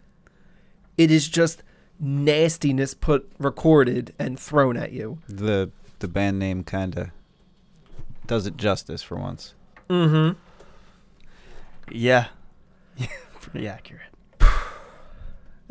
it 0.98 1.10
is 1.10 1.28
just 1.28 1.64
nastiness 2.00 2.94
put 2.94 3.30
recorded 3.40 4.14
and 4.20 4.40
thrown 4.40 4.78
at 4.78 4.92
you. 4.92 5.18
The 5.28 5.72
the 6.00 6.08
band 6.08 6.40
name 6.40 6.64
kind 6.64 6.98
of 6.98 7.10
does 8.28 8.48
it 8.48 8.56
justice 8.58 9.02
for 9.02 9.18
once. 9.18 9.54
Mm-hmm. 9.90 10.38
Yeah. 11.92 12.28
Pretty 13.42 13.68
accurate. 13.68 14.04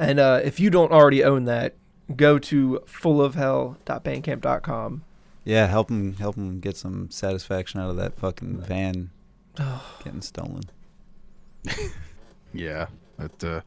And 0.00 0.20
uh, 0.20 0.40
if 0.44 0.60
you 0.60 0.70
don't 0.70 0.92
already 0.92 1.24
own 1.24 1.42
that, 1.46 1.74
go 2.14 2.38
to 2.38 2.80
fullofhell.bandcamp.com. 2.86 5.02
Yeah, 5.44 5.66
help 5.66 5.90
him 5.90 6.14
help 6.18 6.36
him 6.36 6.60
get 6.60 6.76
some 6.76 7.10
satisfaction 7.10 7.80
out 7.80 7.90
of 7.90 7.96
that 7.96 8.16
fucking 8.16 8.58
van 8.58 9.10
getting 10.04 10.22
stolen. 10.22 10.62
Yeah, 12.54 12.86
but 13.18 13.44
uh, 13.44 13.60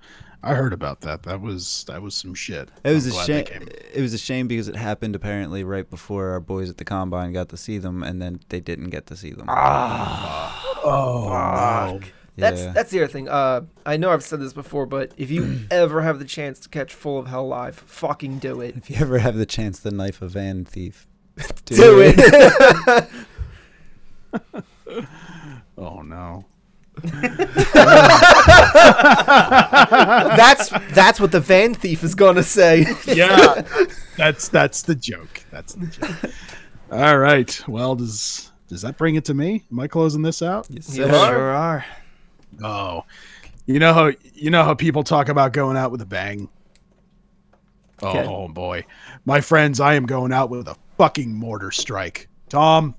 I 0.43 0.55
heard 0.55 0.73
about 0.73 1.01
that. 1.01 1.23
That 1.23 1.41
was 1.41 1.83
that 1.87 2.01
was 2.01 2.15
some 2.15 2.33
shit. 2.33 2.69
It 2.83 2.93
was 2.93 3.05
I'm 3.07 3.21
a 3.21 3.25
shame. 3.25 3.67
It 3.93 4.01
was 4.01 4.13
a 4.13 4.17
shame 4.17 4.47
because 4.47 4.67
it 4.67 4.75
happened 4.75 5.15
apparently 5.15 5.63
right 5.63 5.87
before 5.89 6.29
our 6.29 6.39
boys 6.39 6.69
at 6.69 6.77
the 6.77 6.85
combine 6.85 7.31
got 7.33 7.49
to 7.49 7.57
see 7.57 7.77
them, 7.77 8.01
and 8.01 8.21
then 8.21 8.39
they 8.49 8.59
didn't 8.59 8.89
get 8.89 9.05
to 9.07 9.15
see 9.15 9.31
them. 9.31 9.45
Oh, 10.83 11.29
no. 11.29 11.99
That's 12.37 12.61
Yeah. 12.61 12.71
that's 12.71 12.89
the 12.91 12.99
other 13.03 13.07
thing. 13.11 13.27
Uh, 13.29 13.61
I 13.85 13.97
know 13.97 14.09
I've 14.09 14.23
said 14.23 14.39
this 14.39 14.53
before, 14.53 14.85
but 14.85 15.11
if 15.17 15.29
you 15.29 15.59
ever 15.71 16.01
have 16.01 16.17
the 16.17 16.25
chance 16.25 16.59
to 16.61 16.69
catch 16.69 16.93
Full 16.93 17.19
of 17.19 17.27
Hell 17.27 17.47
live, 17.47 17.75
fucking 17.75 18.39
do 18.39 18.61
it. 18.61 18.77
If 18.77 18.89
you 18.89 18.95
ever 18.95 19.19
have 19.19 19.35
the 19.35 19.45
chance 19.45 19.79
to 19.81 19.91
knife 19.91 20.21
a 20.21 20.27
van 20.29 20.63
thief, 20.65 21.05
Do 21.65 21.99
it. 22.01 23.09
Oh 25.77 26.01
no. 26.01 26.45
that's 30.35 30.69
that's 30.93 31.19
what 31.19 31.31
the 31.31 31.39
van 31.39 31.73
thief 31.73 32.03
is 32.03 32.15
gonna 32.15 32.43
say. 32.43 32.85
Yeah, 33.07 33.61
that's 34.17 34.47
that's 34.49 34.83
the 34.83 34.95
joke. 34.95 35.43
That's 35.51 35.73
the 35.73 35.87
joke. 35.87 36.31
All 36.91 37.17
right. 37.17 37.67
Well, 37.67 37.95
does 37.95 38.51
does 38.67 38.81
that 38.83 38.97
bring 38.97 39.15
it 39.15 39.25
to 39.25 39.33
me? 39.33 39.63
Am 39.71 39.79
I 39.79 39.87
closing 39.87 40.21
this 40.21 40.41
out? 40.41 40.67
Yes, 40.69 40.95
You 40.95 41.05
sure 41.07 41.51
are. 41.51 41.85
Oh, 42.63 43.03
you 43.65 43.79
know 43.79 43.93
how 43.93 44.11
you 44.33 44.49
know 44.49 44.63
how 44.63 44.73
people 44.75 45.03
talk 45.03 45.29
about 45.29 45.53
going 45.53 45.77
out 45.77 45.91
with 45.91 46.01
a 46.01 46.05
bang. 46.05 46.49
Oh 48.01 48.09
Okay. 48.43 48.47
boy, 48.53 48.85
my 49.25 49.41
friends, 49.41 49.79
I 49.79 49.93
am 49.95 50.05
going 50.05 50.31
out 50.33 50.49
with 50.49 50.67
a 50.67 50.75
fucking 50.97 51.33
mortar 51.33 51.71
strike. 51.71 52.29
Tom, 52.49 52.95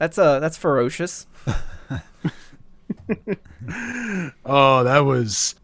That's 0.00 0.18
uh 0.18 0.40
that's 0.40 0.56
ferocious. 0.56 1.26
Oh, 4.44 4.84
that 4.84 5.00
was 5.00 5.54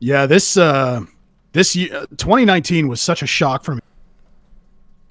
yeah. 0.00 0.26
This 0.26 0.56
uh, 0.56 1.02
this 1.52 1.76
year, 1.76 2.06
2019 2.16 2.88
was 2.88 3.00
such 3.00 3.22
a 3.22 3.26
shock 3.26 3.64
for 3.64 3.74
me. 3.74 3.80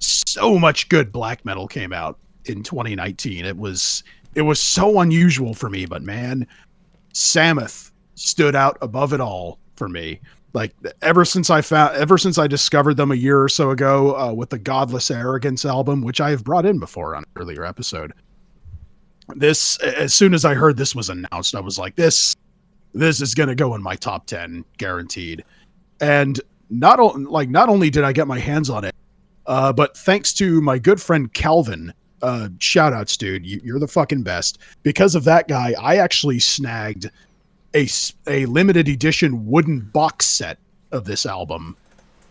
So 0.00 0.58
much 0.58 0.88
good 0.88 1.12
black 1.12 1.44
metal 1.44 1.66
came 1.66 1.92
out 1.92 2.18
in 2.44 2.62
2019. 2.62 3.44
It 3.44 3.56
was 3.56 4.02
it 4.34 4.42
was 4.42 4.60
so 4.60 5.00
unusual 5.00 5.54
for 5.54 5.70
me, 5.70 5.86
but 5.86 6.02
man, 6.02 6.46
Samoth 7.14 7.92
stood 8.14 8.54
out 8.54 8.76
above 8.82 9.12
it 9.12 9.20
all 9.20 9.58
for 9.76 9.88
me. 9.88 10.20
Like 10.52 10.74
ever 11.02 11.24
since 11.24 11.50
I 11.50 11.60
found, 11.60 11.96
ever 11.96 12.18
since 12.18 12.38
I 12.38 12.46
discovered 12.46 12.96
them 12.96 13.12
a 13.12 13.16
year 13.16 13.42
or 13.42 13.48
so 13.48 13.70
ago 13.70 14.16
uh, 14.16 14.32
with 14.32 14.50
the 14.50 14.58
Godless 14.58 15.10
Arrogance 15.10 15.64
album, 15.64 16.02
which 16.02 16.20
I 16.20 16.30
have 16.30 16.44
brought 16.44 16.66
in 16.66 16.78
before 16.78 17.14
on 17.14 17.22
an 17.24 17.30
earlier 17.36 17.64
episode. 17.64 18.12
This, 19.36 19.78
as 19.80 20.14
soon 20.14 20.34
as 20.34 20.44
I 20.44 20.54
heard 20.54 20.76
this 20.76 20.94
was 20.94 21.10
announced, 21.10 21.54
I 21.54 21.60
was 21.60 21.78
like, 21.78 21.96
this 21.96 22.34
this 22.94 23.20
is 23.20 23.34
going 23.34 23.48
to 23.48 23.54
go 23.54 23.74
in 23.74 23.82
my 23.82 23.94
top 23.94 24.26
10 24.26 24.64
guaranteed. 24.78 25.44
And 26.00 26.40
not 26.70 26.98
o- 27.00 27.08
like 27.08 27.48
not 27.48 27.68
only 27.68 27.90
did 27.90 28.04
i 28.04 28.12
get 28.12 28.26
my 28.26 28.38
hands 28.38 28.70
on 28.70 28.84
it 28.84 28.94
uh, 29.46 29.72
but 29.72 29.96
thanks 29.96 30.34
to 30.34 30.60
my 30.60 30.78
good 30.78 31.00
friend 31.00 31.32
calvin 31.32 31.92
uh, 32.20 32.48
shout 32.58 32.92
outs 32.92 33.16
dude 33.16 33.46
you, 33.46 33.60
you're 33.64 33.78
the 33.78 33.88
fucking 33.88 34.22
best. 34.22 34.58
Because 34.82 35.14
of 35.14 35.24
that 35.24 35.48
guy 35.48 35.74
i 35.80 35.96
actually 35.96 36.38
snagged 36.38 37.10
a 37.74 37.88
a 38.26 38.46
limited 38.46 38.88
edition 38.88 39.46
wooden 39.46 39.80
box 39.80 40.26
set 40.26 40.58
of 40.92 41.04
this 41.04 41.26
album 41.26 41.76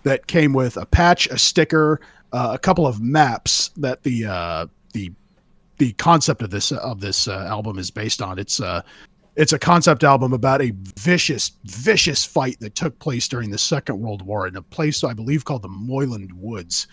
that 0.03 0.27
came 0.27 0.53
with 0.53 0.77
a 0.77 0.85
patch 0.85 1.27
a 1.27 1.37
sticker 1.37 1.99
uh, 2.33 2.51
a 2.53 2.59
couple 2.59 2.85
of 2.85 3.01
maps 3.01 3.69
that 3.77 4.03
the 4.03 4.25
uh, 4.25 4.67
the 5.77 5.93
concept 5.93 6.41
of 6.41 6.49
this 6.49 6.71
of 6.71 6.99
this 7.01 7.27
uh, 7.27 7.45
album 7.49 7.77
is 7.77 7.91
based 7.91 8.21
on 8.21 8.39
it's 8.39 8.59
uh 8.59 8.81
it's 9.37 9.53
a 9.53 9.59
concept 9.59 10.03
album 10.03 10.33
about 10.33 10.63
a 10.63 10.73
vicious, 10.97 11.51
vicious 11.65 12.25
fight 12.25 12.59
that 12.59 12.73
took 12.73 12.97
place 12.97 13.27
during 13.27 13.51
the 13.51 13.57
Second 13.57 13.99
World 13.99 14.23
War 14.23 14.47
in 14.47 14.55
a 14.55 14.63
place 14.63 15.03
I 15.03 15.13
believe 15.13 15.45
called 15.45 15.61
the 15.61 15.67
Moyland 15.67 16.33
Woods. 16.33 16.87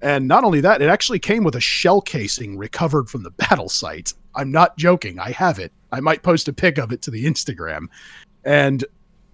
And 0.00 0.26
not 0.26 0.42
only 0.42 0.62
that, 0.62 0.80
it 0.80 0.88
actually 0.88 1.18
came 1.18 1.44
with 1.44 1.54
a 1.54 1.60
shell 1.60 2.00
casing 2.00 2.56
recovered 2.56 3.10
from 3.10 3.22
the 3.22 3.30
battle 3.48 3.68
site. 3.68 4.14
I'm 4.34 4.50
not 4.50 4.78
joking. 4.78 5.18
I 5.18 5.32
have 5.32 5.58
it. 5.58 5.70
I 5.92 6.00
might 6.00 6.22
post 6.22 6.48
a 6.48 6.52
pic 6.54 6.78
of 6.78 6.92
it 6.92 7.02
to 7.02 7.10
the 7.10 7.26
Instagram. 7.26 7.88
And 8.42 8.86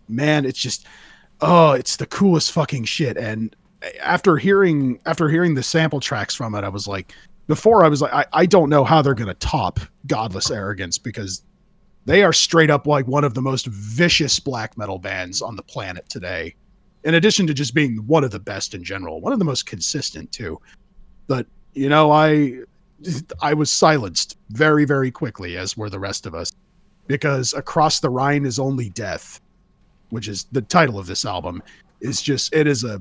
man, 0.08 0.44
it's 0.44 0.58
just 0.58 0.84
oh, 1.40 1.72
it's 1.72 1.96
the 1.96 2.06
coolest 2.06 2.50
fucking 2.50 2.84
shit. 2.84 3.16
And 3.16 3.54
after 4.00 4.36
hearing 4.36 5.00
after 5.06 5.28
hearing 5.28 5.54
the 5.54 5.62
sample 5.62 6.00
tracks 6.00 6.34
from 6.34 6.56
it, 6.56 6.64
I 6.64 6.68
was 6.68 6.88
like, 6.88 7.14
before 7.48 7.84
I 7.84 7.88
was 7.88 8.00
like, 8.00 8.12
I, 8.12 8.26
I 8.32 8.46
don't 8.46 8.70
know 8.70 8.84
how 8.84 9.02
they're 9.02 9.14
gonna 9.14 9.34
top 9.34 9.80
Godless 10.06 10.50
Arrogance 10.50 10.98
because 10.98 11.42
they 12.04 12.22
are 12.22 12.32
straight 12.32 12.70
up 12.70 12.86
like 12.86 13.06
one 13.08 13.24
of 13.24 13.34
the 13.34 13.42
most 13.42 13.66
vicious 13.66 14.38
black 14.38 14.78
metal 14.78 14.98
bands 14.98 15.42
on 15.42 15.56
the 15.56 15.62
planet 15.62 16.08
today. 16.08 16.54
In 17.04 17.14
addition 17.14 17.46
to 17.46 17.54
just 17.54 17.74
being 17.74 17.96
one 18.06 18.22
of 18.22 18.30
the 18.30 18.38
best 18.38 18.74
in 18.74 18.84
general, 18.84 19.20
one 19.20 19.32
of 19.32 19.38
the 19.38 19.44
most 19.44 19.66
consistent 19.66 20.30
too. 20.30 20.60
But 21.26 21.46
you 21.72 21.88
know, 21.88 22.12
I 22.12 22.60
I 23.40 23.54
was 23.54 23.70
silenced 23.70 24.36
very 24.50 24.84
very 24.84 25.10
quickly 25.10 25.56
as 25.56 25.76
were 25.76 25.90
the 25.90 25.98
rest 25.98 26.26
of 26.26 26.34
us 26.34 26.52
because 27.06 27.54
Across 27.54 28.00
the 28.00 28.10
Rhine 28.10 28.44
is 28.44 28.58
only 28.58 28.90
death, 28.90 29.40
which 30.10 30.28
is 30.28 30.44
the 30.52 30.62
title 30.62 30.98
of 30.98 31.06
this 31.06 31.24
album, 31.24 31.62
is 32.00 32.20
just 32.20 32.54
it 32.54 32.66
is 32.66 32.84
a 32.84 33.00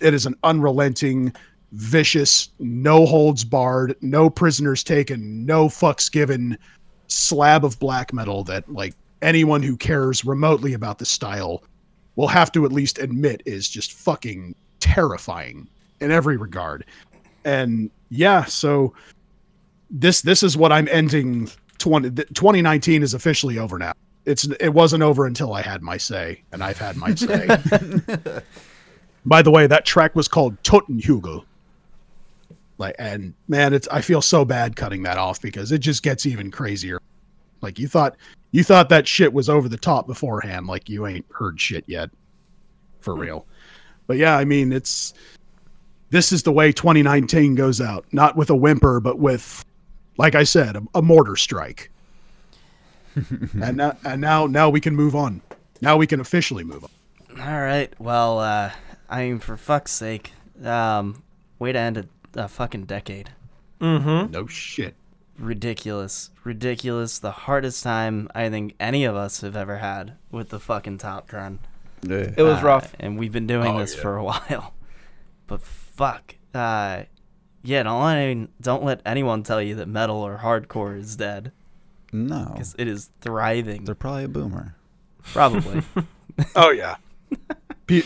it 0.00 0.14
is 0.14 0.26
an 0.26 0.34
unrelenting 0.42 1.32
vicious 1.72 2.50
no 2.58 3.06
holds 3.06 3.44
barred 3.44 3.96
no 4.02 4.28
prisoners 4.28 4.84
taken 4.84 5.46
no 5.46 5.68
fucks 5.68 6.12
given 6.12 6.56
slab 7.06 7.64
of 7.64 7.78
black 7.78 8.12
metal 8.12 8.44
that 8.44 8.70
like 8.70 8.94
anyone 9.22 9.62
who 9.62 9.76
cares 9.76 10.24
remotely 10.24 10.74
about 10.74 10.98
the 10.98 11.06
style 11.06 11.62
will 12.16 12.28
have 12.28 12.52
to 12.52 12.64
at 12.64 12.72
least 12.72 12.98
admit 12.98 13.42
is 13.46 13.68
just 13.68 13.92
fucking 13.92 14.54
terrifying 14.80 15.68
in 16.00 16.10
every 16.10 16.36
regard. 16.36 16.84
And 17.44 17.90
yeah, 18.10 18.44
so 18.44 18.92
this 19.90 20.22
this 20.22 20.42
is 20.42 20.56
what 20.56 20.72
I'm 20.72 20.88
ending 20.88 21.48
20, 21.78 22.10
th- 22.10 22.28
2019 22.28 23.02
is 23.02 23.14
officially 23.14 23.58
over 23.58 23.78
now. 23.78 23.92
It's 24.24 24.44
it 24.60 24.70
wasn't 24.70 25.02
over 25.02 25.26
until 25.26 25.52
I 25.52 25.62
had 25.62 25.82
my 25.82 25.96
say, 25.96 26.42
and 26.52 26.62
I've 26.62 26.78
had 26.78 26.96
my 26.96 27.14
say. 27.14 27.46
By 29.24 29.42
the 29.42 29.50
way, 29.50 29.66
that 29.66 29.84
track 29.84 30.14
was 30.14 30.28
called 30.28 30.60
Totenhugel. 30.62 31.44
Like, 32.82 32.96
and 32.98 33.32
man, 33.46 33.72
it's 33.72 33.86
I 33.92 34.00
feel 34.00 34.20
so 34.20 34.44
bad 34.44 34.74
cutting 34.74 35.04
that 35.04 35.16
off 35.16 35.40
because 35.40 35.70
it 35.70 35.78
just 35.78 36.02
gets 36.02 36.26
even 36.26 36.50
crazier. 36.50 37.00
Like 37.60 37.78
you 37.78 37.86
thought, 37.86 38.16
you 38.50 38.64
thought 38.64 38.88
that 38.88 39.06
shit 39.06 39.32
was 39.32 39.48
over 39.48 39.68
the 39.68 39.76
top 39.76 40.08
beforehand. 40.08 40.66
Like 40.66 40.88
you 40.88 41.06
ain't 41.06 41.24
heard 41.30 41.60
shit 41.60 41.84
yet, 41.86 42.10
for 42.98 43.14
real. 43.14 43.46
But 44.08 44.16
yeah, 44.16 44.36
I 44.36 44.44
mean, 44.44 44.72
it's 44.72 45.14
this 46.10 46.32
is 46.32 46.42
the 46.42 46.50
way 46.50 46.72
2019 46.72 47.54
goes 47.54 47.80
out, 47.80 48.04
not 48.10 48.36
with 48.36 48.50
a 48.50 48.56
whimper, 48.56 48.98
but 48.98 49.20
with, 49.20 49.64
like 50.18 50.34
I 50.34 50.42
said, 50.42 50.74
a, 50.74 50.82
a 50.96 51.02
mortar 51.02 51.36
strike. 51.36 51.88
and 53.62 53.76
now, 53.76 53.96
and 54.04 54.20
now, 54.20 54.48
now 54.48 54.68
we 54.68 54.80
can 54.80 54.96
move 54.96 55.14
on. 55.14 55.40
Now 55.80 55.96
we 55.96 56.08
can 56.08 56.18
officially 56.18 56.64
move 56.64 56.82
on. 56.82 56.90
All 57.40 57.60
right. 57.60 57.92
Well, 58.00 58.40
uh, 58.40 58.72
I 59.08 59.26
mean, 59.26 59.38
for 59.38 59.56
fuck's 59.56 59.92
sake, 59.92 60.32
um, 60.64 61.22
way 61.60 61.70
to 61.70 61.78
end 61.78 61.96
a, 61.96 62.06
a 62.34 62.48
fucking 62.48 62.84
decade. 62.84 63.30
Mm-hmm. 63.80 64.30
No 64.32 64.46
shit. 64.46 64.94
Ridiculous, 65.38 66.30
ridiculous. 66.44 67.18
The 67.18 67.32
hardest 67.32 67.82
time 67.82 68.28
I 68.34 68.48
think 68.50 68.74
any 68.78 69.04
of 69.04 69.16
us 69.16 69.40
have 69.40 69.56
ever 69.56 69.78
had 69.78 70.14
with 70.30 70.50
the 70.50 70.60
fucking 70.60 70.98
top 70.98 71.28
ten. 71.30 71.58
Yeah. 72.02 72.32
It 72.36 72.42
was 72.42 72.58
Uh, 72.58 72.66
rough. 72.66 72.94
and 73.00 73.18
we've 73.18 73.32
been 73.32 73.46
doing 73.46 73.72
Oh, 73.76 73.78
this 73.78 73.94
yeah. 73.96 74.02
for 74.02 74.16
a 74.16 74.24
while. 74.30 74.74
But 75.46 75.62
fuck, 75.62 76.34
uh, 76.54 77.04
yeah, 77.62 77.82
don't 77.82 78.02
let 78.04 78.16
any, 78.18 78.48
don't 78.60 78.84
let 78.84 79.00
anyone 79.06 79.42
tell 79.42 79.60
you 79.62 79.74
that 79.76 79.88
metal 79.88 80.16
or 80.16 80.38
hardcore 80.38 80.98
is 80.98 81.16
dead 81.16 81.52
No, 82.12 82.50
because 82.52 82.74
it 82.78 82.86
is 82.88 83.10
thriving. 83.20 83.84
they're 83.84 83.94
probably 83.94 84.24
a 84.24 84.28
boomer. 84.28 84.76
Probably. 85.24 85.82
Oh 86.56 86.70
yeah. 86.70 86.96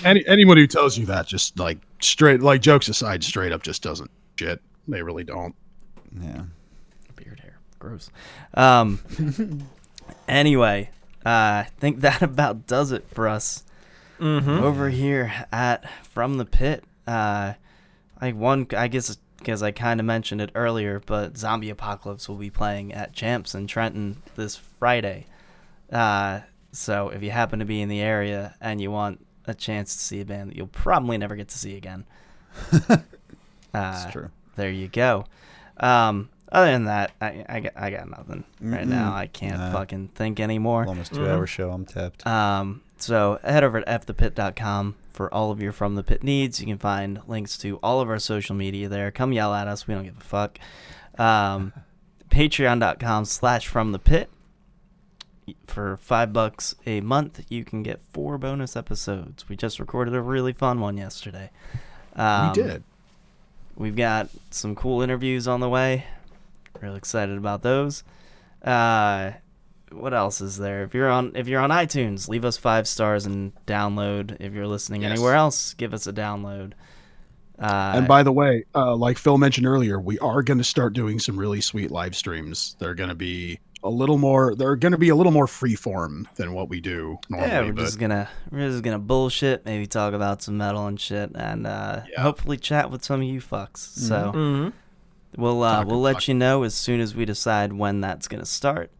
Any 0.04 0.26
anyone 0.26 0.56
who 0.56 0.66
tells 0.66 0.98
you 0.98 1.06
that 1.06 1.26
just 1.28 1.58
like 1.58 1.78
straight 2.06 2.40
like 2.42 2.60
jokes 2.60 2.88
aside, 2.88 3.22
straight 3.24 3.52
up 3.52 3.62
just 3.62 3.82
doesn't 3.82 4.10
shit. 4.38 4.60
They 4.88 5.02
really 5.02 5.24
don't. 5.24 5.54
Yeah. 6.20 6.42
beard 7.16 7.40
hair. 7.40 7.58
Gross. 7.78 8.10
Um. 8.54 9.00
anyway, 10.28 10.90
uh, 11.24 11.28
I 11.64 11.68
think 11.78 12.00
that 12.00 12.22
about 12.30 12.66
does 12.66 12.92
it 12.92 13.08
for 13.10 13.28
us 13.28 13.62
Mm-hmm. 14.18 14.48
over 14.48 14.88
here 14.88 15.30
at 15.52 15.84
From 16.06 16.38
the 16.38 16.46
Pit. 16.46 16.82
Uh, 17.06 17.52
like 18.18 18.34
one, 18.34 18.66
I 18.74 18.88
guess 18.88 19.18
because 19.36 19.62
I 19.62 19.72
kind 19.72 20.00
of 20.00 20.06
mentioned 20.06 20.40
it 20.40 20.50
earlier, 20.54 21.02
but 21.04 21.36
Zombie 21.36 21.68
Apocalypse 21.68 22.26
will 22.26 22.36
be 22.36 22.48
playing 22.48 22.94
at 22.94 23.12
Champs 23.12 23.54
in 23.54 23.66
Trenton 23.66 24.22
this 24.34 24.56
Friday. 24.56 25.26
Uh, 25.92 26.40
so 26.72 27.10
if 27.10 27.22
you 27.22 27.30
happen 27.30 27.58
to 27.58 27.66
be 27.66 27.82
in 27.82 27.90
the 27.90 28.00
area 28.00 28.54
and 28.58 28.80
you 28.80 28.90
want 28.90 29.25
a 29.46 29.54
chance 29.54 29.94
to 29.96 30.02
see 30.02 30.20
a 30.20 30.24
band 30.24 30.50
that 30.50 30.56
you'll 30.56 30.66
probably 30.66 31.18
never 31.18 31.36
get 31.36 31.48
to 31.48 31.58
see 31.58 31.76
again, 31.76 32.04
uh, 33.74 34.10
true. 34.10 34.30
there 34.56 34.70
you 34.70 34.88
go. 34.88 35.24
Um, 35.78 36.30
other 36.50 36.70
than 36.70 36.84
that, 36.84 37.12
I, 37.20 37.44
I, 37.48 37.60
got, 37.60 37.72
I 37.76 37.90
got 37.90 38.08
nothing 38.08 38.44
right 38.60 38.86
now. 38.86 39.12
I 39.14 39.26
can't 39.26 39.58
Nah. 39.58 39.72
fucking 39.72 40.08
think 40.14 40.40
anymore. 40.40 40.86
Almost 40.86 41.14
two 41.14 41.28
hour 41.28 41.46
show. 41.46 41.70
I'm 41.70 41.84
tapped. 41.84 42.26
Um, 42.26 42.82
so 42.96 43.38
head 43.42 43.64
over 43.64 43.80
to 43.80 43.86
fthepit.com 43.86 44.94
for 45.12 45.32
all 45.34 45.50
of 45.50 45.60
your 45.60 45.72
From 45.72 45.96
the 45.96 46.02
Pit 46.02 46.22
needs. 46.22 46.60
You 46.60 46.66
can 46.66 46.78
find 46.78 47.20
links 47.26 47.58
to 47.58 47.78
all 47.82 48.00
of 48.00 48.08
our 48.08 48.18
social 48.18 48.54
media 48.54 48.88
there. 48.88 49.10
Come 49.10 49.32
yell 49.32 49.52
at 49.54 49.66
us. 49.68 49.86
We 49.86 49.94
don't 49.94 50.04
give 50.04 50.16
a 50.18 50.20
fuck. 50.20 50.58
Um, 51.18 51.72
Patreon.com 52.30 53.24
slash 53.24 53.66
From 53.66 53.92
the 53.92 53.98
Pit. 53.98 54.30
For 55.66 55.96
five 55.96 56.32
bucks 56.32 56.74
a 56.86 57.00
month, 57.00 57.44
you 57.48 57.64
can 57.64 57.82
get 57.82 58.00
four 58.00 58.36
bonus 58.38 58.74
episodes. 58.76 59.48
We 59.48 59.56
just 59.56 59.78
recorded 59.78 60.14
a 60.14 60.20
really 60.20 60.52
fun 60.52 60.80
one 60.80 60.96
yesterday. 60.96 61.50
Um, 62.16 62.48
we 62.48 62.54
did. 62.54 62.82
We've 63.76 63.96
got 63.96 64.28
some 64.50 64.74
cool 64.74 65.02
interviews 65.02 65.46
on 65.46 65.60
the 65.60 65.68
way. 65.68 66.04
Real 66.80 66.96
excited 66.96 67.36
about 67.38 67.62
those. 67.62 68.02
Uh, 68.62 69.32
what 69.92 70.12
else 70.14 70.40
is 70.40 70.56
there? 70.58 70.82
If 70.82 70.94
you're 70.94 71.10
on 71.10 71.32
if 71.36 71.46
you're 71.46 71.60
on 71.60 71.70
iTunes, 71.70 72.28
leave 72.28 72.44
us 72.44 72.56
five 72.56 72.88
stars 72.88 73.24
and 73.26 73.52
download. 73.66 74.36
If 74.40 74.52
you're 74.52 74.66
listening 74.66 75.02
Yes. 75.02 75.12
anywhere 75.12 75.34
else, 75.34 75.74
give 75.74 75.94
us 75.94 76.06
a 76.06 76.12
download. 76.12 76.72
Uh, 77.58 77.92
And 77.94 78.08
by 78.08 78.22
the 78.22 78.32
way, 78.32 78.64
uh, 78.74 78.94
like 78.96 79.16
Phil 79.16 79.38
mentioned 79.38 79.66
earlier, 79.66 80.00
we 80.00 80.18
are 80.18 80.42
going 80.42 80.58
to 80.58 80.64
start 80.64 80.92
doing 80.92 81.18
some 81.18 81.38
really 81.38 81.60
sweet 81.60 81.90
live 81.90 82.16
streams. 82.16 82.76
They're 82.78 82.94
going 82.94 83.08
to 83.08 83.14
be 83.14 83.60
a 83.82 83.90
little 83.90 84.18
more. 84.18 84.54
They're 84.54 84.76
going 84.76 84.92
to 84.92 84.98
be 84.98 85.10
a 85.10 85.14
little 85.14 85.32
more 85.32 85.46
free 85.46 85.74
form 85.76 86.26
than 86.36 86.52
what 86.54 86.68
we 86.68 86.80
do 86.80 87.18
normally. 87.28 87.48
yeah, 87.50 87.60
we're 87.62 87.72
but 87.72 87.82
just 87.82 87.98
gonna 87.98 88.28
we're 88.50 88.68
just 88.70 88.82
gonna 88.82 88.98
bullshit, 88.98 89.64
maybe 89.64 89.86
talk 89.86 90.14
about 90.14 90.42
some 90.42 90.56
metal 90.58 90.86
and 90.86 90.98
shit, 91.00 91.30
and 91.34 91.66
uh, 91.66 92.02
Yeah. 92.10 92.22
hopefully 92.22 92.56
chat 92.56 92.90
with 92.90 93.04
some 93.04 93.20
of 93.20 93.26
you 93.26 93.40
fucks. 93.40 93.78
So 93.78 94.32
Mm-hmm. 94.34 95.40
we'll 95.40 95.62
uh, 95.62 95.76
Talk 95.76 95.86
we'll 95.88 96.00
let 96.00 96.16
fuck. 96.16 96.28
you 96.28 96.34
know 96.34 96.62
as 96.62 96.74
soon 96.74 97.00
as 97.00 97.14
we 97.14 97.24
decide 97.24 97.72
when 97.72 98.00
that's 98.00 98.28
gonna 98.28 98.46
start, 98.46 98.90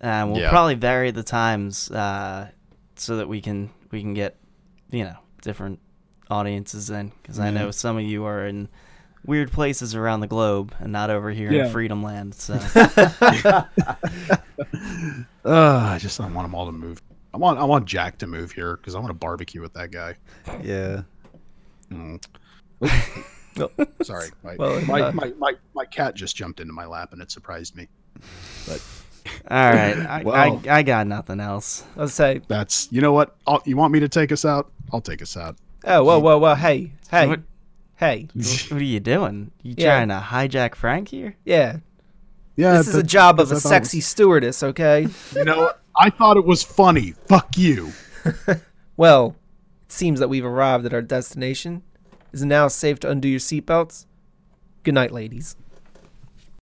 and 0.00 0.32
we'll 0.32 0.40
Yeah. 0.42 0.50
probably 0.50 0.74
vary 0.74 1.10
the 1.12 1.22
times 1.22 1.90
uh, 1.90 2.50
so 2.96 3.16
that 3.16 3.28
we 3.28 3.40
can 3.40 3.70
we 3.90 4.00
can 4.00 4.12
get 4.14 4.36
you 4.90 5.04
know 5.04 5.16
different 5.42 5.78
audiences 6.30 6.90
in 6.90 7.12
because 7.22 7.38
I 7.38 7.50
know 7.50 7.70
some 7.70 7.96
of 7.96 8.02
you 8.04 8.24
are 8.24 8.44
in 8.46 8.68
weird 9.24 9.52
places 9.52 9.94
around 9.94 10.20
the 10.20 10.26
globe 10.26 10.74
and 10.78 10.92
not 10.92 11.10
over 11.10 11.30
here 11.30 11.52
Yeah. 11.52 11.66
in 11.66 11.72
Freedom 11.72 12.02
Land. 12.02 12.34
So 12.34 12.54
uh, 12.54 13.64
I 15.44 15.98
just 16.00 16.18
don't 16.18 16.34
want 16.34 16.46
them 16.46 16.54
all 16.54 16.66
to 16.66 16.72
move. 16.72 17.02
I 17.32 17.36
want 17.36 17.58
I 17.58 17.64
want 17.64 17.86
Jack 17.86 18.18
to 18.18 18.26
move 18.26 18.52
here 18.52 18.76
because 18.76 18.94
I 18.94 18.98
want 18.98 19.10
to 19.10 19.14
barbecue 19.14 19.60
with 19.60 19.72
that 19.74 19.90
guy. 19.90 20.16
Yeah. 20.62 21.02
Mm. 21.92 22.22
Sorry, 24.02 24.28
my, 24.42 24.56
Well, 24.56 24.80
my, 24.86 25.00
uh, 25.02 25.12
my, 25.12 25.32
my, 25.38 25.52
my 25.74 25.84
cat 25.84 26.14
just 26.14 26.34
jumped 26.36 26.60
into 26.60 26.72
my 26.72 26.86
lap 26.86 27.12
and 27.12 27.20
it 27.20 27.30
surprised 27.30 27.76
me. 27.76 27.88
But 28.66 28.82
all 29.50 29.70
right, 29.72 29.96
I, 29.98 30.22
Well- 30.24 30.62
I 30.66 30.78
I 30.78 30.82
got 30.82 31.06
nothing 31.06 31.40
else. 31.40 31.84
Let's 31.96 32.14
say, 32.14 32.40
that's 32.48 32.88
you 32.90 33.00
know 33.00 33.12
what? 33.12 33.36
I'll, 33.46 33.62
you 33.64 33.76
want 33.76 33.92
me 33.92 34.00
to 34.00 34.08
take 34.08 34.32
us 34.32 34.44
out? 34.44 34.70
I'll 34.92 35.00
take 35.00 35.20
us 35.22 35.36
out. 35.36 35.56
oh, 35.84 36.02
whoa, 36.04 36.18
whoa, 36.18 36.38
whoa, 36.38 36.54
hey, 36.54 36.92
hey, 37.10 37.26
What- 37.28 37.40
hey, 38.00 38.26
What 38.34 38.72
are 38.72 38.82
you 38.82 38.98
doing? 39.00 39.52
You 39.62 39.74
Yeah. 39.78 40.04
trying 40.04 40.08
to 40.08 40.26
hijack 40.26 40.74
Frank 40.74 41.08
here? 41.08 41.36
yeah. 41.44 41.76
Yeah, 42.56 42.76
This 42.78 42.88
is 42.88 42.94
a 42.96 43.02
job 43.02 43.38
of 43.40 43.50
a 43.52 43.60
sexy 43.60 43.98
was- 43.98 44.06
stewardess, 44.06 44.62
okay? 44.62 45.06
you 45.36 45.44
know. 45.44 45.72
I 45.96 46.10
thought 46.10 46.36
it 46.36 46.44
was 46.44 46.62
funny. 46.62 47.14
Fuck 47.28 47.56
you. 47.56 47.92
Well, 48.96 49.34
it 49.86 49.92
seems 49.92 50.20
that 50.20 50.28
we've 50.28 50.44
arrived 50.44 50.84
at 50.84 50.92
our 50.92 51.00
destination. 51.00 51.82
Is 52.32 52.42
it 52.42 52.46
now 52.46 52.68
safe 52.68 53.00
to 53.00 53.08
undo 53.10 53.28
your 53.28 53.40
seatbelts? 53.40 54.04
Good 54.82 54.92
night, 54.92 55.10
ladies. 55.10 55.56